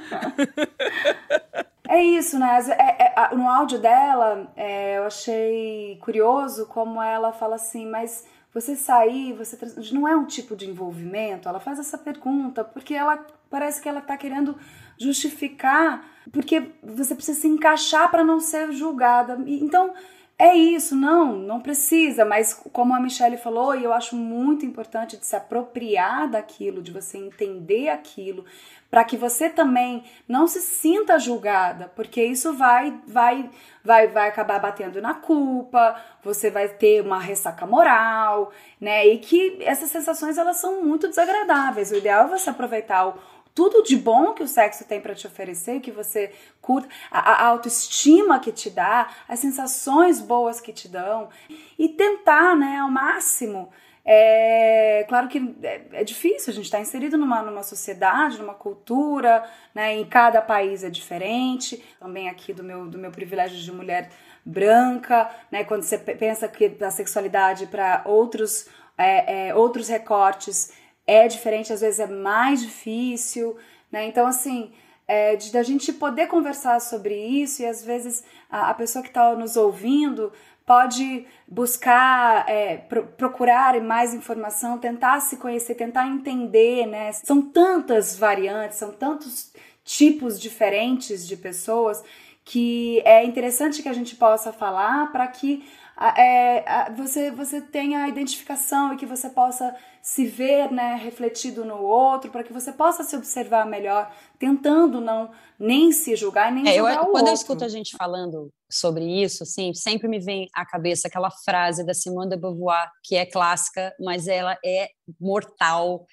É 1.86 2.02
isso, 2.02 2.38
né? 2.38 2.58
É, 2.70 3.14
é, 3.14 3.34
no 3.34 3.48
áudio 3.48 3.78
dela, 3.78 4.50
é, 4.56 4.98
eu 4.98 5.04
achei 5.04 5.98
curioso 6.02 6.66
como 6.66 7.02
ela 7.02 7.32
fala 7.32 7.56
assim, 7.56 7.86
mas 7.86 8.26
você 8.52 8.74
sair, 8.74 9.34
você 9.34 9.58
não 9.92 10.08
é 10.08 10.16
um 10.16 10.26
tipo 10.26 10.56
de 10.56 10.68
envolvimento? 10.68 11.48
Ela 11.48 11.60
faz 11.60 11.78
essa 11.78 11.96
pergunta 11.96 12.64
porque 12.64 12.94
ela 12.94 13.24
parece 13.50 13.80
que 13.80 13.88
ela 13.88 14.00
está 14.00 14.16
querendo 14.16 14.56
justificar, 14.98 16.04
porque 16.32 16.70
você 16.82 17.14
precisa 17.14 17.40
se 17.40 17.48
encaixar 17.48 18.10
para 18.10 18.24
não 18.24 18.40
ser 18.40 18.72
julgada. 18.72 19.38
Então, 19.46 19.94
é 20.40 20.54
isso, 20.54 20.94
não, 20.94 21.36
não 21.36 21.60
precisa, 21.60 22.24
mas 22.24 22.54
como 22.72 22.94
a 22.94 23.00
Michelle 23.00 23.36
falou, 23.36 23.74
e 23.74 23.82
eu 23.82 23.92
acho 23.92 24.14
muito 24.14 24.64
importante 24.64 25.16
de 25.16 25.26
se 25.26 25.34
apropriar 25.34 26.30
daquilo, 26.30 26.80
de 26.80 26.92
você 26.92 27.18
entender 27.18 27.88
aquilo, 27.88 28.44
para 28.88 29.02
que 29.02 29.16
você 29.16 29.50
também 29.50 30.04
não 30.28 30.46
se 30.46 30.60
sinta 30.60 31.18
julgada, 31.18 31.90
porque 31.96 32.22
isso 32.24 32.52
vai 32.54 32.96
vai 33.04 33.50
vai 33.84 34.06
vai 34.06 34.28
acabar 34.28 34.60
batendo 34.60 35.02
na 35.02 35.12
culpa, 35.12 36.00
você 36.22 36.50
vai 36.50 36.68
ter 36.68 37.02
uma 37.02 37.18
ressaca 37.18 37.66
moral, 37.66 38.52
né? 38.80 39.06
E 39.08 39.18
que 39.18 39.58
essas 39.60 39.90
sensações 39.90 40.38
elas 40.38 40.58
são 40.58 40.84
muito 40.84 41.08
desagradáveis. 41.08 41.90
O 41.90 41.96
ideal 41.96 42.26
é 42.26 42.38
você 42.38 42.48
aproveitar 42.48 43.08
o 43.08 43.18
tudo 43.58 43.82
de 43.82 43.96
bom 43.96 44.34
que 44.34 44.42
o 44.44 44.46
sexo 44.46 44.84
tem 44.84 45.00
para 45.00 45.16
te 45.16 45.26
oferecer, 45.26 45.80
que 45.80 45.90
você 45.90 46.30
curta, 46.62 46.88
a, 47.10 47.42
a, 47.42 47.46
autoestima 47.48 48.38
que 48.38 48.52
te 48.52 48.70
dá, 48.70 49.10
as 49.26 49.40
sensações 49.40 50.20
boas 50.20 50.60
que 50.60 50.72
te 50.72 50.86
dão 50.88 51.28
e 51.76 51.88
tentar, 51.88 52.54
né, 52.54 52.78
ao 52.78 52.88
máximo. 52.88 53.68
É 54.04 55.04
claro 55.08 55.26
que 55.26 55.56
é, 55.64 55.82
é 55.90 56.04
difícil, 56.04 56.52
a 56.52 56.54
gente 56.54 56.66
está 56.66 56.78
inserido 56.78 57.18
numa, 57.18 57.42
numa 57.42 57.64
sociedade, 57.64 58.38
numa 58.38 58.54
cultura, 58.54 59.42
né, 59.74 59.96
em 59.96 60.04
cada 60.04 60.40
país 60.40 60.84
é 60.84 60.88
diferente. 60.88 61.84
Também 61.98 62.28
aqui 62.28 62.52
do 62.52 62.62
meu, 62.62 62.86
do 62.86 62.96
meu 62.96 63.10
privilégio 63.10 63.58
de 63.58 63.72
mulher 63.72 64.08
branca, 64.44 65.28
né, 65.50 65.64
quando 65.64 65.82
você 65.82 65.98
pensa 65.98 66.46
que 66.46 66.76
a 66.80 66.92
sexualidade 66.92 67.66
para 67.66 68.02
outros, 68.04 68.68
é, 68.96 69.48
é, 69.48 69.54
outros 69.56 69.88
recortes 69.88 70.77
é 71.08 71.26
diferente, 71.26 71.72
às 71.72 71.80
vezes 71.80 71.98
é 71.98 72.06
mais 72.06 72.60
difícil, 72.60 73.56
né? 73.90 74.06
Então, 74.06 74.26
assim, 74.26 74.70
é, 75.08 75.36
de 75.36 75.56
a 75.56 75.62
gente 75.62 75.90
poder 75.90 76.26
conversar 76.26 76.78
sobre 76.82 77.16
isso 77.16 77.62
e 77.62 77.66
às 77.66 77.82
vezes 77.82 78.22
a, 78.50 78.68
a 78.68 78.74
pessoa 78.74 79.02
que 79.02 79.08
está 79.08 79.34
nos 79.34 79.56
ouvindo 79.56 80.30
pode 80.66 81.26
buscar, 81.48 82.46
é, 82.46 82.76
pro, 82.76 83.06
procurar 83.06 83.80
mais 83.80 84.12
informação, 84.12 84.76
tentar 84.76 85.18
se 85.20 85.38
conhecer, 85.38 85.74
tentar 85.76 86.06
entender, 86.06 86.84
né? 86.84 87.10
São 87.12 87.40
tantas 87.40 88.14
variantes, 88.14 88.76
são 88.76 88.92
tantos 88.92 89.50
tipos 89.82 90.38
diferentes 90.38 91.26
de 91.26 91.38
pessoas 91.38 92.04
que 92.44 93.00
é 93.06 93.24
interessante 93.24 93.82
que 93.82 93.88
a 93.88 93.94
gente 93.94 94.14
possa 94.14 94.52
falar 94.52 95.10
para 95.10 95.26
que 95.26 95.66
é, 96.00 96.92
você, 96.92 97.30
você 97.30 97.60
tenha 97.60 98.04
a 98.04 98.08
identificação 98.08 98.94
e 98.94 98.96
que 98.96 99.06
você 99.06 99.28
possa 99.28 99.74
se 100.00 100.26
ver 100.26 100.70
né, 100.70 100.94
refletido 100.94 101.64
no 101.64 101.82
outro, 101.82 102.30
para 102.30 102.44
que 102.44 102.52
você 102.52 102.72
possa 102.72 103.02
se 103.02 103.16
observar 103.16 103.66
melhor, 103.66 104.14
tentando 104.38 105.00
não 105.00 105.30
nem 105.58 105.90
se 105.90 106.14
julgar 106.14 106.52
nem 106.52 106.68
é, 106.68 106.76
julgar 106.76 106.96
eu, 106.96 107.02
o 107.02 107.06
quando 107.06 107.16
outro. 107.16 107.30
eu 107.30 107.34
escuto 107.34 107.64
a 107.64 107.68
gente 107.68 107.96
falando 107.96 108.48
sobre 108.70 109.04
isso, 109.04 109.42
assim, 109.42 109.74
sempre 109.74 110.06
me 110.06 110.20
vem 110.20 110.48
à 110.54 110.64
cabeça 110.64 111.08
aquela 111.08 111.30
frase 111.30 111.84
da 111.84 111.92
Simone 111.92 112.30
de 112.30 112.36
Beauvoir, 112.36 112.88
que 113.02 113.16
é 113.16 113.26
clássica, 113.26 113.92
mas 113.98 114.28
ela 114.28 114.56
é 114.64 114.88
mortal 115.20 116.06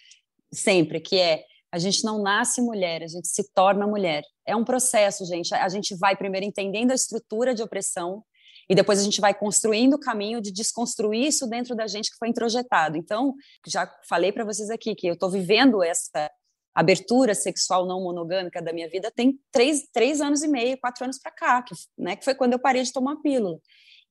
sempre, 0.51 0.99
que 0.99 1.17
é 1.19 1.43
a 1.71 1.77
gente 1.77 2.05
não 2.05 2.21
nasce 2.21 2.61
mulher, 2.61 3.03
a 3.03 3.07
gente 3.07 3.27
se 3.27 3.51
torna 3.53 3.85
mulher. 3.85 4.23
É 4.45 4.55
um 4.55 4.63
processo, 4.63 5.25
gente. 5.25 5.53
A 5.53 5.67
gente 5.67 5.93
vai 5.93 6.15
primeiro 6.15 6.45
entendendo 6.45 6.91
a 6.91 6.95
estrutura 6.95 7.53
de 7.53 7.61
opressão 7.61 8.23
e 8.69 8.75
depois 8.75 8.99
a 8.99 9.03
gente 9.03 9.21
vai 9.21 9.33
construindo 9.33 9.93
o 9.93 9.99
caminho 9.99 10.41
de 10.41 10.51
desconstruir 10.51 11.27
isso 11.27 11.47
dentro 11.47 11.75
da 11.75 11.87
gente 11.87 12.11
que 12.11 12.17
foi 12.17 12.29
introjetado. 12.29 12.97
Então, 12.97 13.33
já 13.65 13.91
falei 14.07 14.31
para 14.31 14.43
vocês 14.43 14.69
aqui 14.69 14.95
que 14.95 15.07
eu 15.07 15.13
estou 15.13 15.29
vivendo 15.29 15.83
essa 15.83 16.29
abertura 16.73 17.33
sexual 17.33 17.85
não 17.85 18.01
monogâmica 18.01 18.61
da 18.61 18.73
minha 18.73 18.89
vida 18.89 19.09
tem 19.09 19.39
três, 19.49 19.87
três 19.93 20.19
anos 20.19 20.43
e 20.43 20.47
meio, 20.47 20.77
quatro 20.77 21.05
anos 21.05 21.17
para 21.17 21.31
cá, 21.31 21.61
que, 21.61 21.73
né, 21.97 22.17
que 22.17 22.25
foi 22.25 22.35
quando 22.35 22.51
eu 22.51 22.59
parei 22.59 22.83
de 22.83 22.91
tomar 22.91 23.15
pílula. 23.21 23.57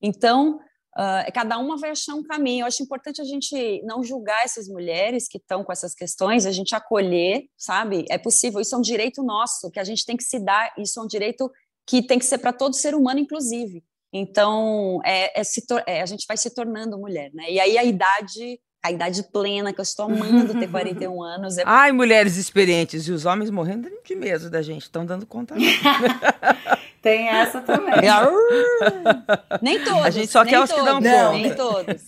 Então, 0.01 0.55
uh, 0.97 1.31
cada 1.31 1.59
uma 1.59 1.77
vai 1.77 1.91
achar 1.91 2.15
um 2.15 2.23
caminho. 2.23 2.63
Eu 2.63 2.67
acho 2.67 2.81
importante 2.81 3.21
a 3.21 3.25
gente 3.25 3.83
não 3.83 4.03
julgar 4.03 4.43
essas 4.43 4.67
mulheres 4.67 5.27
que 5.27 5.37
estão 5.37 5.63
com 5.63 5.71
essas 5.71 5.93
questões, 5.93 6.47
a 6.47 6.51
gente 6.51 6.73
acolher, 6.73 7.43
sabe? 7.55 8.03
É 8.09 8.17
possível, 8.17 8.59
isso 8.59 8.73
é 8.73 8.77
um 8.77 8.81
direito 8.81 9.21
nosso, 9.21 9.69
que 9.69 9.79
a 9.79 9.83
gente 9.83 10.03
tem 10.03 10.17
que 10.17 10.23
se 10.23 10.39
dar, 10.39 10.73
isso 10.77 10.99
é 10.99 11.03
um 11.03 11.07
direito 11.07 11.51
que 11.85 12.01
tem 12.01 12.17
que 12.17 12.25
ser 12.25 12.39
para 12.39 12.51
todo 12.51 12.73
ser 12.73 12.95
humano, 12.95 13.19
inclusive. 13.19 13.83
Então, 14.17 15.01
é, 15.03 15.41
é, 15.41 15.43
é, 15.87 16.01
a 16.01 16.05
gente 16.05 16.25
vai 16.25 16.37
se 16.37 16.49
tornando 16.49 16.97
mulher, 16.97 17.31
né? 17.33 17.51
E 17.51 17.59
aí 17.59 17.77
a 17.77 17.83
idade, 17.83 18.57
a 18.81 18.89
idade 18.89 19.21
plena, 19.23 19.73
que 19.73 19.79
eu 19.81 19.83
estou 19.83 20.05
amando 20.05 20.57
ter 20.57 20.69
41 20.69 21.19
anos. 21.21 21.57
É... 21.57 21.63
Ai, 21.65 21.91
mulheres 21.91 22.37
experientes, 22.37 23.09
e 23.09 23.11
os 23.11 23.25
homens 23.25 23.49
morrendo 23.49 23.89
de 24.05 24.15
medo 24.15 24.49
da 24.49 24.61
gente, 24.61 24.83
estão 24.83 25.05
dando 25.05 25.25
conta. 25.25 25.53
Tem 27.03 27.27
essa 27.27 27.59
também. 27.59 27.93
nem 29.61 29.83
todos. 29.83 30.05
A 30.05 30.09
gente 30.09 30.31
só 30.31 30.45
quer 30.45 30.61
os 30.61 30.71
que 30.71 30.81
dão 30.81 30.95
conta. 30.95 31.31
Nem 31.33 31.53
todos 31.53 32.07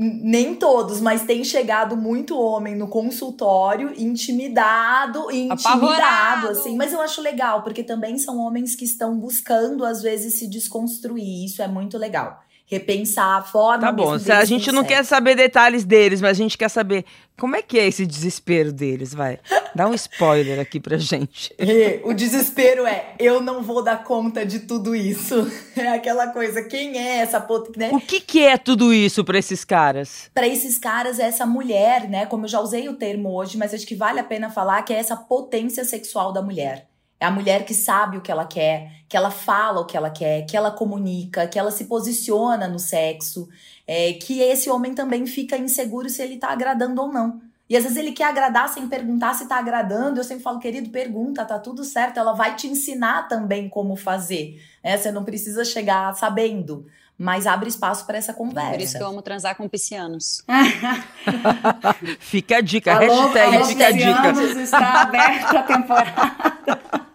nem 0.00 0.54
todos, 0.54 1.00
mas 1.00 1.22
tem 1.22 1.42
chegado 1.42 1.96
muito 1.96 2.38
homem 2.38 2.76
no 2.76 2.86
consultório 2.86 3.92
intimidado, 3.96 5.28
intimidado 5.32 5.52
Apavorado. 5.52 6.48
assim, 6.50 6.76
mas 6.76 6.92
eu 6.92 7.00
acho 7.00 7.20
legal, 7.20 7.62
porque 7.62 7.82
também 7.82 8.16
são 8.16 8.38
homens 8.38 8.76
que 8.76 8.84
estão 8.84 9.18
buscando 9.18 9.84
às 9.84 10.00
vezes 10.00 10.38
se 10.38 10.48
desconstruir, 10.48 11.44
isso 11.44 11.60
é 11.60 11.66
muito 11.66 11.98
legal. 11.98 12.40
Repensar 12.68 13.38
a 13.38 13.42
forma. 13.42 13.80
Tá 13.80 13.90
bom, 13.92 14.12
a 14.12 14.44
gente 14.44 14.70
não 14.70 14.84
quer 14.84 15.04
saber 15.04 15.34
detalhes 15.34 15.84
deles, 15.84 16.20
mas 16.20 16.32
a 16.32 16.42
gente 16.42 16.56
quer 16.56 16.68
saber 16.68 17.04
como 17.38 17.56
é 17.56 17.62
que 17.62 17.78
é 17.78 17.86
esse 17.86 18.04
desespero 18.04 18.72
deles, 18.72 19.14
vai. 19.14 19.38
Dá 19.74 19.88
um 19.88 19.94
spoiler 19.94 20.60
aqui 20.60 20.78
pra 20.78 20.98
gente. 20.98 21.54
O 22.04 22.12
desespero 22.12 22.86
é, 22.86 23.14
eu 23.18 23.40
não 23.40 23.62
vou 23.62 23.82
dar 23.82 24.02
conta 24.04 24.44
de 24.44 24.60
tudo 24.60 24.94
isso. 24.94 25.50
É 25.78 25.90
aquela 25.90 26.28
coisa, 26.28 26.62
quem 26.62 26.98
é 26.98 27.18
essa 27.18 27.40
pot... 27.40 27.70
né? 27.78 27.90
O 27.92 28.00
que 28.00 28.20
que 28.20 28.44
é 28.44 28.58
tudo 28.58 28.92
isso 28.92 29.24
pra 29.24 29.38
esses 29.38 29.64
caras? 29.64 30.28
Para 30.34 30.46
esses 30.46 30.76
caras, 30.76 31.20
é 31.20 31.22
essa 31.22 31.46
mulher, 31.46 32.08
né? 32.08 32.26
Como 32.26 32.44
eu 32.44 32.48
já 32.48 32.60
usei 32.60 32.88
o 32.88 32.96
termo 32.96 33.32
hoje, 33.32 33.56
mas 33.56 33.72
acho 33.72 33.86
que 33.86 33.94
vale 33.94 34.18
a 34.18 34.24
pena 34.24 34.50
falar 34.50 34.82
que 34.82 34.92
é 34.92 34.96
essa 34.96 35.16
potência 35.16 35.84
sexual 35.84 36.32
da 36.32 36.42
mulher. 36.42 36.88
É 37.20 37.26
a 37.26 37.30
mulher 37.30 37.64
que 37.64 37.74
sabe 37.74 38.16
o 38.16 38.20
que 38.20 38.30
ela 38.30 38.44
quer, 38.44 38.92
que 39.08 39.16
ela 39.16 39.30
fala 39.30 39.80
o 39.80 39.84
que 39.84 39.96
ela 39.96 40.10
quer, 40.10 40.46
que 40.46 40.56
ela 40.56 40.70
comunica, 40.70 41.48
que 41.48 41.58
ela 41.58 41.70
se 41.70 41.86
posiciona 41.86 42.68
no 42.68 42.78
sexo, 42.78 43.48
é, 43.86 44.12
que 44.12 44.40
esse 44.40 44.70
homem 44.70 44.94
também 44.94 45.26
fica 45.26 45.56
inseguro 45.56 46.08
se 46.08 46.22
ele 46.22 46.36
tá 46.36 46.50
agradando 46.50 47.02
ou 47.02 47.12
não. 47.12 47.40
E 47.68 47.76
às 47.76 47.82
vezes 47.82 47.98
ele 47.98 48.12
quer 48.12 48.24
agradar 48.24 48.68
sem 48.68 48.88
perguntar 48.88 49.34
se 49.34 49.46
tá 49.46 49.58
agradando. 49.58 50.18
Eu 50.18 50.24
sempre 50.24 50.42
falo, 50.42 50.58
querido, 50.58 50.88
pergunta, 50.88 51.44
tá 51.44 51.58
tudo 51.58 51.84
certo. 51.84 52.18
Ela 52.18 52.32
vai 52.32 52.56
te 52.56 52.66
ensinar 52.66 53.28
também 53.28 53.68
como 53.68 53.94
fazer. 53.94 54.62
Né? 54.82 54.96
Você 54.96 55.12
não 55.12 55.22
precisa 55.22 55.64
chegar 55.66 56.14
sabendo, 56.14 56.86
mas 57.18 57.46
abre 57.46 57.68
espaço 57.68 58.06
para 58.06 58.16
essa 58.16 58.32
conversa. 58.32 58.70
Por 58.70 58.80
isso 58.80 58.96
que 58.96 59.02
eu 59.02 59.08
amo 59.08 59.20
transar 59.20 59.54
com 59.54 59.68
piscianos. 59.68 60.42
Fica 62.20 62.56
a 62.56 62.60
dica, 62.62 62.94
Alô, 62.94 63.26
hashtag 63.26 63.56
alô, 63.56 63.64
fica 63.66 63.86
a 63.86 63.90
dica. 63.90 64.60
Está 64.62 65.02
aberta 65.02 65.58
a 65.58 65.62
temporada. 65.62 66.98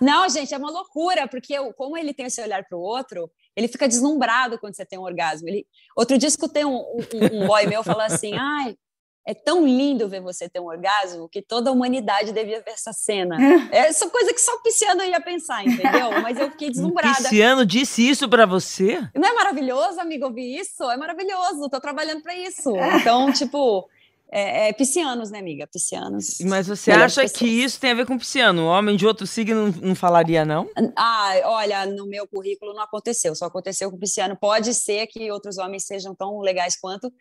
Não, 0.00 0.28
gente, 0.28 0.54
é 0.54 0.58
uma 0.58 0.70
loucura, 0.70 1.26
porque 1.28 1.52
eu- 1.54 1.72
como 1.74 1.96
ele 1.96 2.12
tem 2.14 2.26
esse 2.26 2.40
olhar 2.40 2.64
para 2.64 2.76
o 2.76 2.80
outro, 2.80 3.30
ele 3.56 3.68
fica 3.68 3.88
deslumbrado 3.88 4.58
quando 4.58 4.74
você 4.74 4.84
tem 4.84 4.98
um 4.98 5.02
orgasmo. 5.02 5.48
Ele... 5.48 5.66
Outro 5.96 6.16
dia 6.18 6.28
escutei 6.28 6.64
um, 6.64 6.76
um, 6.76 7.42
um 7.42 7.46
boy 7.46 7.66
meu 7.66 7.82
falar 7.82 8.06
assim: 8.06 8.34
ai, 8.34 8.76
é 9.26 9.34
tão 9.34 9.66
lindo 9.66 10.08
ver 10.08 10.20
você 10.22 10.48
ter 10.48 10.58
um 10.60 10.66
orgasmo 10.68 11.28
que 11.28 11.42
toda 11.42 11.68
a 11.68 11.72
humanidade 11.72 12.32
devia 12.32 12.62
ver 12.62 12.70
essa 12.70 12.92
cena. 12.92 13.36
É 13.70 13.78
essa 13.88 14.08
coisa 14.08 14.32
que 14.32 14.40
só 14.40 14.52
o 14.54 14.62
pisciano 14.62 15.02
ia 15.04 15.20
pensar, 15.20 15.62
entendeu? 15.66 16.10
Mas 16.22 16.38
eu 16.38 16.50
fiquei 16.50 16.68
Um 16.68 16.72
deslumbrada. 16.72 17.14
pisciano 17.16 17.66
disse 17.66 18.08
isso 18.08 18.26
pra 18.28 18.46
você? 18.46 18.98
Não 19.14 19.28
é 19.28 19.32
maravilhoso, 19.34 20.00
amigo, 20.00 20.24
ouvir 20.26 20.58
isso? 20.58 20.82
É 20.90 20.96
maravilhoso, 20.96 21.68
tô 21.68 21.78
trabalhando 21.80 22.22
para 22.22 22.34
isso. 22.34 22.72
Então, 23.00 23.30
tipo, 23.32 23.86
é, 24.30 24.68
é 24.68 24.72
piscianos, 24.72 25.30
né, 25.30 25.38
amiga? 25.38 25.66
Piscianos. 25.66 26.38
Mas 26.42 26.66
você 26.68 26.90
acha 26.90 27.22
pessoas. 27.22 27.32
que 27.38 27.46
isso 27.46 27.80
tem 27.80 27.90
a 27.92 27.94
ver 27.94 28.06
com 28.06 28.18
pisciano? 28.18 28.62
Um 28.62 28.66
homem 28.66 28.96
de 28.96 29.06
outro 29.06 29.26
signo 29.26 29.74
não, 29.82 29.94
falaria, 29.94 30.44
não? 30.44 30.68
Ah, 30.96 31.32
olha, 31.44 31.86
no 31.86 32.06
meu 32.06 32.26
currículo 32.28 32.74
não 32.74 32.82
aconteceu, 32.82 33.34
só 33.34 33.46
aconteceu 33.46 33.90
com 33.90 33.96
o 33.96 34.00
pisciano. 34.00 34.36
Pode 34.36 34.74
ser 34.74 35.06
que 35.06 35.30
outros 35.30 35.56
homens 35.58 35.84
sejam 35.86 36.14
tão 36.14 36.38
legais 36.40 36.76
quanto. 36.78 37.12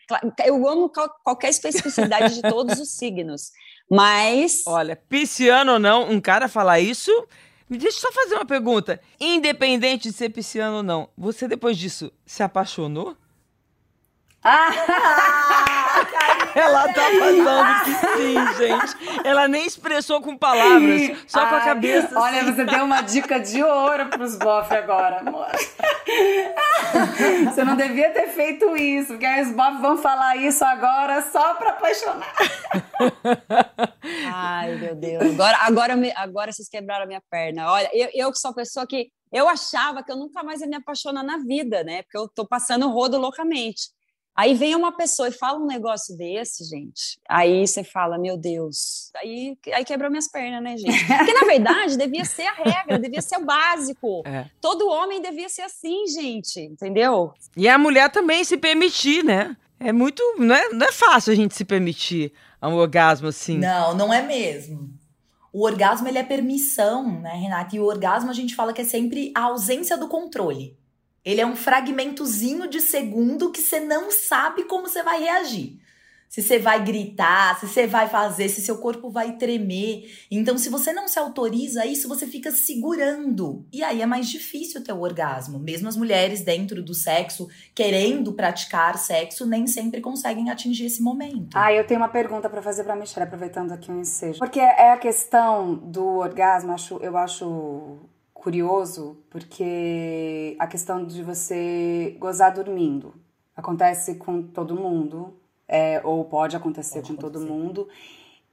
Eu 0.46 0.68
amo 0.68 0.90
qual- 0.90 1.14
qualquer 1.24 1.50
especificidade 1.50 2.36
de 2.36 2.42
todos 2.42 2.80
os 2.80 2.90
signos, 2.92 3.52
mas. 3.90 4.64
Olha, 4.68 4.96
pisciano 4.96 5.74
ou 5.74 5.80
não, 5.80 6.10
um 6.10 6.20
cara 6.20 6.48
falar 6.50 6.80
isso. 6.80 7.12
Me 7.70 7.78
deixa 7.78 7.98
eu 7.98 8.02
só 8.02 8.12
fazer 8.14 8.36
uma 8.36 8.46
pergunta. 8.46 8.98
Independente 9.20 10.10
de 10.10 10.16
ser 10.16 10.30
pisciano 10.30 10.78
ou 10.78 10.84
não, 10.84 11.10
você 11.18 11.48
depois 11.50 11.78
disso 11.78 12.10
se 12.26 12.42
apaixonou? 12.42 13.16
Ela 16.56 16.92
tá 16.94 17.02
falando 17.20 17.84
que 17.84 17.94
sim, 18.18 18.36
gente. 18.58 19.22
Ela 19.28 19.48
nem 19.48 19.66
expressou 19.66 20.22
com 20.22 20.38
palavras, 20.38 21.12
só 21.28 21.46
com 21.48 21.56
a 21.56 21.58
Ai, 21.60 21.66
cabeça. 21.66 22.20
Olha, 22.20 22.42
assim. 22.42 22.54
você 22.54 22.66
deu 22.66 22.84
uma 22.84 23.02
dica 23.02 23.40
de 23.40 23.64
ouro 23.64 24.08
pros 24.08 24.36
bof 24.38 24.74
agora, 24.74 25.20
amor. 25.20 25.48
Você 27.46 27.64
não 27.64 27.76
devia 27.76 28.10
ter 28.12 28.28
feito 28.30 28.76
isso, 28.76 29.10
porque 29.14 29.26
aí 29.26 29.42
os 29.44 29.52
bof 29.52 29.78
vão 29.82 29.98
falar 29.98 30.36
isso 30.38 30.64
agora 30.64 31.22
só 31.32 31.54
pra 31.56 31.70
apaixonar. 31.72 32.34
Ai, 34.34 34.76
meu 34.76 34.96
Deus. 34.96 35.24
Agora, 35.34 35.58
agora, 35.62 35.96
me- 35.96 36.14
agora 36.16 36.52
vocês 36.52 36.70
quebraram 36.70 37.04
a 37.04 37.08
minha 37.08 37.22
perna. 37.30 37.72
Olha, 37.72 37.90
eu, 37.94 38.10
eu 38.14 38.32
que 38.32 38.38
sou 38.40 38.52
uma 38.52 38.56
pessoa 38.56 38.86
que. 38.88 39.10
Eu 39.32 39.50
achava 39.50 40.02
que 40.02 40.10
eu 40.12 40.16
nunca 40.16 40.42
mais 40.42 40.62
ia 40.62 40.68
me 40.68 40.78
apaixonar 40.78 41.22
na 41.22 41.38
vida, 41.40 41.84
né? 41.84 42.02
Porque 42.04 42.18
eu 42.18 42.30
tô 42.34 42.48
passando 42.48 42.88
o 42.88 42.92
rodo 42.92 43.18
loucamente. 43.18 43.90
Aí 44.38 44.54
vem 44.54 44.76
uma 44.76 44.92
pessoa 44.92 45.30
e 45.30 45.32
fala 45.32 45.58
um 45.58 45.66
negócio 45.66 46.16
desse, 46.16 46.64
gente. 46.64 47.20
Aí 47.28 47.66
você 47.66 47.84
fala, 47.84 48.20
meu 48.20 48.38
Deus. 48.38 49.10
Aí, 49.16 49.58
aí 49.74 49.84
quebrou 49.84 50.12
minhas 50.12 50.28
pernas, 50.28 50.62
né, 50.62 50.78
gente? 50.78 51.08
Porque, 51.08 51.34
na 51.34 51.42
verdade, 51.42 51.98
devia 51.98 52.24
ser 52.24 52.44
a 52.44 52.54
regra, 52.54 53.00
devia 53.00 53.22
ser 53.22 53.38
o 53.38 53.46
básico. 53.46 54.22
É. 54.28 54.46
Todo 54.60 54.90
homem 54.90 55.22
devia 55.22 55.48
ser 55.48 55.62
assim, 55.62 56.06
gente. 56.08 56.60
Entendeu? 56.60 57.34
E 57.56 57.68
a 57.68 57.78
mulher 57.78 58.12
também 58.12 58.44
se 58.44 58.58
permitir, 58.58 59.24
né? 59.24 59.56
É 59.80 59.94
muito. 59.94 60.22
Não 60.38 60.54
é, 60.54 60.70
não 60.70 60.86
é 60.86 60.92
fácil 60.92 61.32
a 61.32 61.36
gente 61.36 61.56
se 61.56 61.64
permitir 61.64 62.34
um 62.62 62.76
orgasmo 62.76 63.30
assim. 63.30 63.58
Não, 63.58 63.96
não 63.96 64.14
é 64.14 64.22
mesmo. 64.22 64.90
O 65.54 65.64
orgasmo 65.64 66.08
ele 66.08 66.18
é 66.18 66.24
permissão, 66.24 67.22
né, 67.22 67.32
Renata? 67.32 67.76
E 67.76 67.80
o 67.80 67.86
orgasmo 67.86 68.30
a 68.30 68.34
gente 68.34 68.54
fala 68.54 68.74
que 68.74 68.82
é 68.82 68.86
sempre 68.86 69.32
a 69.34 69.44
ausência 69.44 69.98
do 69.98 70.10
controle. 70.10 70.78
Ele 71.28 71.42
é 71.42 71.46
um 71.46 71.58
fragmentozinho 71.58 72.70
de 72.70 72.80
segundo 72.80 73.52
que 73.52 73.60
você 73.60 73.82
não 73.82 74.10
sabe 74.10 74.64
como 74.64 74.88
você 74.88 75.04
vai 75.04 75.20
reagir. 75.20 75.78
Se 76.30 76.42
você 76.42 76.58
vai 76.58 76.82
gritar, 76.82 77.60
se 77.60 77.68
você 77.68 77.86
vai 77.86 78.08
fazer, 78.08 78.48
se 78.48 78.62
seu 78.62 78.78
corpo 78.78 79.10
vai 79.10 79.34
tremer. 79.34 80.10
Então, 80.32 80.58
se 80.58 80.70
você 80.70 80.94
não 80.94 81.06
se 81.06 81.20
autoriza 81.20 81.82
a 81.82 81.86
isso, 81.86 82.08
você 82.08 82.26
fica 82.26 82.50
segurando. 82.50 83.66
E 83.74 83.84
aí 83.84 84.02
é 84.02 84.06
mais 84.06 84.30
difícil 84.30 84.82
ter 84.82 84.94
o 84.94 85.02
orgasmo. 85.02 85.60
Mesmo 85.60 85.90
as 85.90 85.98
mulheres 85.98 86.46
dentro 86.46 86.82
do 86.82 86.94
sexo, 86.94 87.50
querendo 87.76 88.32
praticar 88.32 88.98
sexo, 88.98 89.46
nem 89.46 89.68
sempre 89.68 90.00
conseguem 90.00 90.50
atingir 90.50 90.86
esse 90.86 91.02
momento. 91.02 91.58
Ah, 91.58 91.74
eu 91.74 91.86
tenho 91.86 92.00
uma 92.00 92.10
pergunta 92.10 92.50
pra 92.50 92.62
fazer 92.62 92.86
pra 92.86 92.96
Michelle, 92.96 93.26
aproveitando 93.26 93.74
aqui 93.74 93.92
o 93.92 94.00
ensejo. 94.00 94.40
Porque 94.40 94.62
é 94.62 94.94
a 94.94 94.98
questão 94.98 95.76
do 95.76 96.06
orgasmo, 96.06 96.72
acho, 96.72 96.98
eu 97.02 97.18
acho 97.18 98.00
curioso, 98.48 99.18
porque 99.30 100.56
a 100.58 100.66
questão 100.68 101.06
de 101.06 101.22
você 101.22 102.16
gozar 102.18 102.54
dormindo 102.54 103.14
acontece 103.54 104.16
com 104.16 104.42
todo 104.42 104.74
mundo, 104.74 105.38
é, 105.68 106.00
ou 106.02 106.24
pode 106.24 106.56
acontecer 106.56 107.02
Pode 107.02 107.10
com 107.10 107.16
todo 107.18 107.40
acontecer. 107.40 107.54
mundo, 107.54 107.90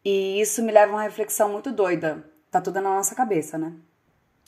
e 0.05 0.41
isso 0.41 0.65
me 0.65 0.73
leva 0.73 0.91
a 0.91 0.97
uma 0.97 1.03
reflexão 1.03 1.53
muito 1.53 1.71
doida. 1.71 2.29
Tá 2.51 2.61
tudo 2.61 2.81
na 2.81 2.91
nossa 2.91 3.15
cabeça, 3.15 3.57
né? 3.57 3.73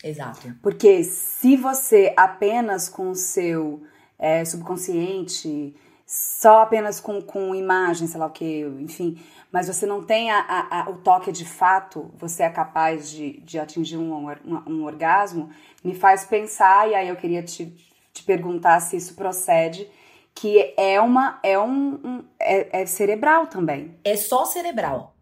Exato. 0.03 0.53
Porque 0.61 1.05
se 1.05 1.57
você 1.57 2.13
apenas 2.17 2.89
com 2.89 3.11
o 3.11 3.15
seu 3.15 3.85
é, 4.19 4.45
subconsciente, 4.45 5.77
só 6.07 6.63
apenas 6.63 7.01
com, 7.01 7.21
com 7.21 7.55
imagem, 7.55 8.07
sei 8.07 8.21
lá 8.21 8.27
o 8.27 8.31
que, 8.31 8.61
enfim, 8.81 9.19
mas 9.51 9.67
você 9.67 9.87
não 9.87 10.03
tem 10.05 10.31
a, 10.31 10.39
a- 10.39 10.81
a- 10.83 10.91
o 10.91 10.99
toque 10.99 11.33
de 11.33 11.45
fato, 11.45 12.11
você 12.17 12.45
é 12.45 12.51
capaz 12.51 13.11
de, 13.11 13.41
de 13.41 13.59
atingir 13.59 13.97
um, 13.97 14.15
um, 14.15 14.63
um 14.67 14.85
orgasmo, 14.85 15.51
me 15.83 15.95
faz 15.95 16.25
pensar, 16.25 16.89
e 16.89 16.95
aí 16.95 17.09
eu 17.09 17.17
queria 17.17 17.43
te, 17.43 17.75
te 18.13 18.23
perguntar 18.23 18.81
se 18.81 18.97
isso 18.97 19.15
procede, 19.15 19.89
que 20.35 20.75
é 20.77 21.01
uma. 21.01 21.39
é 21.43 21.59
um. 21.59 21.95
um- 22.05 22.25
é, 22.39 22.83
é 22.83 22.87
cerebral 22.87 23.47
também. 23.47 23.97
É 24.05 24.17
só 24.17 24.45
cerebral. 24.45 25.15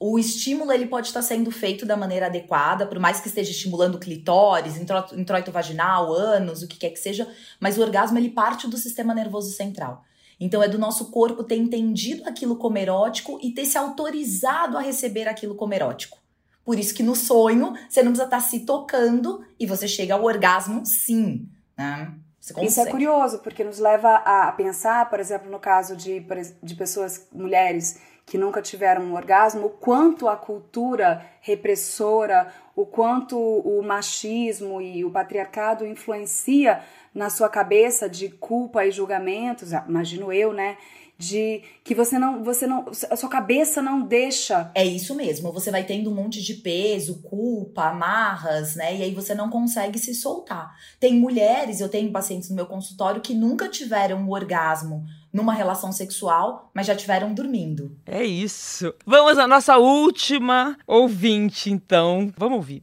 O 0.00 0.18
estímulo 0.18 0.72
ele 0.72 0.86
pode 0.86 1.08
estar 1.08 1.22
sendo 1.22 1.50
feito 1.52 1.86
da 1.86 1.96
maneira 1.96 2.26
adequada, 2.26 2.86
por 2.86 2.98
mais 2.98 3.20
que 3.20 3.28
esteja 3.28 3.52
estimulando 3.52 3.98
clitóris, 4.00 4.76
introito 4.76 5.52
vaginal, 5.52 6.12
ânus, 6.12 6.62
o 6.62 6.68
que 6.68 6.76
quer 6.76 6.90
que 6.90 6.98
seja, 6.98 7.32
mas 7.60 7.78
o 7.78 7.82
orgasmo 7.82 8.18
ele 8.18 8.30
parte 8.30 8.66
do 8.66 8.76
sistema 8.76 9.14
nervoso 9.14 9.52
central. 9.52 10.04
Então 10.44 10.60
é 10.60 10.66
do 10.66 10.76
nosso 10.76 11.12
corpo 11.12 11.44
ter 11.44 11.54
entendido 11.54 12.28
aquilo 12.28 12.56
como 12.56 12.76
erótico 12.76 13.38
e 13.40 13.52
ter 13.52 13.64
se 13.64 13.78
autorizado 13.78 14.76
a 14.76 14.80
receber 14.80 15.28
aquilo 15.28 15.54
como 15.54 15.72
erótico. 15.72 16.18
Por 16.64 16.80
isso 16.80 16.92
que 16.92 17.02
no 17.02 17.14
sonho 17.14 17.74
você 17.88 18.02
não 18.02 18.10
precisa 18.10 18.24
estar 18.24 18.40
se 18.40 18.60
tocando 18.66 19.44
e 19.58 19.66
você 19.66 19.86
chega 19.86 20.14
ao 20.14 20.24
orgasmo 20.24 20.84
sim, 20.84 21.48
né? 21.78 22.12
Isso 22.60 22.80
é 22.80 22.90
curioso, 22.90 23.38
porque 23.38 23.62
nos 23.62 23.78
leva 23.78 24.16
a 24.16 24.50
pensar, 24.50 25.08
por 25.08 25.20
exemplo, 25.20 25.48
no 25.48 25.60
caso 25.60 25.94
de, 25.94 26.26
de 26.60 26.74
pessoas, 26.74 27.28
mulheres 27.32 28.00
que 28.26 28.36
nunca 28.36 28.60
tiveram 28.60 29.02
um 29.02 29.14
orgasmo, 29.14 29.66
o 29.66 29.70
quanto 29.70 30.28
a 30.28 30.36
cultura 30.36 31.24
repressora, 31.40 32.52
o 32.74 32.84
quanto 32.84 33.38
o 33.38 33.80
machismo 33.82 34.80
e 34.80 35.04
o 35.04 35.10
patriarcado 35.10 35.86
influencia 35.86 36.82
na 37.14 37.30
sua 37.30 37.48
cabeça 37.48 38.08
de 38.08 38.28
culpa 38.28 38.84
e 38.84 38.90
julgamentos, 38.90 39.72
ah, 39.72 39.84
imagino 39.88 40.32
eu, 40.32 40.52
né? 40.52 40.76
De 41.18 41.62
que 41.84 41.94
você 41.94 42.18
não, 42.18 42.42
você 42.42 42.66
não, 42.66 42.86
a 43.10 43.16
sua 43.16 43.28
cabeça 43.28 43.80
não 43.80 44.00
deixa 44.00 44.72
É 44.74 44.84
isso 44.84 45.14
mesmo, 45.14 45.52
você 45.52 45.70
vai 45.70 45.84
tendo 45.84 46.10
um 46.10 46.14
monte 46.14 46.42
de 46.42 46.54
peso, 46.54 47.22
culpa, 47.22 47.90
amarras, 47.90 48.74
né? 48.74 48.96
E 48.96 49.02
aí 49.02 49.14
você 49.14 49.34
não 49.34 49.48
consegue 49.48 49.98
se 49.98 50.14
soltar. 50.14 50.74
Tem 50.98 51.14
mulheres, 51.14 51.80
eu 51.80 51.88
tenho 51.88 52.10
pacientes 52.10 52.48
no 52.50 52.56
meu 52.56 52.66
consultório 52.66 53.20
que 53.20 53.34
nunca 53.34 53.68
tiveram 53.68 54.18
um 54.18 54.30
orgasmo 54.30 55.04
numa 55.32 55.54
relação 55.54 55.92
sexual, 55.92 56.70
mas 56.74 56.86
já 56.86 56.94
tiveram 56.94 57.32
dormindo. 57.32 57.96
É 58.04 58.22
isso. 58.24 58.92
Vamos 59.06 59.38
à 59.38 59.46
nossa 59.46 59.78
última 59.78 60.76
ouvinte, 60.86 61.70
então. 61.70 62.32
Vamos 62.36 62.56
ouvir. 62.56 62.82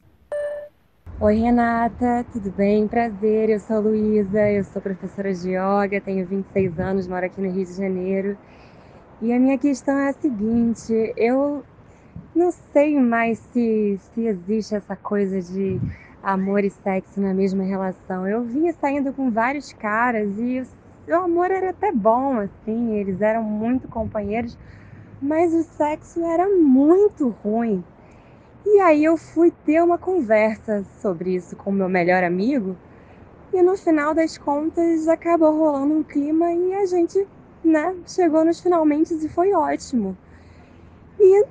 Oi, 1.22 1.36
Renata, 1.36 2.26
tudo 2.32 2.50
bem? 2.52 2.88
Prazer, 2.88 3.50
eu 3.50 3.60
sou 3.60 3.82
Luísa, 3.82 4.50
eu 4.52 4.64
sou 4.64 4.82
professora 4.82 5.34
de 5.34 5.50
yoga, 5.50 6.00
tenho 6.02 6.26
26 6.26 6.80
anos, 6.80 7.08
moro 7.08 7.26
aqui 7.26 7.42
no 7.42 7.50
Rio 7.52 7.66
de 7.66 7.74
Janeiro. 7.74 8.38
E 9.22 9.32
a 9.34 9.40
minha 9.40 9.58
questão 9.60 9.98
é 9.98 10.10
a 10.10 10.14
seguinte: 10.14 10.94
eu 11.18 11.66
não 12.36 12.52
sei 12.52 13.00
mais 13.00 13.40
se, 13.40 14.00
se 14.14 14.22
existe 14.28 14.76
essa 14.76 14.96
coisa 14.98 15.42
de 15.42 15.80
amor 16.22 16.64
e 16.64 16.70
sexo 16.72 17.22
na 17.22 17.34
mesma 17.34 17.64
relação. 17.64 18.28
Eu 18.28 18.44
vinha 18.44 18.74
saindo 18.74 19.14
com 19.14 19.32
vários 19.32 19.74
caras 19.74 20.30
e 20.38 20.64
o 21.08 21.16
amor 21.16 21.52
era 21.52 21.72
até 21.72 21.92
bom, 21.92 22.40
assim, 22.40 22.96
eles 22.96 23.22
eram 23.22 23.44
muito 23.44 23.88
companheiros, 23.90 24.58
mas 25.22 25.54
o 25.54 25.64
sexo 25.64 26.24
era 26.26 26.48
muito 26.50 27.30
ruim. 27.30 27.84
E 28.66 28.80
aí 28.82 29.04
eu 29.04 29.18
fui 29.18 29.52
ter 29.52 29.82
uma 29.82 29.98
conversa 29.98 30.84
sobre 31.02 31.36
isso 31.36 31.56
com 31.56 31.72
meu 31.72 31.90
melhor 31.90 32.24
amigo, 32.24 32.76
e 33.54 33.62
no 33.62 33.76
final 33.78 34.14
das 34.14 34.38
contas 34.38 35.08
acabou 35.08 35.58
rolando 35.58 35.96
um 35.96 36.04
clima 36.04 36.52
e 36.52 36.74
a 36.76 36.86
gente, 36.86 37.28
né, 37.64 37.96
chegou 38.08 38.46
nos 38.46 38.60
finalmente 38.60 39.14
e 39.14 39.30
foi 39.30 39.54
ótimo. 39.54 40.16
E 41.20 41.46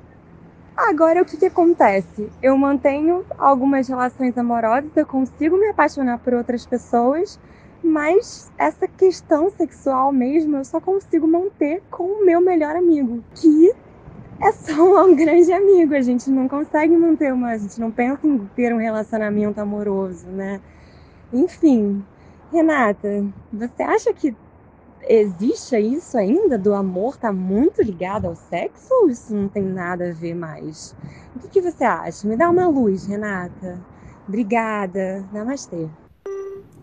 Agora, 0.78 1.22
o 1.22 1.24
que, 1.24 1.36
que 1.36 1.46
acontece? 1.46 2.30
Eu 2.40 2.56
mantenho 2.56 3.26
algumas 3.36 3.88
relações 3.88 4.38
amorosas, 4.38 4.96
eu 4.96 5.04
consigo 5.04 5.56
me 5.56 5.66
apaixonar 5.70 6.18
por 6.18 6.32
outras 6.34 6.64
pessoas, 6.64 7.40
mas 7.82 8.48
essa 8.56 8.86
questão 8.86 9.50
sexual 9.50 10.12
mesmo 10.12 10.56
eu 10.56 10.64
só 10.64 10.80
consigo 10.80 11.26
manter 11.26 11.82
com 11.90 12.04
o 12.04 12.24
meu 12.24 12.40
melhor 12.40 12.76
amigo, 12.76 13.24
que 13.34 13.74
é 14.40 14.52
só 14.52 15.04
um 15.06 15.14
grande 15.16 15.52
amigo. 15.52 15.94
A 15.94 16.00
gente 16.00 16.30
não 16.30 16.48
consegue 16.48 16.96
manter 16.96 17.32
uma. 17.32 17.50
A 17.50 17.58
gente 17.58 17.78
não 17.80 17.90
pensa 17.90 18.26
em 18.26 18.38
ter 18.54 18.72
um 18.74 18.78
relacionamento 18.78 19.60
amoroso, 19.60 20.26
né? 20.28 20.60
Enfim, 21.32 22.04
Renata, 22.52 23.24
você 23.52 23.82
acha 23.82 24.12
que 24.14 24.34
existe 25.06 25.78
isso 25.78 26.18
ainda 26.18 26.58
do 26.58 26.74
amor 26.74 27.16
tá 27.16 27.32
muito 27.32 27.82
ligado 27.82 28.26
ao 28.26 28.34
sexo 28.34 28.92
ou 28.92 29.08
isso 29.08 29.34
não 29.34 29.48
tem 29.48 29.62
nada 29.62 30.10
a 30.10 30.12
ver 30.12 30.34
mais? 30.34 30.94
O 31.34 31.38
que, 31.40 31.48
que 31.48 31.62
você 31.62 31.84
acha? 31.84 32.26
Me 32.26 32.36
dá 32.36 32.50
uma 32.50 32.68
luz, 32.68 33.06
Renata. 33.06 33.78
Obrigada. 34.26 35.24
Namastê. 35.32 35.88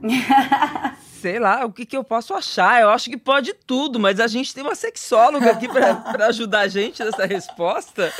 Sei 1.25 1.39
lá, 1.39 1.65
o 1.65 1.73
que, 1.73 1.87
que 1.87 1.97
eu 1.97 2.03
posso 2.03 2.35
achar? 2.35 2.83
Eu 2.83 2.91
acho 2.91 3.09
que 3.09 3.17
pode 3.17 3.51
tudo, 3.51 3.99
mas 3.99 4.19
a 4.19 4.27
gente 4.27 4.53
tem 4.53 4.63
uma 4.63 4.75
sexóloga 4.75 5.49
aqui 5.49 5.67
para 5.67 6.03
ajudar 6.29 6.59
a 6.59 6.67
gente 6.67 7.03
nessa 7.03 7.25
resposta. 7.25 8.13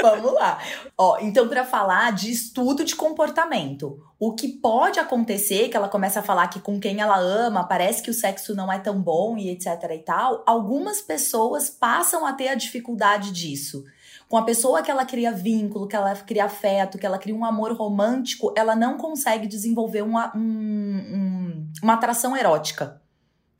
Vamos 0.00 0.32
lá. 0.32 0.60
Ó, 0.96 1.18
então, 1.18 1.48
para 1.48 1.64
falar 1.64 2.12
de 2.12 2.30
estudo 2.30 2.84
de 2.84 2.94
comportamento, 2.94 4.00
o 4.16 4.32
que 4.32 4.46
pode 4.46 5.00
acontecer, 5.00 5.70
que 5.70 5.76
ela 5.76 5.88
começa 5.88 6.20
a 6.20 6.22
falar 6.22 6.46
que 6.46 6.60
com 6.60 6.78
quem 6.78 7.00
ela 7.00 7.18
ama, 7.18 7.64
parece 7.64 8.00
que 8.00 8.10
o 8.10 8.14
sexo 8.14 8.54
não 8.54 8.72
é 8.72 8.78
tão 8.78 9.02
bom 9.02 9.36
e 9.36 9.50
etc 9.50 9.66
e 9.90 9.98
tal, 9.98 10.44
algumas 10.46 11.02
pessoas 11.02 11.68
passam 11.68 12.24
a 12.24 12.32
ter 12.32 12.46
a 12.46 12.54
dificuldade 12.54 13.32
disso 13.32 13.84
com 14.32 14.38
a 14.38 14.44
pessoa 14.44 14.82
que 14.82 14.90
ela 14.90 15.04
cria 15.04 15.30
vínculo, 15.30 15.86
que 15.86 15.94
ela 15.94 16.16
cria 16.16 16.46
afeto, 16.46 16.96
que 16.96 17.04
ela 17.04 17.18
cria 17.18 17.36
um 17.36 17.44
amor 17.44 17.70
romântico, 17.76 18.50
ela 18.56 18.74
não 18.74 18.96
consegue 18.96 19.46
desenvolver 19.46 20.00
uma, 20.00 20.34
um, 20.34 20.40
um, 20.40 21.72
uma 21.82 21.92
atração 21.92 22.34
erótica 22.34 22.98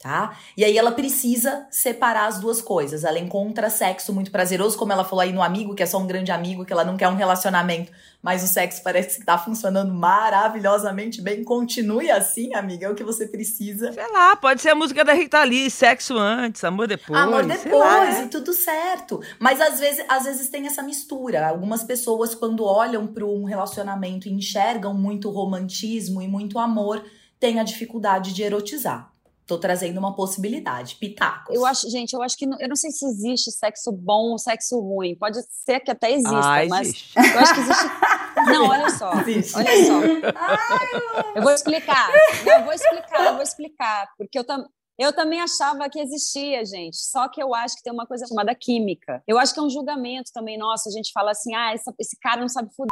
tá? 0.03 0.37
E 0.57 0.65
aí 0.65 0.77
ela 0.77 0.91
precisa 0.91 1.65
separar 1.71 2.27
as 2.27 2.41
duas 2.41 2.61
coisas. 2.61 3.05
Ela 3.05 3.21
encontra 3.21 3.71
sexo 3.71 4.13
muito 4.13 4.33
prazeroso, 4.33 4.77
como 4.77 4.93
ela 4.93 5.05
falou 5.05 5.23
aí 5.23 5.33
no 5.33 5.41
amigo, 5.41 5.77
que 5.77 5.83
é 5.83 5.87
só 5.87 5.97
um 5.99 6.09
grande 6.09 6.33
amigo, 6.33 6.65
que 6.65 6.73
ela 6.73 6.85
não 6.85 6.97
quer 6.97 7.09
um 7.09 7.15
relacionamento, 7.15 7.93
mas 8.21 8.43
o 8.43 8.49
sexo 8.49 8.83
parece 8.83 9.21
que 9.21 9.25
tá 9.25 9.39
funcionando 9.39 9.95
maravilhosamente 9.95 11.23
bem. 11.23 11.45
Continue 11.45 12.11
assim, 12.11 12.53
amiga, 12.53 12.87
é 12.87 12.91
o 12.91 12.97
que 12.97 13.05
você 13.05 13.29
precisa. 13.29 13.93
Sei 13.93 14.13
lá, 14.13 14.35
pode 14.35 14.61
ser 14.61 14.71
a 14.71 14.75
música 14.75 15.05
da 15.05 15.13
Rita 15.13 15.45
Lee, 15.45 15.71
sexo 15.71 16.19
antes, 16.19 16.65
amor 16.65 16.89
depois. 16.89 17.21
Amor 17.21 17.47
depois, 17.47 17.73
lá, 17.73 18.05
né? 18.05 18.25
e 18.25 18.29
tudo 18.29 18.53
certo. 18.53 19.23
Mas 19.39 19.61
às 19.61 19.79
vezes, 19.79 20.05
às 20.09 20.25
vezes 20.25 20.49
tem 20.49 20.67
essa 20.67 20.83
mistura. 20.83 21.47
Algumas 21.47 21.85
pessoas, 21.85 22.35
quando 22.35 22.65
olham 22.65 23.07
para 23.07 23.25
um 23.25 23.45
relacionamento 23.45 24.27
e 24.27 24.33
enxergam 24.33 24.95
muito 24.95 25.31
romantismo 25.31 26.21
e 26.21 26.27
muito 26.27 26.59
amor, 26.59 27.05
têm 27.39 27.61
a 27.61 27.65
dificuldade 27.65 28.35
de 28.35 28.43
erotizar. 28.43 29.12
Tô 29.47 29.59
trazendo 29.59 29.99
uma 29.99 30.15
possibilidade, 30.15 30.97
pitacos. 30.97 31.55
Eu 31.55 31.67
acho, 31.67 31.91
gente, 31.91 32.13
eu 32.13 32.23
acho 32.23 32.37
que 32.37 32.47
não, 32.47 32.59
eu 32.61 32.69
não 32.69 32.77
sei 32.77 32.91
se 32.91 33.05
existe 33.05 33.51
sexo 33.51 33.91
bom 33.91 34.31
ou 34.31 34.39
sexo 34.39 34.79
ruim. 34.81 35.17
Pode 35.17 35.43
ser 35.49 35.81
que 35.81 35.91
até 35.91 36.13
exista, 36.13 36.39
ah, 36.39 36.67
mas 36.69 36.89
existe. 36.89 37.19
eu 37.19 37.39
acho 37.41 37.55
que 37.55 37.61
existe. 37.61 37.85
Não, 38.47 38.67
olha 38.67 38.91
só. 38.91 39.13
Existe. 39.21 39.57
Olha 39.57 39.87
só. 39.87 40.01
Ai, 40.35 41.33
eu 41.37 41.43
vou 41.43 41.53
explicar. 41.53 42.11
Eu 42.45 42.65
vou 42.65 42.73
explicar, 42.73 43.27
eu 43.27 43.35
vou 43.35 43.43
explicar, 43.43 44.09
porque 44.17 44.39
eu 44.39 44.43
também 44.43 44.69
eu 44.99 45.13
também 45.13 45.41
achava 45.41 45.89
que 45.89 45.99
existia, 45.99 46.65
gente. 46.65 46.97
Só 46.97 47.29
que 47.29 47.43
eu 47.43 47.55
acho 47.55 47.77
que 47.77 47.83
tem 47.83 47.93
uma 47.93 48.07
coisa 48.07 48.27
chamada 48.27 48.55
química. 48.55 49.23
Eu 49.27 49.39
acho 49.39 49.53
que 49.53 49.59
é 49.59 49.63
um 49.63 49.71
julgamento 49.71 50.31
também 50.33 50.59
nosso. 50.59 50.89
A 50.89 50.93
gente 50.93 51.11
fala 51.13 51.31
assim, 51.31 51.55
ah, 51.55 51.73
essa, 51.73 51.93
esse 51.99 52.17
cara 52.21 52.41
não 52.41 52.49
sabe 52.49 52.73
foder. 52.75 52.91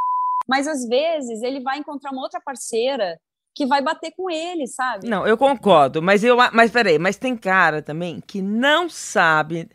Mas 0.48 0.66
às 0.66 0.86
vezes 0.88 1.42
ele 1.42 1.61
vai 1.61 1.78
encontrar 1.78 2.11
uma 2.11 2.22
outra 2.22 2.40
parceira 2.40 3.20
que 3.55 3.66
vai 3.66 3.82
bater 3.82 4.12
com 4.16 4.30
ele, 4.30 4.66
sabe? 4.66 5.09
Não, 5.09 5.26
eu 5.26 5.36
concordo, 5.36 6.01
mas 6.01 6.24
eu, 6.24 6.36
mas 6.53 6.70
peraí, 6.70 6.98
mas 6.98 7.16
tem 7.16 7.36
cara 7.36 7.82
também 7.82 8.22
que 8.26 8.40
não 8.40 8.88
sabe, 8.88 9.68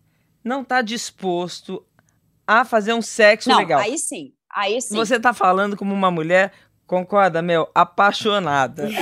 não 0.43 0.63
tá 0.63 0.81
disposto 0.81 1.85
a 2.47 2.63
fazer 2.63 2.93
um 2.93 3.01
sexo 3.01 3.49
não, 3.49 3.57
legal. 3.57 3.79
Aí 3.79 3.97
sim, 3.97 4.33
aí 4.49 4.81
sim. 4.81 4.95
Você 4.95 5.19
tá 5.19 5.33
falando 5.33 5.75
como 5.75 5.93
uma 5.93 6.11
mulher, 6.11 6.53
concorda, 6.87 7.41
meu, 7.41 7.69
apaixonada. 7.73 8.87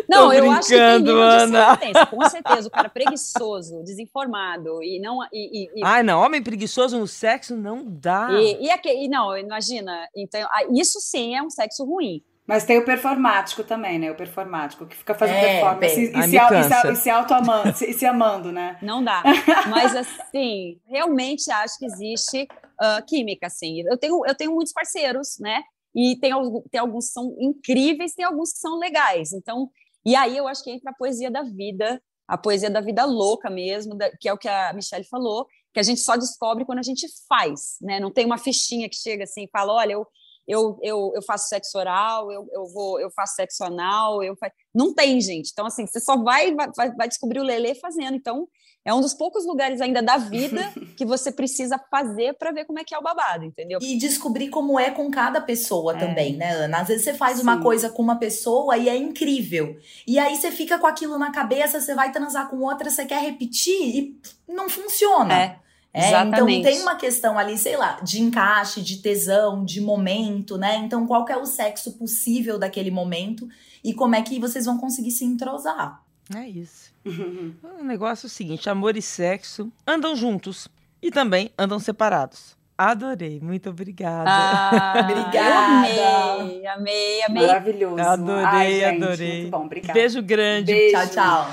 Não, 0.08 0.32
eu 0.32 0.50
acho 0.50 0.68
que 0.68 0.76
tem 0.76 0.98
nível 0.98 1.20
Ana. 1.20 1.76
de 1.76 2.06
com 2.10 2.28
certeza. 2.28 2.68
O 2.68 2.70
cara 2.70 2.88
preguiçoso, 2.88 3.82
desinformado 3.82 4.82
e 4.82 5.00
não. 5.00 5.18
E, 5.32 5.68
e, 5.74 5.84
Ai, 5.84 6.02
não, 6.02 6.20
homem 6.20 6.42
preguiçoso 6.42 6.98
no 6.98 7.06
sexo 7.06 7.56
não 7.56 7.84
dá. 7.84 8.28
E, 8.32 8.66
e, 8.66 8.70
aqui, 8.70 8.88
e 8.88 9.08
não, 9.08 9.36
imagina. 9.36 10.08
Então, 10.16 10.40
isso 10.72 11.00
sim 11.00 11.36
é 11.36 11.42
um 11.42 11.50
sexo 11.50 11.84
ruim. 11.84 12.22
Mas 12.46 12.64
tem 12.64 12.78
o 12.78 12.84
performático 12.84 13.64
também, 13.64 13.98
né? 13.98 14.10
O 14.10 14.14
performático, 14.14 14.86
que 14.86 14.94
fica 14.94 15.14
fazendo 15.14 15.38
é, 15.38 15.60
performance 15.60 16.00
e, 16.00 16.06
se, 16.06 16.22
se, 16.22 16.94
se, 16.94 17.02
se 17.02 17.10
auto-amando, 17.10 17.76
se, 17.76 17.92
se, 17.92 18.06
amando, 18.06 18.52
né? 18.52 18.78
Não 18.82 19.02
dá. 19.02 19.22
Mas, 19.68 19.96
assim, 19.96 20.78
realmente 20.86 21.50
acho 21.50 21.76
que 21.76 21.86
existe 21.86 22.46
uh, 22.80 23.04
química, 23.04 23.48
assim. 23.48 23.82
Eu 23.82 23.98
tenho, 23.98 24.24
eu 24.24 24.34
tenho 24.34 24.52
muitos 24.52 24.72
parceiros, 24.72 25.38
né? 25.40 25.60
E 25.92 26.16
tem, 26.20 26.30
tem 26.70 26.80
alguns 26.80 27.06
que 27.06 27.12
são 27.14 27.34
incríveis, 27.40 28.14
tem 28.14 28.24
alguns 28.24 28.52
que 28.52 28.58
são 28.58 28.78
legais. 28.78 29.32
Então, 29.32 29.68
e 30.06 30.14
aí 30.14 30.36
eu 30.36 30.46
acho 30.46 30.62
que 30.62 30.70
entra 30.70 30.92
a 30.92 30.94
poesia 30.94 31.28
da 31.28 31.42
vida, 31.42 32.00
a 32.28 32.38
poesia 32.38 32.70
da 32.70 32.80
vida 32.80 33.04
louca 33.04 33.50
mesmo, 33.50 33.98
que 34.20 34.28
é 34.28 34.32
o 34.32 34.38
que 34.38 34.48
a 34.48 34.72
Michelle 34.72 35.04
falou, 35.04 35.46
que 35.74 35.80
a 35.80 35.82
gente 35.82 36.00
só 36.00 36.16
descobre 36.16 36.64
quando 36.64 36.78
a 36.78 36.82
gente 36.82 37.06
faz, 37.28 37.76
né? 37.82 37.98
Não 37.98 38.12
tem 38.12 38.24
uma 38.24 38.38
fichinha 38.38 38.88
que 38.88 38.96
chega 38.96 39.24
assim 39.24 39.44
e 39.44 39.50
fala, 39.50 39.72
olha, 39.72 39.94
eu, 39.94 40.06
eu, 40.46 40.78
eu, 40.80 41.12
eu 41.16 41.22
faço 41.22 41.48
sexo 41.48 41.76
oral, 41.76 42.30
eu, 42.30 42.48
eu, 42.52 42.66
vou, 42.72 43.00
eu 43.00 43.10
faço 43.10 43.34
sexo 43.34 43.64
anal, 43.64 44.22
eu 44.22 44.36
não 44.72 44.94
tem, 44.94 45.20
gente. 45.20 45.50
Então, 45.52 45.66
assim, 45.66 45.86
você 45.86 45.98
só 45.98 46.16
vai, 46.16 46.54
vai, 46.54 46.94
vai 46.94 47.08
descobrir 47.08 47.40
o 47.40 47.44
Lelê 47.44 47.74
fazendo. 47.74 48.14
Então, 48.14 48.48
é 48.86 48.94
um 48.94 49.00
dos 49.00 49.12
poucos 49.12 49.44
lugares 49.44 49.80
ainda 49.80 50.00
da 50.00 50.16
vida 50.16 50.72
que 50.96 51.04
você 51.04 51.32
precisa 51.32 51.76
fazer 51.90 52.34
para 52.34 52.52
ver 52.52 52.64
como 52.64 52.78
é 52.78 52.84
que 52.84 52.94
é 52.94 52.98
o 52.98 53.02
babado, 53.02 53.44
entendeu? 53.44 53.80
E 53.82 53.98
descobrir 53.98 54.48
como 54.48 54.78
é 54.78 54.92
com 54.92 55.10
cada 55.10 55.40
pessoa 55.40 55.96
é. 55.96 55.98
também, 55.98 56.36
né, 56.36 56.52
Ana? 56.52 56.78
Às 56.78 56.88
vezes 56.88 57.02
você 57.02 57.12
faz 57.12 57.38
Sim. 57.38 57.42
uma 57.42 57.60
coisa 57.60 57.90
com 57.90 58.00
uma 58.00 58.14
pessoa 58.14 58.76
e 58.76 58.88
é 58.88 58.96
incrível. 58.96 59.76
E 60.06 60.20
aí 60.20 60.36
você 60.36 60.52
fica 60.52 60.78
com 60.78 60.86
aquilo 60.86 61.18
na 61.18 61.32
cabeça, 61.32 61.80
você 61.80 61.96
vai 61.96 62.12
transar 62.12 62.48
com 62.48 62.58
outra, 62.58 62.88
você 62.88 63.04
quer 63.04 63.20
repetir 63.20 63.74
e 63.76 64.20
não 64.46 64.68
funciona. 64.68 65.34
É. 65.34 65.66
É, 65.92 66.10
então 66.10 66.46
tem 66.46 66.82
uma 66.82 66.94
questão 66.94 67.38
ali, 67.38 67.56
sei 67.56 67.74
lá, 67.74 67.98
de 68.02 68.20
encaixe, 68.20 68.82
de 68.82 68.98
tesão, 68.98 69.64
de 69.64 69.80
momento, 69.80 70.58
né? 70.58 70.76
Então, 70.76 71.06
qual 71.06 71.26
é 71.26 71.36
o 71.38 71.46
sexo 71.46 71.92
possível 71.92 72.58
daquele 72.58 72.90
momento 72.90 73.48
e 73.82 73.94
como 73.94 74.14
é 74.14 74.20
que 74.20 74.38
vocês 74.38 74.66
vão 74.66 74.76
conseguir 74.76 75.10
se 75.10 75.24
entrosar? 75.24 76.02
É 76.34 76.46
isso. 76.46 76.85
o 77.80 77.84
negócio 77.84 78.26
é 78.26 78.28
o 78.28 78.30
seguinte: 78.30 78.68
amor 78.68 78.96
e 78.96 79.02
sexo 79.02 79.72
andam 79.86 80.16
juntos 80.16 80.68
e 81.02 81.10
também 81.10 81.50
andam 81.58 81.78
separados. 81.78 82.56
Adorei, 82.78 83.40
muito 83.40 83.70
obrigada. 83.70 84.28
Ah, 84.28 84.94
obrigada. 85.00 85.78
Amei, 85.78 86.66
amei, 86.66 87.22
amei. 87.22 87.46
Maravilhoso. 87.46 88.02
Adorei, 88.02 88.44
Ai, 88.44 88.72
gente, 88.72 89.02
adorei. 89.04 89.40
Muito 89.40 89.50
bom, 89.50 89.64
obrigada. 89.64 89.92
Beijo 89.94 90.22
grande. 90.22 90.72
Beijo. 90.72 90.96
Tchau, 90.96 91.08
tchau. 91.08 91.50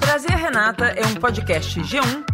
Prazer 0.00 0.30
Renata 0.30 0.86
é 0.86 1.04
um 1.06 1.14
podcast 1.14 1.80
G1 1.80 2.33